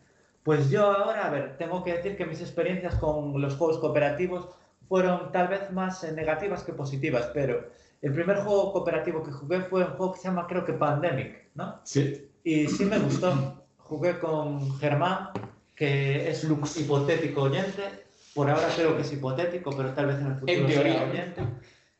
[0.49, 4.49] Pues yo ahora, a ver, tengo que decir que mis experiencias con los juegos cooperativos
[4.89, 7.69] fueron tal vez más eh, negativas que positivas, pero
[8.01, 11.51] el primer juego cooperativo que jugué fue un juego que se llama, creo que Pandemic,
[11.55, 11.79] ¿no?
[11.85, 12.31] Sí.
[12.45, 13.63] y sí me gustó.
[13.77, 15.33] Jugué con Germán,
[15.77, 17.83] que es un hipotético oyente.
[18.35, 20.93] Por ahora creo que es hipotético, pero tal vez en el futuro En teoría.
[20.95, 21.43] sea oyente.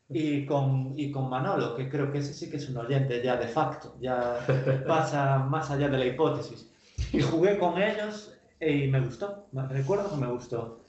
[0.09, 3.37] Y con, y con Manolo, que creo que ese sí que es un oyente ya
[3.37, 4.39] de facto, ya
[4.87, 6.67] pasa más allá de la hipótesis.
[7.13, 10.79] Y jugué con ellos y me gustó, recuerdo que me gustó.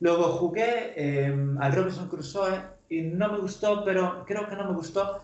[0.00, 4.74] Luego jugué eh, al Robinson Crusoe y no me gustó, pero creo que no me
[4.74, 5.20] gustó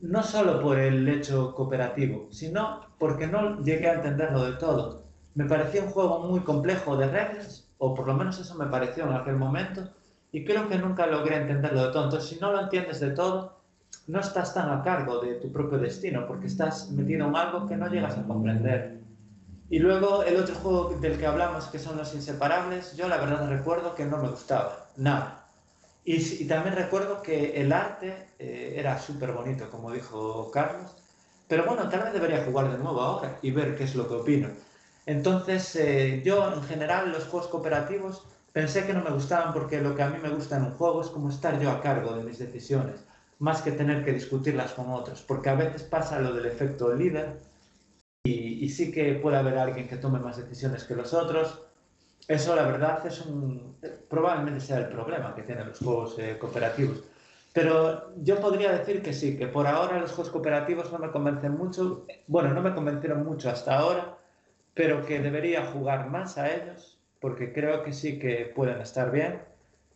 [0.00, 5.02] no solo por el hecho cooperativo, sino porque no llegué a entenderlo de todo.
[5.34, 9.04] Me parecía un juego muy complejo de reglas, o por lo menos eso me pareció
[9.04, 9.88] en aquel momento,
[10.32, 12.04] y creo que nunca logré entenderlo de todo.
[12.04, 13.58] Entonces, si no lo entiendes de todo,
[14.06, 17.76] no estás tan a cargo de tu propio destino, porque estás metido en algo que
[17.76, 18.97] no llegas a comprender.
[19.70, 23.48] Y luego el otro juego del que hablamos, que son los inseparables, yo la verdad
[23.48, 25.46] recuerdo que no me gustaba, nada.
[26.04, 30.96] Y, y también recuerdo que el arte eh, era súper bonito, como dijo Carlos,
[31.48, 34.14] pero bueno, tal vez debería jugar de nuevo ahora y ver qué es lo que
[34.14, 34.48] opino.
[35.06, 39.94] Entonces, eh, yo en general los juegos cooperativos pensé que no me gustaban porque lo
[39.94, 42.24] que a mí me gusta en un juego es como estar yo a cargo de
[42.24, 43.04] mis decisiones,
[43.38, 47.40] más que tener que discutirlas con otros, porque a veces pasa lo del efecto líder
[48.28, 51.62] y, y sí que puede haber alguien que tome más decisiones que los otros.
[52.26, 53.68] Eso, la verdad, es un
[54.08, 57.04] probablemente sea el problema que tienen los juegos eh, cooperativos.
[57.52, 61.52] Pero yo podría decir que sí, que por ahora los juegos cooperativos no me convencen
[61.52, 62.06] mucho.
[62.26, 64.18] Bueno, no me convencieron mucho hasta ahora,
[64.74, 69.42] pero que debería jugar más a ellos, porque creo que sí que pueden estar bien.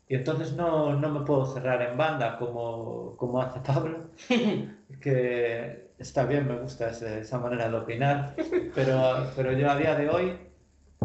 [0.09, 4.11] Y entonces no, no me puedo cerrar en banda como, como hace Pablo,
[5.01, 8.35] que está bien, me gusta ese- esa manera de opinar,
[8.75, 10.39] pero, pero yo a día de hoy,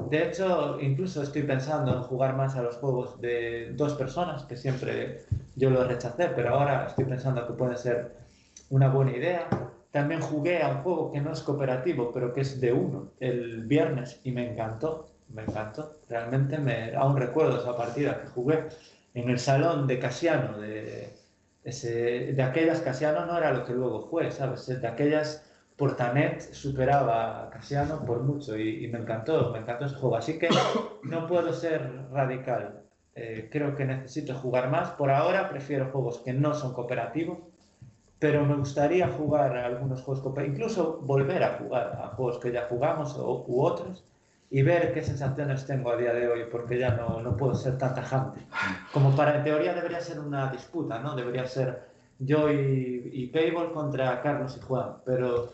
[0.10, 4.58] de hecho, incluso estoy pensando en jugar más a los juegos de dos personas, que
[4.58, 5.22] siempre
[5.56, 8.16] yo lo rechacé, pero ahora estoy pensando que puede ser
[8.70, 9.48] una buena idea.
[9.92, 13.64] También jugué a un juego que no es cooperativo, pero que es de uno, el
[13.66, 15.98] viernes, y me encantó, me encantó.
[16.10, 18.66] Realmente me, aún recuerdo esa partida que jugué
[19.14, 21.17] en el salón de Casiano, de,
[21.68, 24.66] ese, de aquellas Casiano no era lo que luego fue, ¿sabes?
[24.68, 25.46] De aquellas
[25.76, 30.16] Portanet superaba a Casiano por mucho y, y me encantó, me encantó ese juego.
[30.16, 30.48] Así que
[31.04, 32.84] no puedo ser radical.
[33.16, 34.92] Eh, creo que necesito jugar más.
[34.92, 37.40] Por ahora prefiero juegos que no son cooperativos,
[38.18, 42.54] pero me gustaría jugar a algunos juegos cooperativos, incluso volver a jugar a juegos que
[42.54, 44.06] ya jugamos o, u otros
[44.50, 47.78] y ver qué sensaciones tengo a día de hoy, porque ya no, no puedo ser
[47.78, 48.48] tan tajante.
[48.94, 51.16] Como para, en teoría, debería ser una disputa, ¿no?
[51.16, 51.88] Debería ser
[52.20, 55.54] yo y, y Payball contra Carlos y Juan, pero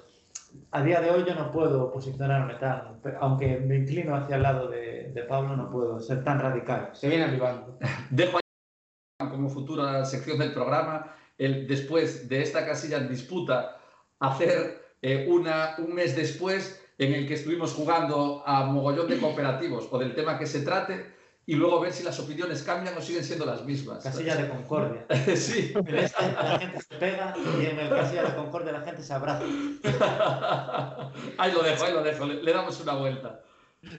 [0.72, 4.70] a día de hoy yo no puedo posicionarme tan, aunque me inclino hacia el lado
[4.70, 6.90] de, de Pablo, no puedo ser tan radical.
[6.94, 7.78] Se viene arribando.
[8.12, 13.78] Dejo ahí como futura sección del programa el después de esta casilla en disputa
[14.20, 19.88] hacer eh, una, un mes después en el que estuvimos jugando a mogollón de cooperativos
[19.92, 21.14] o del tema que se trate
[21.46, 24.04] y luego ver si las opiniones cambian o siguen siendo las mismas.
[24.04, 25.06] Casilla de concordia.
[25.36, 25.74] sí.
[25.76, 29.44] En la gente se pega y en el casilla de concordia la gente se abraza.
[31.38, 32.26] ahí lo dejo, ahí lo dejo.
[32.26, 33.43] Le, le damos una vuelta.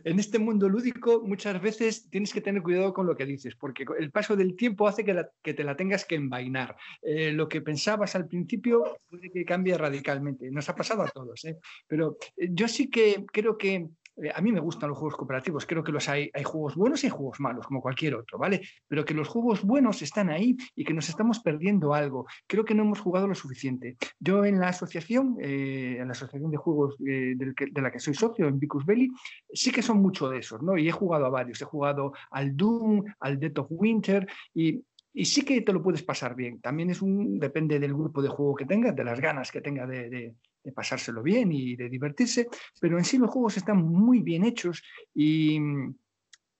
[0.04, 3.84] En este mundo lúdico muchas veces tienes que tener cuidado con lo que dices, porque
[3.98, 6.76] el paso del tiempo hace que, la- que te la tengas que envainar.
[7.02, 10.50] Eh, lo que pensabas al principio puede que cambie radicalmente.
[10.50, 11.58] Nos ha pasado a todos, ¿eh?
[11.86, 15.66] pero eh, yo sí que creo que eh, a mí me gustan los juegos cooperativos,
[15.66, 18.62] creo que los hay, hay juegos buenos y hay juegos malos, como cualquier otro, ¿vale?
[18.88, 22.26] Pero que los juegos buenos están ahí y que nos estamos perdiendo algo.
[22.46, 23.96] Creo que no hemos jugado lo suficiente.
[24.18, 28.14] Yo en la asociación, eh, en la asociación de juegos eh, de la que soy
[28.14, 29.10] socio, en Vicus Belli,
[29.52, 30.76] sí que son mucho de esos, ¿no?
[30.76, 34.84] Y he jugado a varios, he jugado al Doom, al Dead of Winter y,
[35.24, 36.60] sí que te lo puedes pasar bien.
[36.60, 39.86] También es un, depende del grupo de juego que tengas, de las ganas que tenga
[39.86, 40.34] de, de-
[40.64, 42.48] de pasárselo bien y de divertirse,
[42.80, 44.82] pero en sí los juegos están muy bien hechos
[45.14, 45.58] y,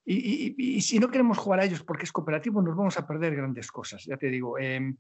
[0.05, 3.35] y, y- si no queremos jugar a ellos porque es cooperativo, nos vamos a perder
[3.35, 4.59] grandes cosas, ya te digo.
[4.59, 4.95] em,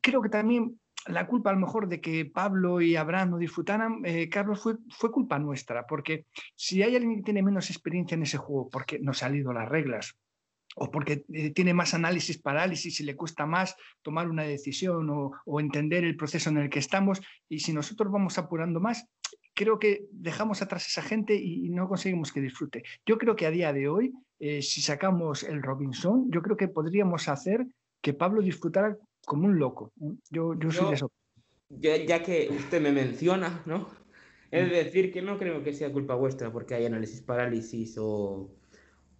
[0.00, 4.02] creo que también la culpa a lo mejor de que Pablo y Abraham no disfrutaran,
[4.04, 8.22] eh, Carlos, fue, fue culpa nuestra, porque si hay alguien que tiene menos experiencia en
[8.22, 10.16] ese juego porque no se han leído las reglas
[10.76, 15.32] o porque eh, tiene más análisis parálisis y le cuesta más tomar una decisión o,
[15.44, 19.06] o entender el proceso en el que estamos, y si nosotros vamos apurando más,
[19.54, 22.82] creo que dejamos atrás a esa gente y, y no conseguimos que disfrute.
[23.04, 26.68] Yo creo que a día de hoy, eh, si sacamos el Robinson, yo creo que
[26.68, 27.66] podríamos hacer
[28.00, 28.96] que Pablo disfrutara
[29.26, 29.92] como un loco.
[30.00, 30.14] ¿eh?
[30.30, 31.12] Yo, yo soy Yo- de eso.
[31.68, 33.88] Ya, ya que usted me menciona, ¿no?
[34.50, 38.50] He de decir que no creo que sea culpa vuestra porque hay análisis parálisis o,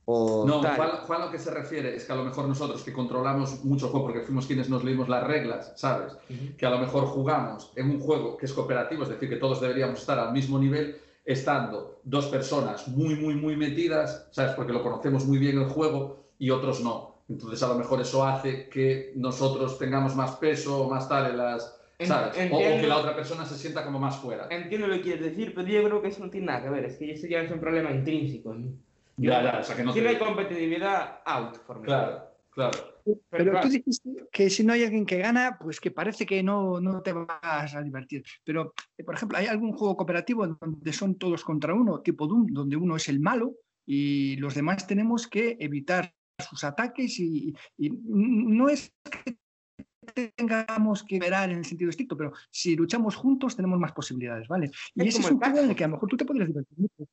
[0.05, 0.77] o No, tal.
[0.77, 3.87] Juan, Juan lo que se refiere es que a lo mejor nosotros que controlamos mucho
[3.87, 6.13] el juego, porque fuimos quienes nos leímos las reglas, ¿sabes?
[6.29, 6.57] Ujú.
[6.57, 9.61] Que a lo mejor jugamos en un juego que es cooperativo, es decir, que todos
[9.61, 14.53] deberíamos estar al mismo nivel, estando dos personas muy, muy, muy metidas, ¿sabes?
[14.53, 17.13] Porque lo conocemos muy bien el juego y otros no.
[17.29, 21.39] Entonces a lo mejor eso hace que nosotros tengamos más peso o más tal en
[21.39, 21.79] las...
[21.99, 22.37] En- ¿Sabes?
[22.51, 24.49] O- O, que la otra persona se sienta como más fuera.
[24.51, 26.85] Entiendo lo que quieres decir, pero yo creo que eso no tiene nada que ver.
[26.87, 28.53] Es que eso ya es un problema intrínseco.
[28.53, 28.75] en mí.
[29.23, 31.87] Ya, ya, o sea que no Si te- no hay competitividad, out for me.
[31.87, 32.79] Claro, claro.
[33.31, 36.43] Pero claro, tú dijiste que si no hay alguien que gana, pues que parece que
[36.43, 38.23] no, no te vas a divertir.
[38.45, 42.47] Pero, eh, por ejemplo, ¿hay algún juego cooperativo donde son todos contra uno, tipo Doom,
[42.53, 47.91] donde uno es el malo y los demás tenemos que evitar sus ataques y, y
[47.91, 48.93] no es
[50.15, 54.47] que tengamos que verar en el sentido estricto, pero si luchamos juntos tenemos más posibilidades,
[54.49, 54.71] ¿vale?
[54.95, 56.49] Y Es ese es un juego en el que a lo mejor tú te podrías
[56.49, 57.11] divertir mucho.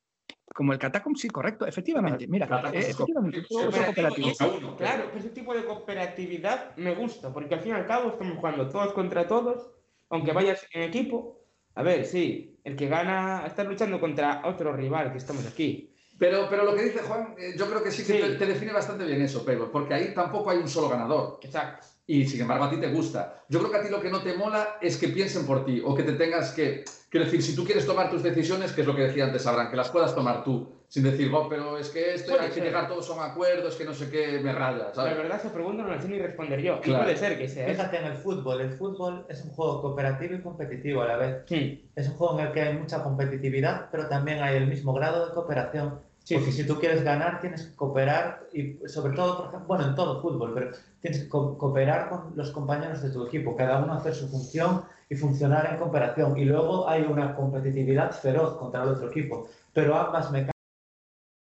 [0.54, 2.26] Como el Catacomb, sí, correcto, efectivamente.
[2.26, 7.72] Mira, efectivamente, cooperativo, uno, claro, pero ese tipo de cooperatividad me gusta, porque al fin
[7.72, 9.70] y al cabo estamos jugando todos contra todos,
[10.08, 11.44] aunque vayas en equipo.
[11.76, 15.94] A ver, sí, el que gana está luchando contra otro rival que estamos aquí.
[16.18, 18.20] Pero, pero lo que dice Juan, eh, yo creo que sí que Sí.
[18.20, 21.38] Te, te define bastante bien eso, Pedro, porque ahí tampoco hay un solo ganador.
[21.42, 21.86] Exacto.
[22.10, 23.44] Y sin embargo a ti te gusta.
[23.48, 25.80] Yo creo que a ti lo que no te mola es que piensen por ti
[25.84, 26.84] o que te tengas que...
[27.08, 29.70] Quiero decir, si tú quieres tomar tus decisiones, que es lo que decía antes Abraham,
[29.70, 32.60] que las puedas tomar tú, sin decir, "Oh, pero es que esto Puede hay que
[32.62, 35.16] llegar todos a un acuerdo, es que no sé qué, me raya, La ¿sabes?
[35.16, 36.78] verdad, esa pregunta no la sé ni responder yo.
[36.78, 37.04] Y Claro.
[37.04, 37.68] puede ser que sea.
[37.68, 38.60] Fíjate en el fútbol.
[38.60, 41.36] El fútbol es un juego cooperativo y competitivo a la vez.
[41.46, 44.92] Sí, Es un juego en el que hay mucha competitividad, pero también hay el mismo
[44.94, 46.00] grado de cooperación.
[46.30, 49.86] Sí, Porque si tú quieres ganar, tienes que cooperar, y sobre todo, por ejemplo, bueno,
[49.88, 50.70] en todo fútbol, pero
[51.00, 54.82] tienes que co- cooperar con los compañeros de tu equipo, cada uno hacer su función
[55.08, 56.38] y funcionar en cooperación.
[56.38, 60.54] Y luego hay una competitividad feroz contra el otro equipo, pero ambas mecánicas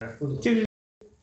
[0.02, 0.38] en el fútbol.
[0.42, 0.64] Sí,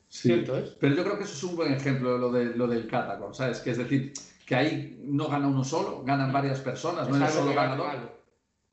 [0.09, 0.27] Sí.
[0.29, 0.71] cierto es.
[0.71, 3.59] Pero yo creo que eso es un buen ejemplo lo, de, lo del Catacomb, ¿sabes?
[3.61, 4.11] Que es decir,
[4.45, 8.20] que ahí no gana uno solo, ganan varias personas, no Es eres algo solo ganador.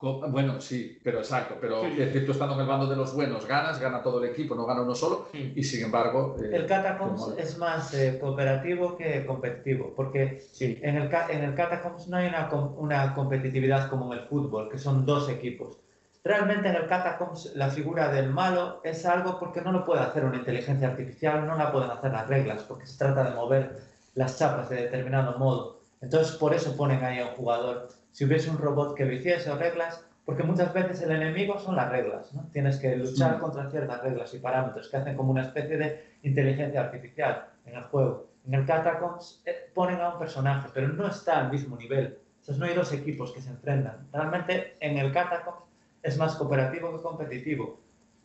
[0.00, 1.56] Bueno, sí, pero exacto.
[1.60, 4.22] Pero Sí, es decir, tú estando en el bando de los buenos, ganas, gana todo
[4.22, 5.26] el equipo, no gana uno solo.
[5.32, 5.52] Sí.
[5.56, 6.36] Y sin embargo.
[6.40, 10.78] eh, El Catacombs es más eh, cooperativo que competitivo, porque Sí.
[10.82, 14.78] en el, en el Catacombs no hay una, una competitividad como en el fútbol, que
[14.78, 15.78] son dos equipos.
[16.22, 20.24] Realmente en el Catacombs la figura del malo es algo porque no lo puede hacer
[20.24, 23.80] una inteligencia artificial, no la pueden hacer las reglas, porque se trata de mover
[24.14, 25.80] las chapas de determinado modo.
[26.00, 27.88] Entonces por eso ponen ahí a un jugador.
[28.12, 31.76] Si hubiese un robot que lo hiciese o reglas, porque muchas veces el enemigo son
[31.76, 32.48] las reglas, ¿no?
[32.52, 33.40] Tienes que luchar Mm.
[33.40, 37.84] contra ciertas reglas y parámetros que hacen como una especie de inteligencia artificial en el
[37.84, 38.28] juego.
[38.46, 42.18] En el Catacombs eh, ponen a un personaje, pero no está al mismo nivel.
[42.40, 44.06] Entonces no hay dos equipos que se enfrentan.
[44.12, 45.62] Realmente en el Catacombs
[46.02, 47.80] es más cooperativo que competitivo.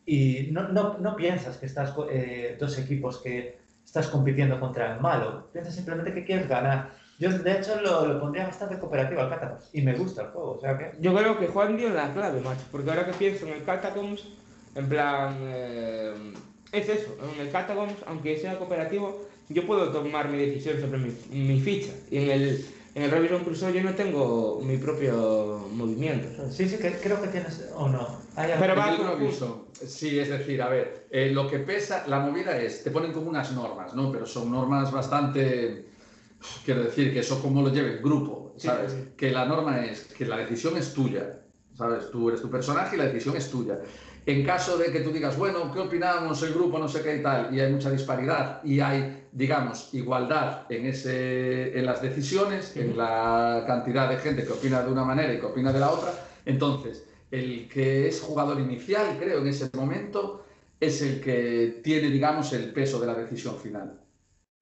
[0.06, 5.00] Y no, no, no piensas que estás eh, dos equipos que estás compitiendo contra el
[5.00, 5.48] malo.
[5.52, 6.90] Piensas simplemente que quieres ganar.
[7.18, 10.52] Yo de hecho lo, lo pondría bastante cooperativo al Catacombs y me gusta el juego.
[10.52, 13.46] O sea que Yo creo que Juan dio la clave, macho, porque ahora que pienso
[13.46, 14.24] en el Catacombs,
[14.74, 16.32] en plan, eh,
[16.72, 21.12] es eso, en el Catacombs, aunque sea cooperativo, yo puedo tomar mi decisión sobre mi,
[21.30, 21.92] mi ficha.
[22.10, 22.64] Y en el,
[22.96, 26.28] en el Robinson Crusoe yo no tengo mi propio movimiento.
[26.50, 27.68] sí, sí, que creo que tienes...
[27.76, 28.18] o no.
[28.36, 32.04] Hay algo- Pero va con Robinson, sí, es decir, a ver, eh, lo que pesa,
[32.08, 34.10] la movida es, te ponen como unas normas, ¿no?
[34.10, 35.84] Pero son normas bastante,
[36.64, 38.92] quiero decir, que eso como lo lleve el grupo, ¿sabes?
[38.92, 39.08] sí, sí.
[39.16, 41.40] Que la norma es que la decisión es tuya,
[41.76, 42.10] ¿sabes?
[42.10, 43.78] Tú eres tu personaje y la decisión es tuya.
[44.26, 47.22] En caso de que tú digas, bueno, ¿qué opinamos el grupo, no sé qué y
[47.22, 52.96] tal, y hay mucha disparidad y hay, digamos, igualdad en, ese, en las decisiones, en
[52.96, 56.12] la cantidad de gente que opina de una manera y que opina de la otra,
[56.46, 60.44] entonces el que es jugador inicial, creo, en ese momento,
[60.80, 64.00] es el que tiene, digamos, el peso de la decisión final.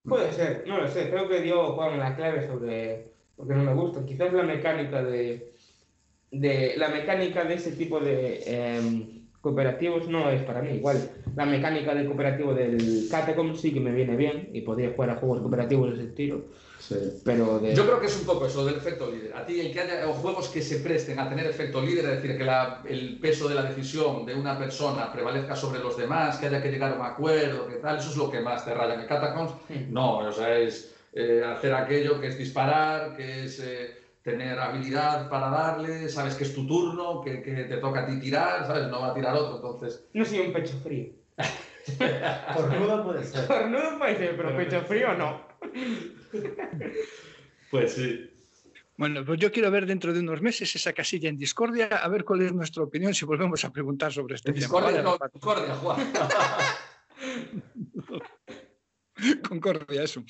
[0.05, 3.63] Puede ser, no lo sé, creo que dio Juan la clave sobre lo que no
[3.63, 4.05] me gusta.
[4.05, 5.53] Quizás la mecánica de,
[6.31, 10.71] de la mecánica de ese tipo de em, cooperativos no es para mí.
[10.71, 15.11] Igual, la mecánica del cooperativo del Catacomb sí que me viene bien y podría jugar
[15.11, 16.47] a juegos cooperativos de ese estilo,
[17.25, 17.75] pero de...
[17.75, 19.35] Yo creo que es un poco eso del efecto líder.
[19.37, 22.37] A ti, el que haya juegos que se presten a tener efecto líder, es decir,
[22.37, 26.47] que la- el peso de la decisión de una persona prevalezca sobre los demás, que
[26.47, 28.95] haya que llegar a un acuerdo, que tal, eso es lo que más te raya
[28.95, 29.53] en el Catacombs.
[29.89, 35.29] No, o sea, es eh, hacer aquello que es disparar, que es eh, tener habilidad
[35.29, 38.87] para darle, sabes que es tu turno, que, que te toca a ti tirar, ¿sabes?
[38.89, 40.05] No va a tirar otro, entonces...
[40.15, 41.07] No soy un pecho frío.
[42.55, 43.47] Cornudo puede ser.
[43.47, 45.41] Cornudo puede ser, pero pecho frío no.
[47.71, 48.29] Pues sí.
[48.99, 52.23] Bueno, pues yo quiero ver dentro de unos meses esa casilla en Discordia, a ver
[52.23, 54.61] cuál es nuestra opinión si volvemos a preguntar sobre este tema.
[54.61, 56.13] Discordia, no, Discordia, Juan.
[59.49, 60.23] Concordia, eso.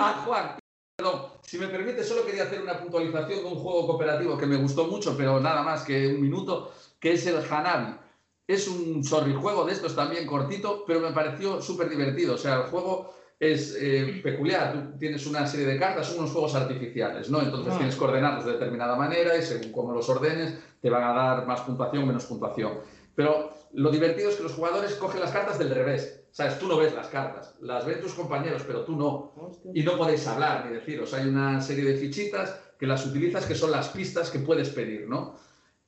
[0.00, 0.58] ah, Juan,
[0.96, 4.56] perdón, si me permite, solo quería hacer una puntualización de un juego cooperativo que me
[4.56, 7.94] gustó mucho, pero nada más que un minuto, que es el Hanabi.
[8.48, 12.34] Es un juego de estos también cortito, pero me pareció súper divertido.
[12.34, 14.72] O sea, el juego es eh, peculiar.
[14.72, 17.42] Tú tienes una serie de cartas, son unos juegos artificiales, ¿no?
[17.42, 17.76] Entonces ah.
[17.76, 21.44] tienes que ordenarlos de determinada manera y según cómo los ordenes, te van a dar
[21.44, 22.78] más puntuación o menos puntuación.
[23.16, 26.20] Pero lo divertido es que los jugadores cogen las cartas del revés.
[26.30, 26.56] ¿Sabes?
[26.60, 29.32] Tú no ves las cartas, las ven tus compañeros, pero tú no.
[29.74, 31.12] Y no podéis hablar ni deciros.
[31.12, 35.08] Hay una serie de fichitas que las utilizas que son las pistas que puedes pedir,
[35.08, 35.34] ¿no?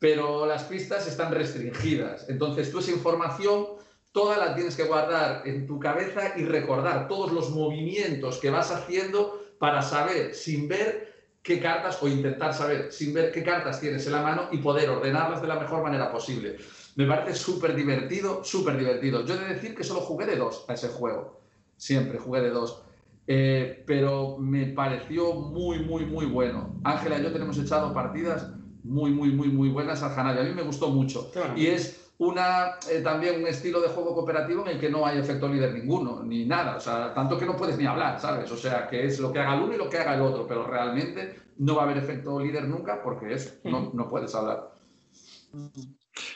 [0.00, 2.28] Pero las pistas están restringidas.
[2.28, 3.66] Entonces tú esa información
[4.14, 8.70] toda la tienes que guardar en tu cabeza y recordar todos los movimientos que vas
[8.70, 11.12] haciendo para saber sin ver
[11.42, 14.88] qué cartas o intentar saber sin ver qué cartas tienes en la mano y poder
[14.88, 16.58] ordenarlas de la mejor manera posible.
[16.94, 19.26] Me parece súper divertido, súper divertido.
[19.26, 21.40] Yo he de decir que solo jugué de dos a ese juego.
[21.76, 22.82] Siempre jugué de dos.
[23.26, 26.76] Eh, pero me pareció muy, muy, muy bueno.
[26.84, 28.48] Ángela y yo tenemos echado partidas
[28.84, 30.38] muy, muy, muy, muy buenas al Hanabi.
[30.38, 31.32] A mí me gustó mucho.
[31.56, 35.18] Y es una, eh, también un estilo de juego cooperativo en el que no hay
[35.18, 38.50] efecto líder ninguno, ni nada, o sea, tanto que no puedes ni hablar, ¿sabes?
[38.50, 40.46] O sea, que es lo que haga el uno y lo que haga el otro,
[40.46, 44.70] pero realmente no va a haber efecto líder nunca porque eso, no, no puedes hablar.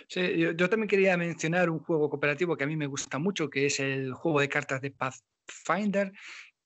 [0.08, 3.48] Sí, yo, yo, también quería mencionar un juego cooperativo que a mí me gusta mucho,
[3.48, 6.12] que es el juego de cartas de Pathfinder,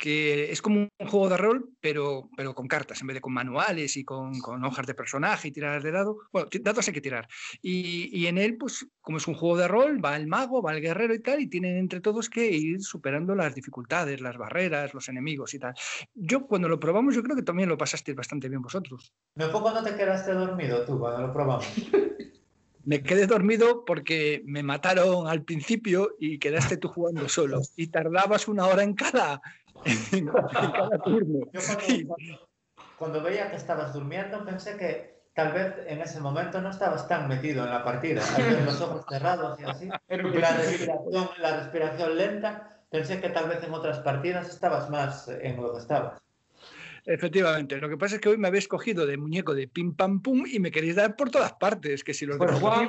[0.02, 3.32] que es como un juego de rol, pero, pero con cartas, en vez de con
[3.32, 6.18] manuales y con, con hojas de personaje y tirar de dado.
[6.32, 7.28] Bueno, dados hay que tirar.
[7.62, 10.74] Y, y, en él, pues como es un juego de rol, va el mago, va
[10.74, 14.92] el guerrero y tal, y tienen entre todos que ir superando las dificultades, las barreras,
[14.92, 15.74] los enemigos y tal.
[16.14, 19.12] Yo cuando lo probamos, yo creo que también lo pasasteis bastante bien vosotros.
[19.36, 21.64] ¿Me poco no te quedaste dormido tú cuando lo probamos?
[22.84, 27.60] me quedé dormido porque me mataron al principio y quedaste tú jugando solo.
[27.76, 29.40] Y tardabas una hora en cada,
[32.96, 37.28] cuando, veía que estabas durmiendo, pensé que tal vez en ese momento no estabas tan
[37.28, 38.22] metido en la partida,
[38.64, 39.88] los ojos cerrados y así.
[40.08, 45.60] la respiración, la respiración lenta, pensé que tal vez en otras partidas estabas más en
[45.60, 46.22] lo que estabas.
[47.04, 50.22] Efectivamente, lo que pasa es que hoy me habéis cogido de muñeco de pim pam
[50.22, 52.88] pum y me queréis dar por todas partes, que si los pues Juan,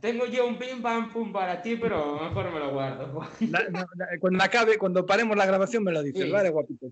[0.00, 3.20] tengo yo un pim pam pum para ti, pero mejor me lo guardo.
[4.20, 6.86] cuando acabe, cuando paremos la grabación me lo dices, ¿vale, guapito?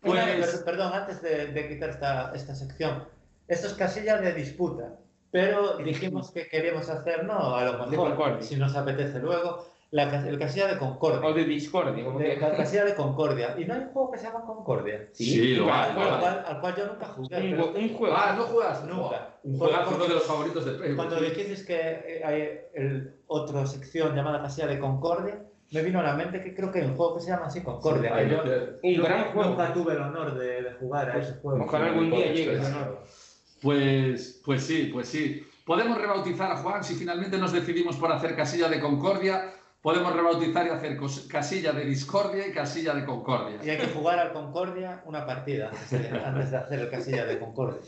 [0.00, 0.62] Pues...
[0.64, 3.04] perdón, antes de, quitar esta, esta, sección,
[3.48, 4.96] esto es casilla de disputa,
[5.30, 10.38] pero dijimos que queríamos hacer, no, a lo mejor, si nos apetece luego, la, el
[10.40, 11.20] casilla de Concordia.
[11.20, 12.04] O de Discordia.
[12.04, 13.54] Como de, La casilla de Concordia.
[13.56, 15.08] ¿Y no hay un juego que se llama Concordia?
[15.12, 15.92] Sí, sí lo hay.
[15.92, 17.54] Al, cual, yo nunca jugué.
[17.54, 18.16] Un, un juego.
[18.16, 19.36] Ah, no juegas nunca.
[19.44, 20.96] Un juego uno de los favoritos de Play.
[20.96, 26.02] Cuando dijiste que eh, hay el, otra sección llamada casilla de Concordia, me vino a
[26.02, 28.18] la mente que creo que hay un juego que se llama así Concordia.
[28.18, 28.42] Sí, yo,
[28.82, 29.50] un gran juego.
[29.50, 31.64] Nunca tuve el honor de, de jugar a ese juego.
[31.64, 32.74] Ojalá algún día llegue ese
[33.62, 35.46] Pues, pues sí, pues sí.
[35.64, 39.52] Podemos rebautizar a Juan si finalmente nos decidimos por hacer casilla de Concordia
[39.84, 40.98] podemos rebautizar y hacer
[41.28, 43.58] casilla de discordia y casilla de concordia.
[43.62, 47.82] Y hay que jugar al concordia una partida antes de, hacer el casilla de concordia.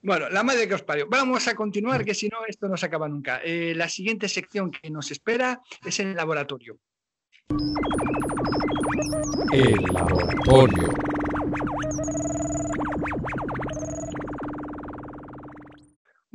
[0.00, 1.06] Bueno, la madre que os parió.
[1.06, 3.42] Vamos a continuar, que si no, esto no se acaba nunca.
[3.44, 6.78] Eh, la siguiente sección que nos espera es el laboratorio.
[9.52, 11.11] El laboratorio.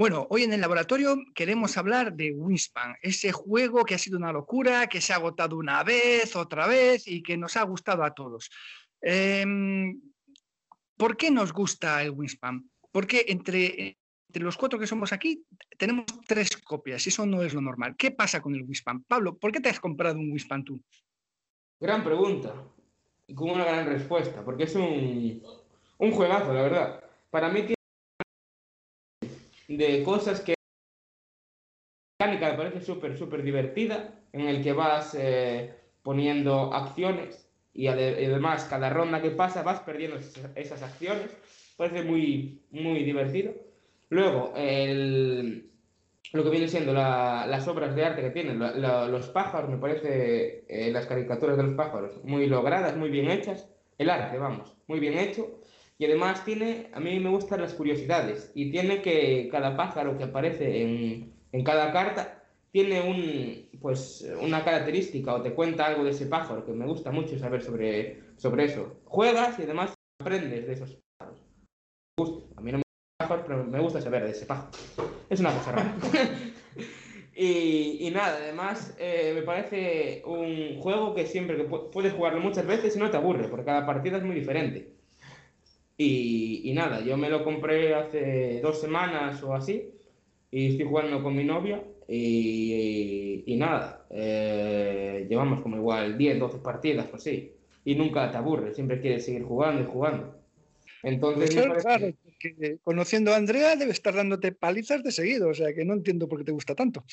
[0.10, 4.32] Bueno, hoy en el laboratorio queremos hablar de Wingspan, ese juego que ha sido una
[4.32, 8.14] locura, que se ha agotado una vez, otra vez y que nos ha gustado a
[8.14, 8.50] todos.
[9.02, 10.00] Em,
[10.96, 12.72] ¿Por qué nos gusta el Wingspan?
[12.90, 13.98] Porque entre,
[14.30, 15.44] entre, los cuatro que somos aquí
[15.78, 17.98] tenemos tres copias y eso no es lo normal.
[17.98, 19.04] ¿Qué pasa con el Wingspan?
[19.04, 20.82] Pablo, ¿por qué te has comprado un Wingspan tú?
[21.82, 22.54] Gran pregunta
[23.28, 25.44] y con una gran respuesta, porque es un,
[25.98, 27.04] un juegazo, la verdad.
[27.30, 27.77] Para mí tiene
[29.68, 30.56] de cosas que
[32.20, 38.66] mecánica me parece súper, súper divertida, en el que vas eh, poniendo acciones y, además
[38.66, 40.18] cada ronda que pasa vas perdiendo
[40.56, 41.36] esas, acciones.
[41.78, 43.54] Parece muy, muy divertido.
[44.10, 45.70] Luego, el,
[46.34, 50.92] lo que viene siendo las obras de arte que tienen, los pájaros, me parece, eh,
[50.92, 53.70] las caricaturas de los pájaros, muy logradas, muy bien hechas.
[54.00, 55.60] El arte, vamos, muy bien hecho.
[56.00, 60.26] Y además tiene, a mí me gustan las curiosidades, y tiene que cada pájaro que
[60.26, 66.12] aparece en, en cada carta tiene un, pues, una característica o te cuenta algo de
[66.12, 69.00] ese pájaro, que me gusta mucho saber sobre, sobre eso.
[69.06, 71.42] Juegas y además aprendes de esos pájaros.
[72.56, 72.84] A mí no me
[73.20, 74.70] gusta pero me gusta saber de ese pájaro.
[75.30, 75.96] Es una cosa rara.
[77.40, 82.40] Y, y nada, además eh, me parece un juego que siempre que pu- puedes jugarlo
[82.40, 84.97] muchas veces y no te aburre, porque cada partida es muy diferente.
[85.98, 89.90] Y, y nada, yo me lo compré hace dos semanas o así,
[90.52, 96.60] y estoy jugando con mi novia, y, y nada, eh, llevamos como igual 10, 12
[96.60, 97.52] partidas o así,
[97.84, 100.36] y nunca te aburre, siempre quieres seguir jugando y jugando.
[101.04, 105.54] Entonces, Pues parece- claro, porque conociendo a Andrea debe estar dándote palizas de seguido, o
[105.54, 107.04] sea que no entiendo por qué te gusta tanto.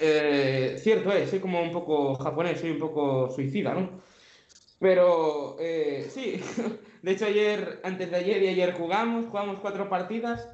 [0.00, 3.90] Eh, cierto es, soy como un poco japonés, soy un poco suicida, ¿no?
[4.80, 6.40] Pero eh, sí,
[7.02, 10.48] de hecho ayer, antes de ayer y ayer jugamos, jugamos cuatro partidas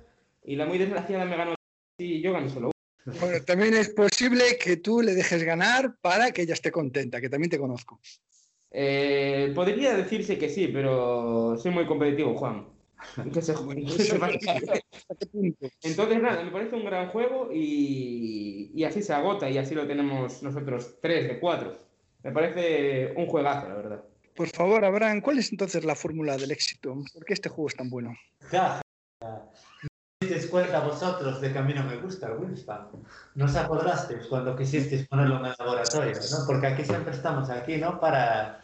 [0.44, 1.54] y la muy desgraciada me ganó
[1.98, 2.72] y yo gané solo
[3.06, 3.18] una.
[3.20, 7.28] Bueno, también es posible que tú le dejes ganar para que ella esté contenta, que
[7.28, 8.00] también te conozco.
[8.72, 12.68] Eh, podría decirse que sí, pero soy muy competitivo, Juan.
[13.32, 13.54] Que se-
[13.96, 15.68] que se va- ¿Hasta qué punto?
[15.84, 19.86] Entonces, nada, me parece un gran juego y, y así se agota y así lo
[19.86, 21.78] tenemos nosotros tres de cuatro.
[22.24, 24.04] Me parece un juegazo, la verdad.
[24.36, 26.94] Por favor, Abraham, ¿cuál es entonces la fórmula del éxito?
[27.12, 28.14] ¿Por qué este juego es tan bueno?
[28.50, 28.80] Ja,
[29.22, 29.28] ja.
[29.82, 29.88] ¿No
[30.20, 32.88] disteis cuenta vosotros de que a mí no me gusta el Wingspan?
[33.34, 36.12] ¿No os acordasteis cuando quisisteis ponerlo en el laboratorio?
[36.16, 36.46] ¿no?
[36.46, 38.00] Porque aquí siempre estamos aquí, ¿no?
[38.00, 38.60] Para,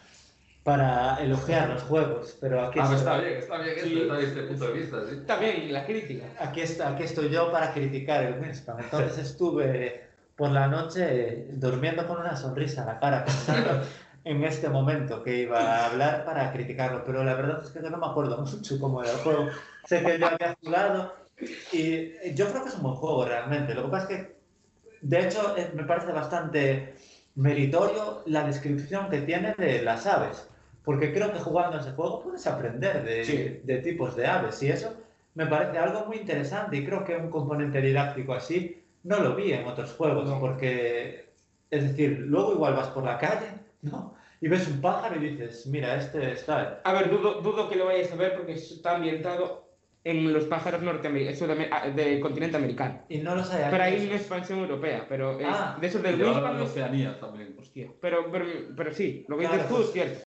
[0.62, 3.92] para elogiar los juegos, pero aquí, Ah, estoy, está bien, está bien Sí.
[3.92, 5.14] esto, está bien este punto de vista, sí.
[5.16, 6.26] Está bien, la crítica.
[6.38, 8.80] aquí, está, aquí estoy yo para criticar el Wingspan.
[8.84, 13.82] Entonces estuve por la noche durmiendo con una sonrisa en la cara, pensando
[14.24, 17.96] en este momento que iba a hablar para criticarlo, pero la verdad es que no
[17.98, 19.48] me acuerdo mucho cómo era el juego.
[19.84, 21.14] Sé que yo había jugado
[21.72, 23.74] y yo creo que es un buen juego realmente.
[23.74, 24.36] Lo que pasa es que,
[25.00, 26.94] de hecho, eh, me parece bastante
[27.34, 30.48] meritorio la descripción que tiene de las aves,
[30.84, 33.60] porque creo que jugando a ese juego puedes aprender de, Sí.
[33.64, 34.94] de tipos de aves y eso
[35.34, 39.52] me parece algo muy interesante y creo que un componente didáctico así no lo vi
[39.52, 40.38] en otros juegos, No.
[40.38, 41.32] porque,
[41.70, 43.46] es decir, luego igual vas por la calle,
[43.82, 44.14] ¿no?
[44.40, 46.80] Y ves un pájaro y dices, mira, este está...
[46.84, 49.68] A ver, dudo, dudo que lo vayáis a ver porque está ambientado
[50.04, 53.02] en los pájaros norteamericanos, del continente americano.
[53.08, 53.64] Y no lo sé.
[53.70, 55.76] Pero hay una expansión europea, pero es- Ah.
[55.80, 57.54] de esos del ahora Wingspan de es- Oceanía también.
[57.60, 58.46] Hostia, pero, pero,
[58.76, 60.24] pero sí, lo que Claro, dices tú pues- es cierto.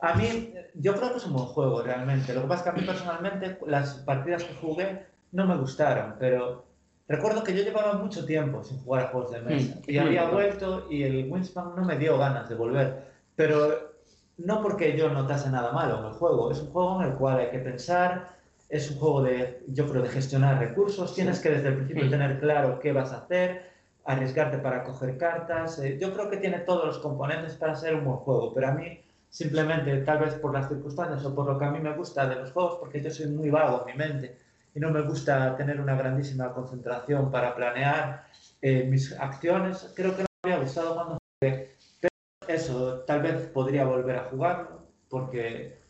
[0.00, 2.32] A mí, yo creo que es un buen juego realmente.
[2.32, 6.14] Lo que pasa es que a mí personalmente las partidas que jugué no me gustaron,
[6.20, 6.67] pero
[7.08, 10.22] recuerdo que yo llevaba mucho tiempo sin jugar a juegos de mesa Mm, y había
[10.24, 10.34] importante.
[10.34, 13.04] vuelto y el Wingspan no me dio ganas de volver.
[13.34, 13.92] Pero
[14.38, 17.38] no porque yo notase nada malo en el juego, es un juego en el cual
[17.38, 18.36] hay que pensar,
[18.68, 22.10] es un juego de, yo creo, de gestionar recursos, tienes que desde el principio Mm.
[22.10, 23.68] tener claro qué vas a hacer,
[24.04, 25.78] arriesgarte para coger cartas.
[25.80, 28.72] eh, yo creo que tiene todos los componentes para ser un buen juego, pero a
[28.72, 32.26] mí simplemente, tal vez por las circunstancias o por lo que a mí me gusta
[32.26, 34.38] de los juegos, porque yo soy muy vago en mi mente
[34.78, 38.26] y no me gusta tener una grandísima concentración para planear
[38.62, 41.74] eh, mis acciones, creo que no me había gustado cuando jugué.
[42.00, 42.12] Pero
[42.46, 45.80] eso, tal vez podría volver a jugarlo, porque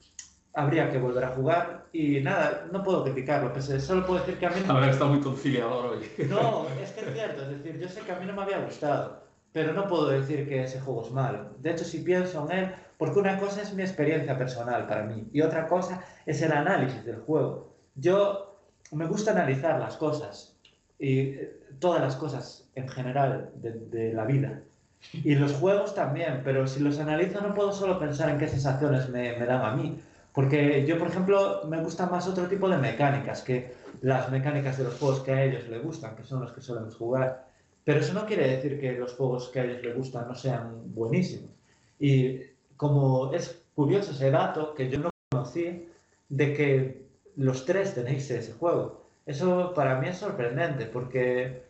[0.55, 4.47] habría que volver a jugar y nada, no puedo criticarlo, pese- solo puedo decir que
[4.47, 6.11] a mí no A ver, está muy conciliador hoy.
[6.31, 8.61] no, es que es cierto, es decir, yo sé que a mí no me había
[8.65, 11.51] gustado, pero no puedo decir que ese juego es malo.
[11.59, 15.29] De hecho, si pienso en él, porque una cosa es mi experiencia personal para mí
[15.31, 17.77] y otra cosa es el análisis del juego.
[17.95, 18.48] Yo
[18.93, 20.57] me gusta analizar las cosas
[20.99, 24.63] y eh, todas las cosas en general de, la vida.
[25.13, 29.09] Y los juegos también, pero si los analizo no puedo solo pensar en qué sensaciones
[29.09, 29.99] me, me dan a mí.
[30.33, 34.85] Porque yo, por ejemplo, me gustan más otro tipo de mecánicas que las mecánicas de
[34.85, 37.49] los juegos que a ellos les gustan, que son los que solemos jugar.
[37.85, 40.95] Pero eso no quiere decir que los juegos que a ellos les gustan no sean
[40.95, 41.51] buenísimos.
[41.99, 42.41] Y
[42.77, 45.89] como es curioso ese dato que yo no conocí
[46.29, 47.08] de que
[47.39, 49.09] los tres tenéis ese juego.
[49.25, 51.67] Eso para mí es sorprendente porque...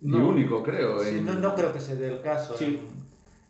[0.00, 1.00] Y único, creo.
[1.00, 2.56] Sí, en- no, no creo que se dé el caso.
[2.56, 2.80] Sí.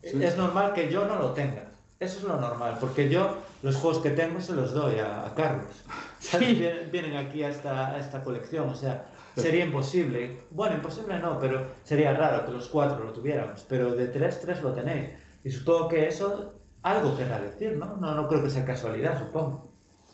[0.03, 0.23] Sí.
[0.23, 1.65] Es normal que yo no lo tenga.
[1.99, 5.35] Eso es lo normal, porque yo los juegos que tengo se los doy a, a
[5.35, 5.83] Carlos.
[6.19, 6.57] ¿Sabes?
[6.57, 9.05] Vienen, vienen aquí a esta, a esta colección, o sea,
[9.35, 10.43] sería imposible.
[10.51, 13.65] Bueno, imposible no, pero sería raro que los cuatro lo tuviéramos.
[13.67, 15.09] Pero de tres, tres lo tenéis.
[15.43, 17.97] Y supongo que eso algo querrá decir, ¿no?
[17.97, 19.69] No, no creo que sea casualidad, supongo.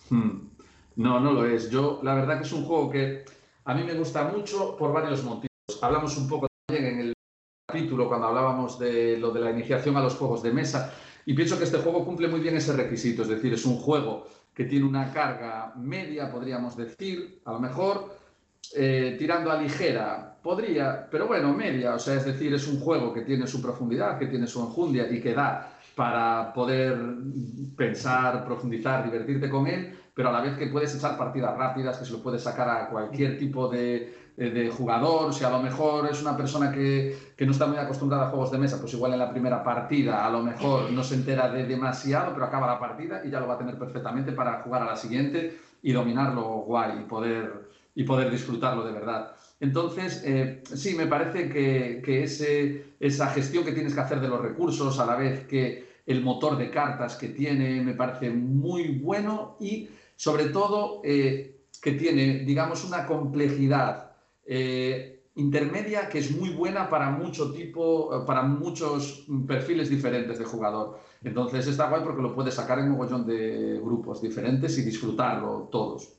[0.09, 0.49] Hmm.
[0.95, 1.69] No, no lo es.
[1.69, 3.25] Yo, la verdad que es un juego que
[3.65, 5.49] a mí me gusta mucho por varios motivos.
[5.81, 7.13] Hablamos un poco también en el
[7.67, 10.93] capítulo cuando hablábamos de lo de la iniciación a los juegos de mesa
[11.25, 14.27] y pienso que este juego cumple muy bien ese requisito, es decir, es un juego
[14.53, 18.15] que tiene una carga media, podríamos decir, a lo mejor
[18.75, 23.11] eh, tirando a ligera, podría, pero bueno, media, o sea, es decir, es un juego
[23.11, 26.97] que tiene su profundidad, que tiene su enjundia y que da para poder
[27.75, 32.05] pensar, profundizar, divertirte con él, pero a la vez que puedes echar partidas rápidas, que
[32.05, 36.21] se lo puedes sacar a cualquier tipo de, de jugador, si a lo mejor es
[36.21, 39.19] una persona que, que, no está muy acostumbrada a juegos de mesa, pues igual en
[39.19, 43.23] la primera partida a lo mejor no se entera de demasiado, pero acaba la partida
[43.25, 47.01] y ya lo va a tener perfectamente para jugar a la siguiente y dominarlo guay
[47.01, 49.33] y poder, y poder disfrutarlo de verdad.
[49.59, 54.29] Entonces, eh, sí, me parece que, que ese, esa gestión que tienes que hacer de
[54.29, 58.99] los recursos, a la vez que el motor de cartas que tiene, me parece muy
[58.99, 64.11] bueno y sobre todo eh, que tiene, digamos, una complejidad
[64.45, 70.99] eh, intermedia que es muy buena para mucho tipo, para muchos perfiles diferentes de jugador.
[71.23, 75.67] Entonces está guay porque lo puedes sacar en un mogollón de grupos diferentes y disfrutarlo
[75.71, 76.13] todos.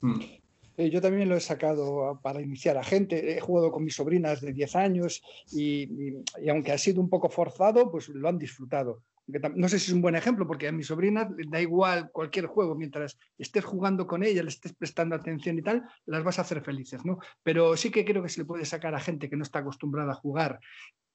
[0.00, 0.20] Mm.
[0.78, 3.36] Eh, yo también lo he sacado para iniciar a gente.
[3.36, 7.08] He jugado con mis sobrinas de 10 años y, y, y, aunque ha sido un
[7.08, 9.00] poco forzado, pues lo han disfrutado.
[9.26, 12.46] No sé si es un buen ejemplo, porque a mi sobrina le da igual cualquier
[12.46, 16.42] juego, mientras estés jugando con ella, le estés prestando atención y tal, las vas a
[16.42, 17.18] hacer felices, ¿no?
[17.42, 20.12] Pero sí que creo que se le puede sacar a gente que no está acostumbrada
[20.12, 20.60] a jugar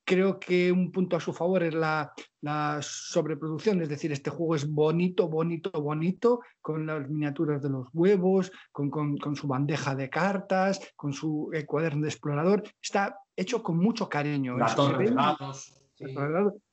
[0.04, 2.12] creo que un punto a su favor es la,
[2.42, 7.88] la, sobreproducción, es decir, este juego es bonito, bonito, bonito, con las miniaturas de los
[7.94, 13.20] huevos, con, con, con su bandeja de cartas, con su eh, cuaderno de explorador, está
[13.36, 14.58] hecho con mucho cariño.
[14.98, 15.81] De dados.
[16.08, 16.16] Sí.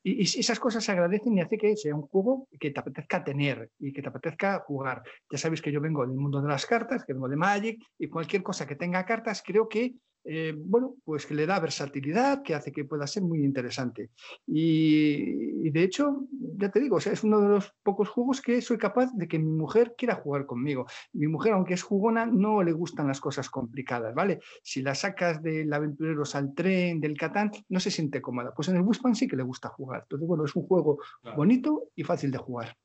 [0.03, 3.71] Y, esas cosas se agradecen y hace que sea un juego que te apetezca tener
[3.79, 5.03] y que te apetezca jugar.
[5.31, 8.09] Ya sabéis que yo vengo del mundo de las cartas, que vengo de Magic, y
[8.09, 12.55] cualquier cosa que tenga cartas creo que eh, bueno, pues que le da versatilidad, que
[12.55, 14.11] hace que pueda ser muy interesante.
[14.47, 16.27] Y, y, de hecho,
[16.57, 19.27] ya te digo, o sea, es uno de los pocos juegos que soy capaz de
[19.27, 20.87] que mi mujer quiera jugar conmigo.
[21.13, 24.41] Mi mujer, aunque es jugona, no le gustan las cosas complicadas, ¿vale?
[24.63, 28.53] Si la sacas del aventureros al tren, del Catán, no se siente cómoda.
[28.55, 30.03] Pues en el Buspan sí que le gusta jugar.
[30.03, 31.37] Entonces, bueno, es un juego claro.
[31.37, 32.77] bonito y fácil de jugar.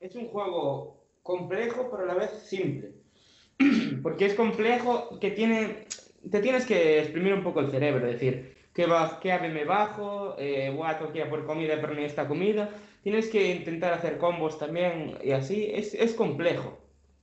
[0.00, 2.94] Es un juego complejo, pero a la vez simple.
[4.02, 5.86] Porque es complejo que tiene
[6.30, 10.36] te tienes que exprimir un poco el cerebro, decir, ¿qué, va, qué ave me bajo?
[10.38, 12.70] Eh, voy a toquear por comida, pero no esta comida.
[13.02, 15.70] Tienes que intentar hacer combos también y así.
[15.72, 16.78] Es, es complejo.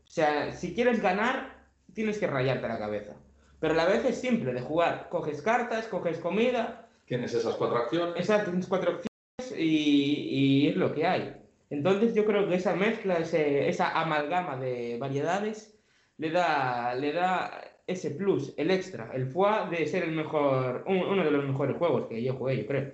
[0.08, 3.14] O sea, si quieres ganar, tienes que rayarte la cabeza.
[3.60, 5.08] Pero a la vez es simple de jugar.
[5.10, 6.88] Coges cartas, coges comida.
[7.06, 8.16] Tienes esas cuatro acciones.
[8.18, 11.36] Exacto, tienes cuatro acciones y, y es lo que hay.
[11.70, 15.78] Entonces yo creo que esa mezcla, ese, esa amalgama de variedades,
[16.18, 21.24] le da, le da ese plus, el extra, el foie de ser el mejor, uno
[21.24, 22.92] de los mejores juegos que yo jugué, yo creo.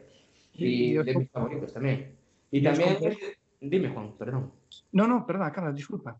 [0.53, 2.15] Y, y de mis favoritos también.
[2.51, 2.97] Y, y también,
[3.61, 4.51] dime Juan, perdón.
[4.91, 6.19] No, no, perdón, Carlos, disculpa.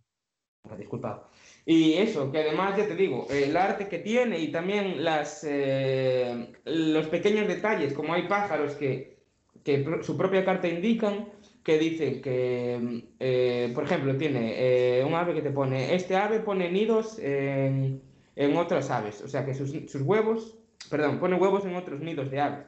[0.77, 1.27] Disculpa.
[1.65, 6.53] Y eso, que además, ya te digo, el arte que tiene y también las, eh,
[6.65, 9.18] los pequeños detalles, como hay pájaros que,
[9.64, 11.30] que su propia carta indican,
[11.64, 14.53] que dicen que, eh, por ejemplo, tiene
[14.99, 18.02] eh, un ave que te pone, este ave pone nidos en
[18.35, 19.21] en otras aves.
[19.21, 20.57] O sea que sus, sus, huevos,
[20.89, 22.65] perdón, pone huevos en otros nidos de aves.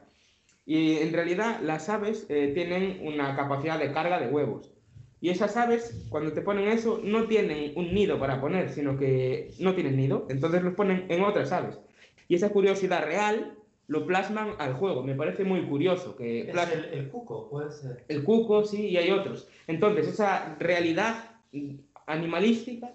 [0.65, 4.72] Y en realidad las aves eh, tienen una capacidad de carga de huevos.
[5.19, 9.52] Y esas aves, cuando te ponen eso, no tienen un nido para poner, sino que
[9.60, 10.27] no tienen nido.
[10.30, 11.80] Entonces los ponen en otras aves.
[12.27, 13.57] Y esa curiosidad real
[13.88, 15.03] lo plasman al juego.
[15.03, 16.15] Me parece muy curioso.
[16.15, 18.03] que Es el, el, cuco, puede ser.
[18.10, 19.48] El cuco, sí, y hay otros.
[19.68, 21.15] Entonces, esa realidad
[22.06, 22.94] animalística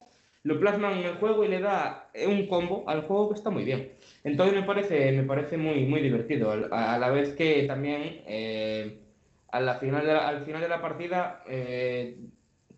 [0.48, 3.64] lo plasman en el juego y le da un combo al juego que está muy
[3.64, 3.92] bien.
[4.24, 8.98] Entonces me parece, me parece muy, muy divertido, a, la vez que también eh,
[9.78, 12.16] final al final de la partida eh,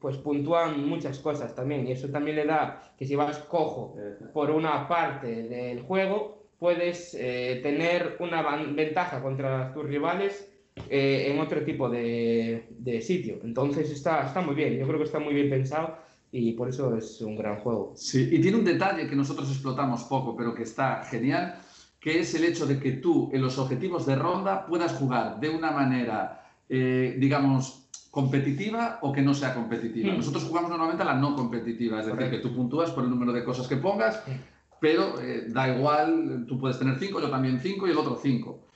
[0.01, 3.97] pues puntúan muchas cosas también y eso también le da que si vas cojo
[4.33, 10.53] por una parte del juego puedes eh, tener una ventaja contra tus rivales
[10.89, 13.39] eh, en otro tipo de, de, sitio.
[13.45, 15.97] Entonces está, está muy bien, yo creo que está muy bien pensado
[16.33, 17.93] y por eso es un gran juego.
[17.97, 21.57] Sí, y tiene un detalle que nosotros explotamos poco, pero que está genial,
[21.99, 25.51] que es el hecho de que tú en los objetivos de ronda puedas jugar de
[25.51, 30.13] una manera, eh, digamos, competitiva o que no sea competitiva.
[30.13, 30.17] Mm.
[30.17, 33.33] Nosotros jugamos normalmente a la no competitiva, es decir, que tú puntúas por el número
[33.33, 34.31] de cosas que pongas, mm.
[34.81, 38.70] pero eh, da igual, tú puedes tener cinco, yo también cinco y el otro cinco.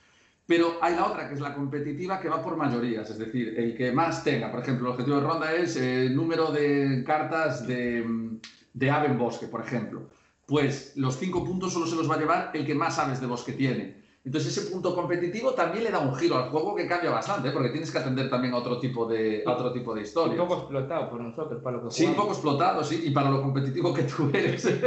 [0.47, 3.09] Pero hay la otra, que es la competitiva, que va por mayorías.
[3.09, 6.51] Es decir, el que más tenga, por ejemplo, el objetivo de ronda es el número
[6.51, 8.37] de cartas de,
[8.73, 10.03] de ave en bosque, por ejemplo.
[10.45, 13.25] Pues los cinco puntos solo se los va a llevar el que más aves de
[13.25, 14.05] bosque tiene.
[14.23, 17.51] Entonces ese punto competitivo también le da un giro al juego que cambia bastante, ¿eh?
[17.51, 20.39] porque tienes que atender también a otro tipo de, a otro tipo de historias.
[20.39, 23.29] Un poco explotado por nosotros, para lo que Sí, un poco explotado, sí, y para
[23.29, 24.65] lo competitivo que tú eres.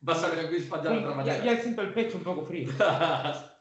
[0.00, 1.38] Vas a ver el quiz de otra manera.
[1.38, 2.70] Ya, ya siento el pecho un poco frío.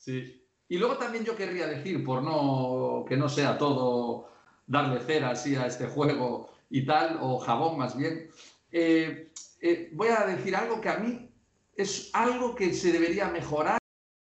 [0.00, 0.44] Sí.
[0.68, 4.28] Y luego también yo querría decir, por no que no sea todo
[4.66, 8.30] darle cera así a este juego, y tal, o jabón más bien.
[8.70, 11.28] Eh, eh, voy a decir algo que a mí
[11.74, 13.78] es algo que se debería mejorar.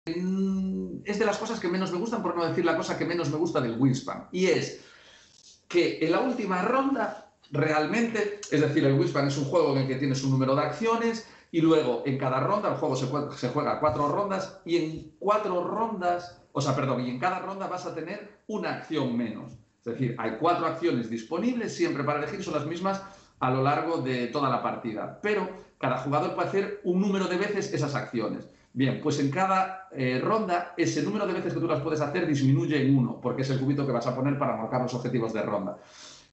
[0.05, 3.29] Es de las cosas que menos me gustan, por no decir la cosa que menos
[3.29, 4.27] me gusta del Wingspan.
[4.31, 4.83] Y es
[5.67, 9.87] que en la última ronda, realmente, es decir, el Wingspan es un juego en el
[9.87, 13.79] que tienes un número de acciones y luego en cada ronda, el juego se, juega
[13.79, 17.93] cuatro rondas y en cuatro rondas, o sea, perdón, y en cada ronda vas a
[17.93, 19.53] tener una acción menos.
[19.85, 23.03] Es decir, hay cuatro acciones disponibles siempre para elegir, son las mismas
[23.39, 25.19] a lo largo de toda la partida.
[25.21, 25.47] Pero
[25.77, 28.49] cada jugador puede hacer un número de veces esas acciones.
[28.73, 32.25] Bien, pues en cada eh, ronda ese número de veces que tú las puedes hacer
[32.25, 35.31] disminuye en uno, porque es el cubito que vas a poner para marcar los objetivos
[35.33, 35.77] de ronda.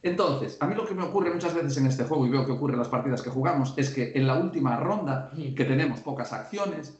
[0.02, 2.52] Entonces, a mí lo que me ocurre muchas veces en este juego, y veo que
[2.52, 6.32] ocurre en las partidas que jugamos, es que en la última ronda, que tenemos pocas
[6.32, 6.98] acciones,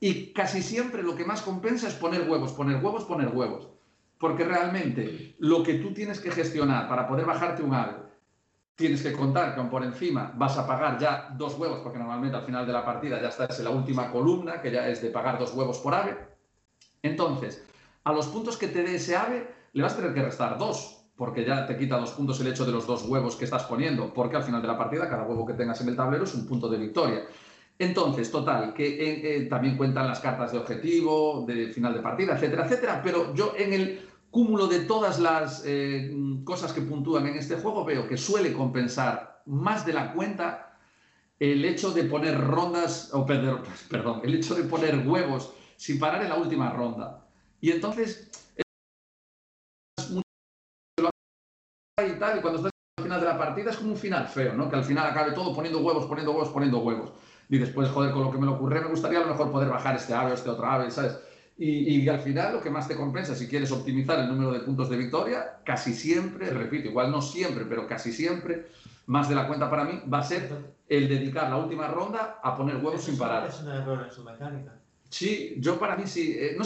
[0.00, 3.68] y casi siempre lo que más compensa es poner huevos, poner huevos, poner huevos.
[4.18, 8.04] Porque realmente lo que tú tienes que gestionar para poder bajarte un ave,
[8.74, 12.44] tienes que contar con por encima vas a pagar ya dos huevos, porque normalmente al
[12.44, 15.38] final de la partida ya estás en la última columna, que ya es de pagar
[15.38, 16.16] dos huevos por ave.
[17.02, 17.66] Entonces,
[18.02, 21.03] a los puntos que te dé ese ave, le vas a tener que restar dos,
[21.16, 24.12] porque ya te quita dos puntos el hecho de los dos huevos que estás poniendo,
[24.12, 26.46] porque al final de la partida cada huevo que tengas en el tablero es un
[26.46, 27.24] punto de victoria.
[27.78, 32.34] Entonces, total, que eh, eh, también cuentan las cartas de objetivo, de final de partida,
[32.34, 36.12] etcétera, etcétera, pero yo en el cúmulo de todas las eh,
[36.44, 40.78] cosas que puntúan en este juego, veo que suele compensar más de la cuenta
[41.38, 43.56] el hecho de poner rondas, o perder,
[43.90, 47.26] perdón, el hecho de poner huevos sin parar en la última ronda.
[47.60, 48.30] Y entonces,
[52.02, 54.54] y tal, y cuando estás al final de la partida es como un final feo,
[54.54, 54.68] ¿no?
[54.68, 57.12] Que al final acabe todo poniendo huevos, poniendo huevos, poniendo huevos.
[57.48, 59.68] Y después, joder, con lo que me lo ocurre, me gustaría a lo mejor poder
[59.68, 61.18] bajar este ave o este otro ave, ¿sabes?
[61.56, 64.90] Y, al final lo que más te compensa, si quieres optimizar el número de puntos
[64.90, 68.66] de victoria, casi siempre, repito, igual no siempre, pero casi siempre,
[69.06, 70.50] más de la cuenta para mí, va a ser
[70.88, 73.46] el dedicar la última ronda a poner huevos sin parar.
[73.48, 74.72] Es un error en su mecánica.
[75.08, 76.36] Sí, yo para mí sí.
[76.36, 76.64] Eh, no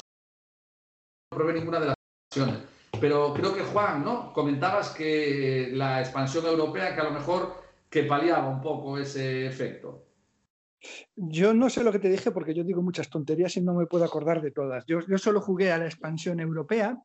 [1.28, 1.94] probé ninguna de las
[2.30, 2.60] opciones,
[3.00, 4.32] pero creo que Juan, ¿no?
[4.32, 7.54] Comentabas que la expansión europea, que a lo mejor
[7.90, 10.07] que paliaba un poco ese efecto.
[11.16, 13.86] Yo no sé lo que te dije porque yo digo muchas tonterías y no me
[13.86, 14.84] puedo acordar de todas.
[14.86, 16.98] Yo, yo solo jugué a la expansión europea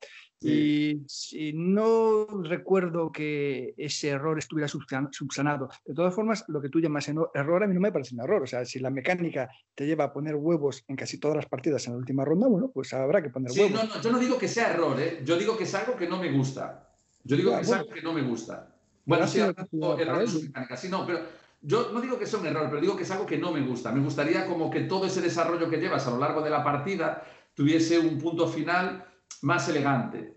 [0.43, 5.69] y, no recuerdo que ese error estuviera subsanado.
[5.85, 8.43] De todas formas, lo que tú llamas error a mí no me parece un error.
[8.43, 11.85] O sea, si la mecánica te lleva a poner huevos en casi todas las partidas
[11.87, 13.71] en la última ronda, bueno, pues habrá que poner huevos.
[13.71, 15.21] No, no, yo no digo que sea error, ¿eh?
[15.23, 16.89] yo digo que es algo que no me gusta.
[17.23, 18.69] Yo digo que es algo que no me gusta.
[19.05, 21.19] Bueno, sí, error su mecánica, sí, no, pero
[21.65, 23.61] yo no digo que sea un error, pero digo que es algo que no me
[23.61, 23.91] gusta.
[23.91, 27.23] Me gustaría como que todo ese desarrollo que llevas a lo largo de la partida
[27.53, 29.05] tuviese un punto final
[29.41, 30.35] más elegante.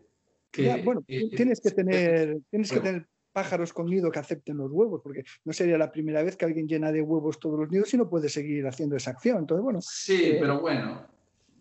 [0.84, 5.24] bueno, tienes que tener, tienes que tener pájaros con nido que acepten los huevos, porque
[5.44, 8.08] no sería la primera vez que alguien llena de huevos todos los nidos y no
[8.08, 9.38] puede seguir haciendo esa acción.
[9.38, 9.80] Entonces, bueno.
[9.82, 11.06] Sí, eh, pero bueno,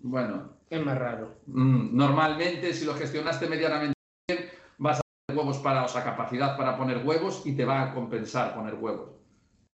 [0.02, 0.58] bueno.
[0.70, 1.40] Es más raro.
[1.48, 3.96] Mm, normalmente, si lo gestionaste medianamente
[4.28, 4.46] bien,
[4.78, 7.94] vas a tener huevos para, o sea, capacidad para poner huevos y te va a
[7.94, 9.15] compensar poner huevos.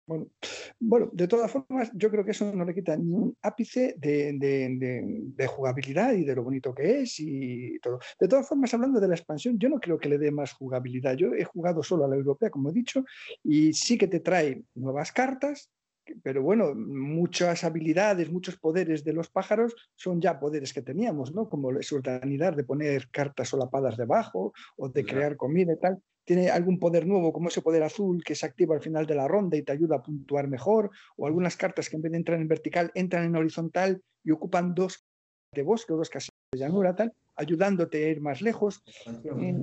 [0.10, 0.26] Bueno,
[0.80, 5.48] bueno, de todas formas, yo creo que eso no le quita ni un ápice de,
[5.48, 8.00] jugabilidad y de lo bonito que es y todo.
[8.20, 11.16] De todas formas, hablando de la expansión, yo no creo que le dé más jugabilidad.
[11.16, 13.06] Yo he jugado solo a la europea, como he dicho,
[13.44, 15.70] y sí que te trae nuevas cartas,
[16.24, 21.48] pero bueno, muchas habilidades, muchos poderes de los pájaros son ya poderes que teníamos, ¿no?
[21.48, 26.52] Como la urbanidad de poner cartas solapadas debajo o de crear comida y tal tiene
[26.52, 29.58] algún poder nuevo, como ese poder azul que se activa al final de la ronda
[29.58, 32.48] y te ayuda a puntuar mejor, o algunas cartas que en vez de entrar en
[32.48, 35.04] vertical entran en horizontal y ocupan dos
[35.56, 38.84] de bosque o dos casillas de llanura, tal, ayudándote a ir más lejos.
[39.08, 39.60] Eh,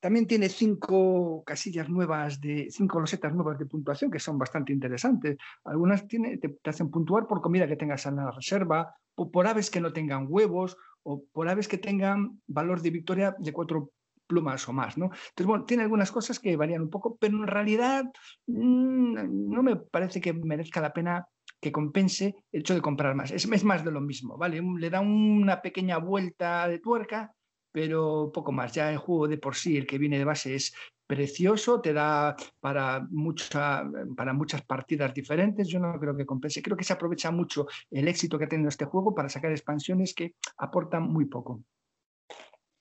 [0.00, 5.38] también, tiene cinco casillas nuevas, de cinco losetas nuevas de puntuación que son bastante interesantes.
[5.64, 9.70] Algunas tiene, te, hacen puntuar por comida que tengas en la reserva, o por aves
[9.70, 13.92] que no tengan huevos, o por aves que tengan valor de victoria de cuatro
[14.32, 15.06] plumas o más, ¿no?
[15.06, 18.04] Entonces, bueno, tiene algunas cosas que varían un poco, pero en realidad
[18.46, 21.26] mm, no me parece que merezca la pena
[21.60, 23.30] que compense el hecho de comprar más.
[23.30, 24.62] Es, más de lo mismo, ¿vale?
[24.78, 27.34] Le da una pequeña vuelta de tuerca,
[27.70, 28.72] pero poco más.
[28.72, 30.74] Ya el juego de por sí, el que viene de base, es
[31.06, 33.84] precioso, te da para, mucha,
[34.16, 35.68] para muchas partidas diferentes.
[35.68, 36.62] Yo no creo que compense.
[36.62, 40.14] Creo que se aprovecha mucho el éxito que ha tenido este juego para sacar expansiones
[40.14, 41.60] que aportan muy poco.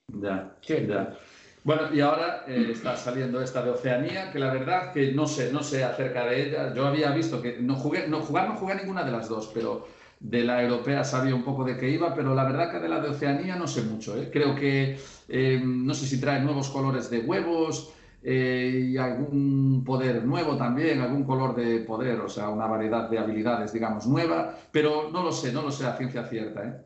[0.08, 1.18] Ya, ya.
[1.64, 5.52] Bueno, y ahora eh, está saliendo esta de Oceanía, que la verdad que no sé,
[5.52, 6.74] no sé acerca de ella.
[6.74, 9.88] Yo había visto que no jugué, no jugar no jugué ninguna de las dos, pero
[10.20, 13.00] de la europea sabía un poco de qué iba, pero la verdad que de la
[13.00, 14.18] de Oceanía no sé mucho.
[14.18, 14.30] ¿eh?
[14.32, 17.94] Creo que eh, no sé si trae nuevos colores de huevos,
[18.24, 23.18] eh, y algún poder nuevo también, algún color de poder, o sea, una variedad de
[23.18, 26.64] habilidades, digamos, nueva, pero no lo sé, no lo sé a ciencia cierta.
[26.64, 26.86] ¿eh?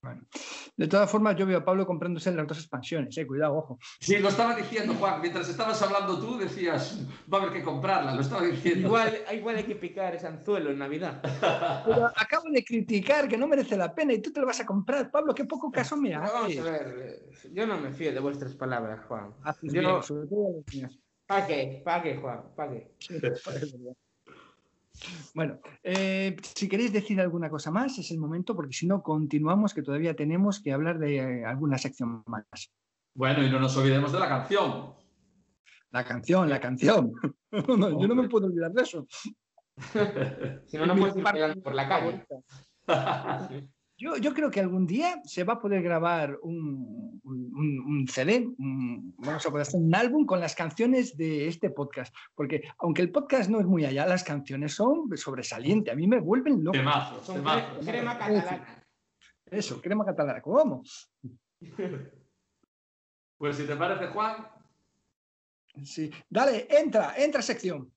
[0.00, 0.22] Bueno,
[0.76, 3.78] de todas formas, yo veo a Pablo comprándose las dos expansiones, eh, cuidado, ojo.
[4.00, 5.20] Sí, lo estaba diciendo, Juan.
[5.20, 6.98] Mientras estabas hablando tú, decías,
[7.32, 8.86] va a haber que comprarla, lo estaba diciendo.
[8.88, 11.20] Igual, igual hay que picar ese anzuelo en Navidad.
[11.84, 14.66] Pero acabo de criticar que no merece la pena y tú te lo vas a
[14.66, 15.10] comprar.
[15.10, 16.60] Pablo, qué poco caso me Pero vamos haces.
[16.60, 17.22] a ver,
[17.52, 19.34] yo no me fío de vuestras palabras, Juan.
[19.42, 20.98] Haces Yo bien, no- sobre todo las mías.
[21.26, 21.82] ¿Para qué?
[21.84, 22.42] ¿Para qué, Juan?
[22.56, 22.94] ¿Para qué?
[25.34, 29.74] Bueno, eh, si queréis decir alguna cosa más, es el momento, porque si no, continuamos,
[29.74, 32.44] que todavía tenemos que hablar de eh, alguna sección más.
[33.14, 34.94] Bueno, y no nos olvidemos de la canción.
[35.90, 37.12] La canción, la canción.
[37.52, 39.06] No, yo no me puedo olvidar de eso.
[40.66, 41.22] Si no, no puedes ir
[41.62, 42.24] por la calle.
[44.02, 49.14] Yo, yo creo que algún día se va a poder grabar un, un- CD, un-
[49.16, 53.12] vamos a poder hacer un álbum con las canciones de este podcast, porque aunque el
[53.12, 56.76] podcast no es muy allá, las canciones son sobresalientes, a mí me vuelven loco.
[56.76, 57.86] Temazos, Son temazos.
[57.86, 58.84] crema catalana.
[59.46, 60.82] Eso, crema catalana, ¿cómo?
[63.38, 64.48] Pues si te parece, Juan,
[65.84, 66.10] Sí.
[66.28, 67.90] Dale, entra, entra sección.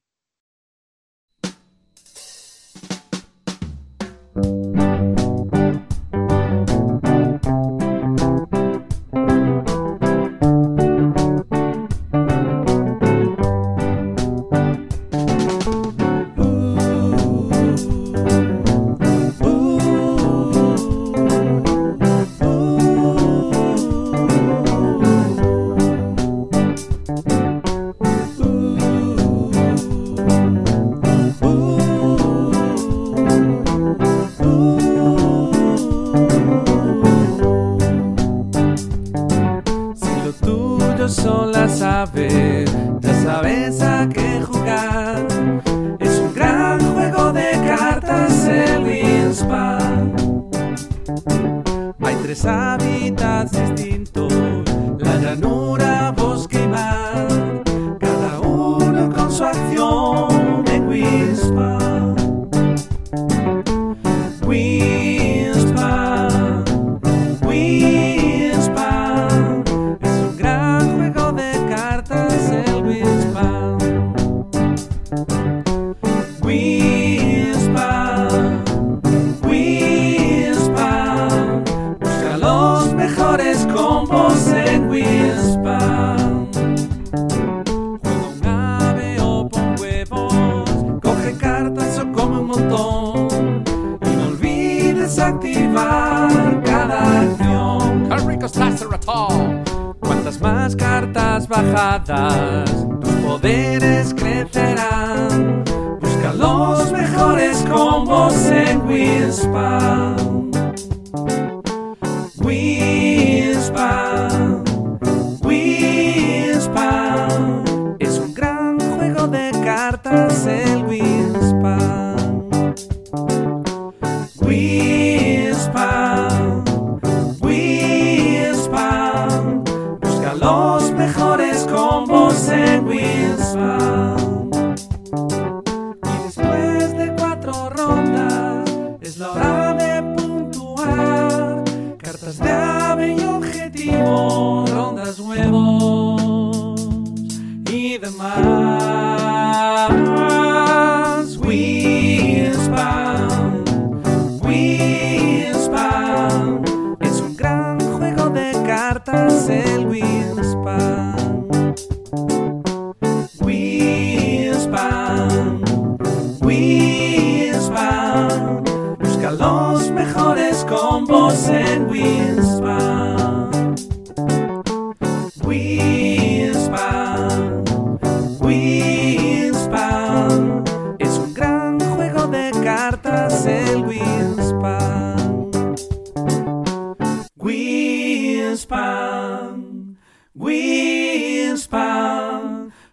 [188.56, 189.98] Winspan,
[190.34, 191.76] Winspan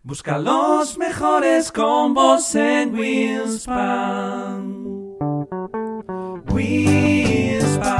[0.03, 4.75] busca los mejores combos en Winspan.
[6.53, 7.93] Winspan,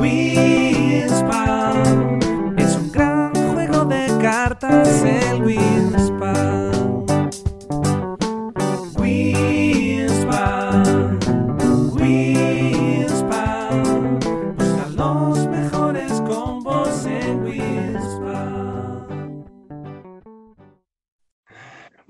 [0.00, 0.98] Winspan
[2.58, 5.79] es un gran juego de cartas el Winspan.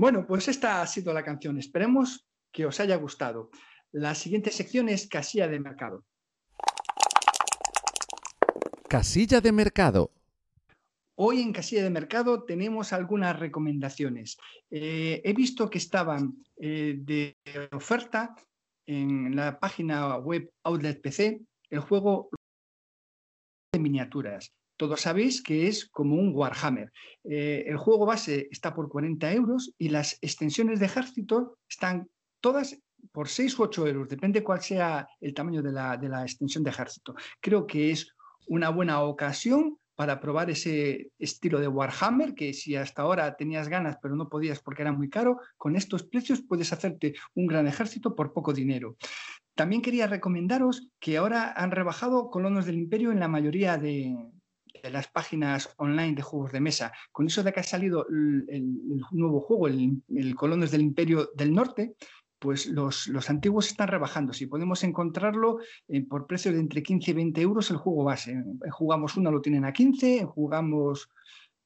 [0.00, 1.58] Bueno, pues esta ha sido la canción.
[1.58, 3.50] Esperemos que os haya gustado.
[3.92, 6.06] La siguiente sección es Casilla de Mercado.
[8.88, 10.10] Casilla de mercado.
[11.16, 14.38] Hoy en Casilla de Mercado tenemos algunas recomendaciones.
[14.70, 17.36] Eh, he visto que estaban eh, de
[17.72, 18.34] oferta
[18.86, 22.30] en la página web Outlet PC el juego
[23.70, 24.50] de miniaturas.
[24.80, 26.90] Todos sabéis que es como un Warhammer.
[27.24, 32.08] Eh, el juego base está por 40 euros y las extensiones de ejército están
[32.40, 32.80] todas
[33.12, 36.64] por 6 u 8 euros, depende cuál sea el tamaño de la, de la extensión
[36.64, 37.14] de ejército.
[37.40, 38.10] Creo que es
[38.46, 43.98] una buena ocasión para probar ese estilo de Warhammer, que si hasta ahora tenías ganas
[44.00, 48.16] pero no podías porque era muy caro, con estos precios puedes hacerte un gran ejército
[48.16, 48.96] por poco dinero.
[49.54, 54.16] También quería recomendaros que ahora han rebajado Colonos del Imperio en la mayoría de,
[54.82, 56.92] de las páginas online de juegos de mesa.
[57.12, 58.76] Con eso de que ha salido el,
[59.12, 61.94] nuevo juego, el, el, Colonos del Imperio del Norte,
[62.40, 64.32] pues los, los antiguos están rebajando.
[64.32, 68.42] Si podemos encontrarlo eh, por precios de entre 15 y 20 euros el juego base.
[68.70, 71.10] Jugamos una lo tienen a 15, en Jugamos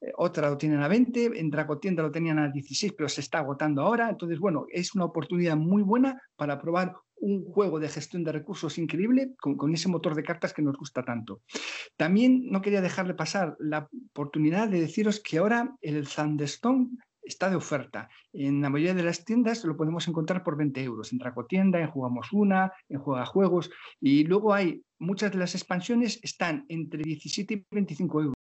[0.01, 3.39] eh, otra lo tienen a 20, en Dracotienda lo tenían a 16, pero se está
[3.39, 4.11] agotando ahora.
[4.11, 6.93] Entonces, bueno, es una oportunidad muy buena para probar
[7.25, 11.03] un juego de gestión de recursos increíble con, ese motor de cartas que nos gusta
[11.03, 11.41] tanto.
[11.97, 16.91] También no quería dejarle pasar la oportunidad de deciros que ahora el Thunderstone
[17.23, 18.11] está de oferta.
[18.35, 21.13] En la mayoría de las tiendas lo podemos encontrar por 20 euros.
[21.13, 23.71] En Tracotienda, en Jugamos Una, en Juega Juegos.
[24.01, 28.35] Y luego hay muchas de las expansiones están entre 17 y 25 euros.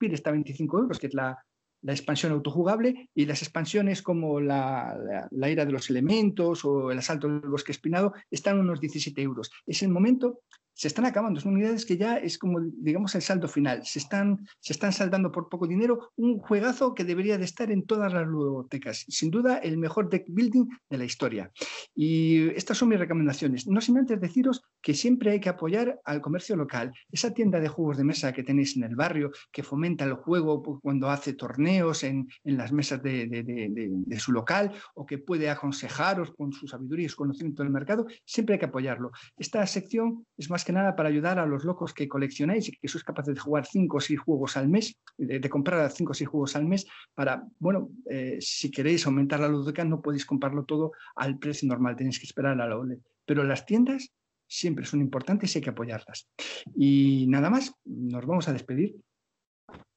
[0.00, 1.38] Está a 25 euros, que es la,
[1.84, 6.98] la expansión autojugable, y las expansiones como la, la, la, de los elementos o el
[6.98, 9.50] asalto del bosque espinado están unos 17 euros.
[9.66, 10.40] Es el momento
[10.74, 11.40] se están acabando.
[11.40, 13.84] Son unidades que ya es como, digamos, el saldo final.
[13.84, 16.10] Se están, se están saldando por poco dinero.
[16.16, 19.04] Un juegazo que debería de estar en todas las ludotecas.
[19.08, 21.50] Sin duda, el mejor deck building de la historia.
[21.94, 23.66] Y estas son mis recomendaciones.
[23.66, 26.92] No sin antes deciros que siempre hay que apoyar al comercio local.
[27.10, 30.62] Esa tienda de juegos de mesa que tenéis en el barrio, que fomenta el juego
[30.82, 35.18] cuando hace torneos en, en las mesas de, de, de, de, su local, o que
[35.18, 39.10] puede aconsejaros con su sabiduría y su conocimiento del mercado, siempre hay que apoyarlo.
[39.36, 42.88] Esta sección es más que nada para ayudar a los locos que coleccionáis y que
[42.88, 46.28] sois capaces de jugar 5 o 6 juegos al mes, de, comprar 5 o 6
[46.28, 50.92] juegos al mes, para, bueno, eh, si queréis aumentar la ludoteca no podéis comprarlo todo
[51.16, 52.98] al precio normal, tenéis que esperar a la OLED.
[53.24, 54.12] Pero las tiendas
[54.46, 56.28] siempre son importantes y hay que apoyarlas.
[56.74, 58.96] Y nada más, nos vamos a despedir.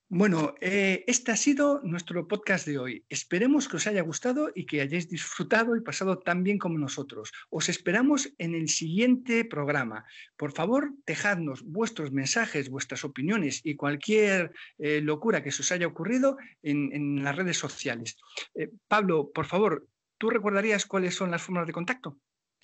[0.09, 3.05] Bueno, eh, este ha sido nuestro podcast de hoy.
[3.09, 7.33] Esperemos que os haya gustado y que hayáis disfrutado y pasado tan bien como nosotros.
[7.49, 10.05] Os esperamos en el siguiente programa.
[10.37, 15.87] Por favor, dejadnos vuestros mensajes, vuestras opiniones y cualquier eh, locura que se os haya
[15.87, 18.15] ocurrido en, las redes sociales.
[18.55, 22.17] Eh, Pablo, por favor, ¿tú recordarías cuáles son las formas de contacto?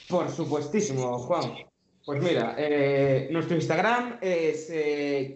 [0.08, 1.56] Por supuestísimo, Juan.
[2.06, 2.56] Pues mira,
[3.32, 4.72] nuestro Instagram es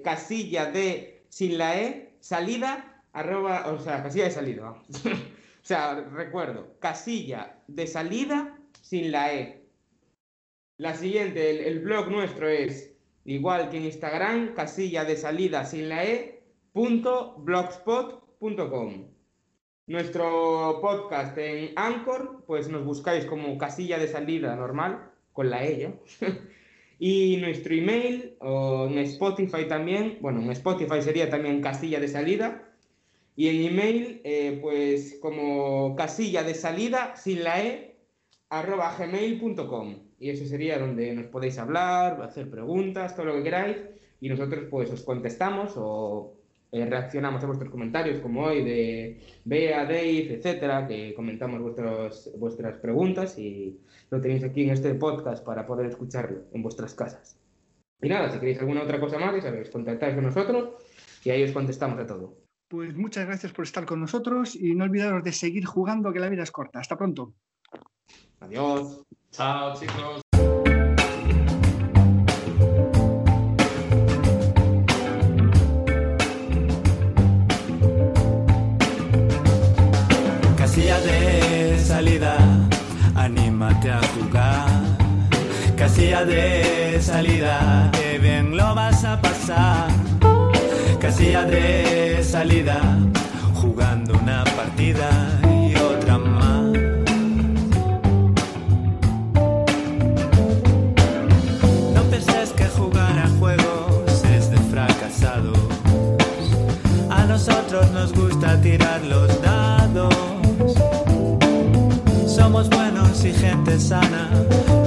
[0.04, 4.86] casilla de sin la E, salida, arroba, o sea, casilla de salida, o
[5.62, 9.66] sea, recuerdo, casilla de salida sin la E.
[10.78, 12.94] La siguiente, el, el, blog nuestro es
[13.26, 19.08] igual que en Instagram, casilla de salida sin la E, punto blogspot.com.
[19.88, 25.84] Nuestro podcast en Anchor, pues nos buscáis como casilla de salida normal, con la E,
[25.84, 26.00] ¿eh?
[27.00, 32.74] Y nuestro email, o en Spotify también, bueno, en Spotify sería también casilla de salida.
[33.36, 37.98] Y en email, eh, pues como casilla de salida sin la E,
[38.50, 39.96] arroba gmail.com.
[40.20, 43.78] Y eso sería donde nos podéis hablar, hacer preguntas, todo lo que queráis.
[44.20, 46.37] Y nosotros pues os contestamos o
[46.72, 52.78] eh, reaccionamos a vuestros comentarios, como hoy de Bea, Dave, etcétera, que comentamos vuestros, vuestras
[52.78, 53.80] preguntas y
[54.10, 57.40] lo tenéis aquí en este podcast para poder escucharlo en vuestras casas.
[58.02, 60.70] Y nada, si queréis alguna otra cosa más, ya sabéis, contactáis con nosotros
[61.24, 62.38] y ahí os contestamos a todo.
[62.70, 66.30] Pues muchas gracias por estar con nosotros y no olvidaros de seguir jugando, que la
[66.30, 66.80] vida es corta.
[66.80, 67.34] Hasta pronto.
[68.42, 69.04] Adiós.
[69.32, 70.27] Chao, chicos.
[86.08, 89.90] Casilla de salida, que bien lo vas a pasar.
[91.02, 92.80] Casilla de salida,
[93.54, 95.10] jugando una partida
[95.52, 96.64] y otra más.
[101.94, 105.60] No penses que jugar a juegos es de fracasados.
[107.10, 110.18] A nosotros nos gusta tirar los dados.
[113.24, 114.30] y gente sana,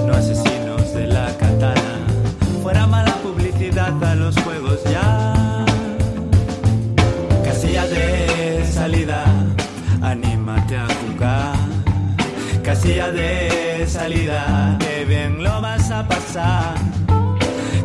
[0.06, 0.49] no asesinos
[3.98, 5.64] los juegos ya.
[7.44, 9.24] Casilla de salida,
[10.00, 11.56] anímate a jugar.
[12.62, 16.74] Casilla de salida, que bien lo vas a pasar.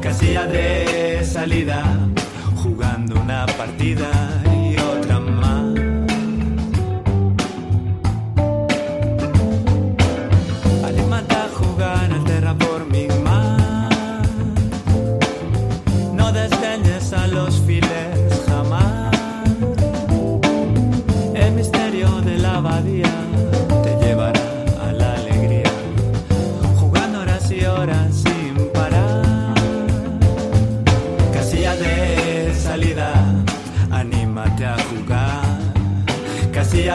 [0.01, 1.83] Casilla de salida,
[2.61, 4.11] jugando una partida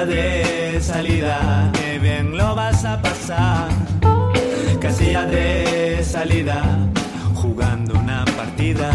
[0.06, 3.68] De salida, que bien lo vas a pasar.
[4.80, 6.62] Casilla de salida,
[7.34, 8.90] jugando una partida.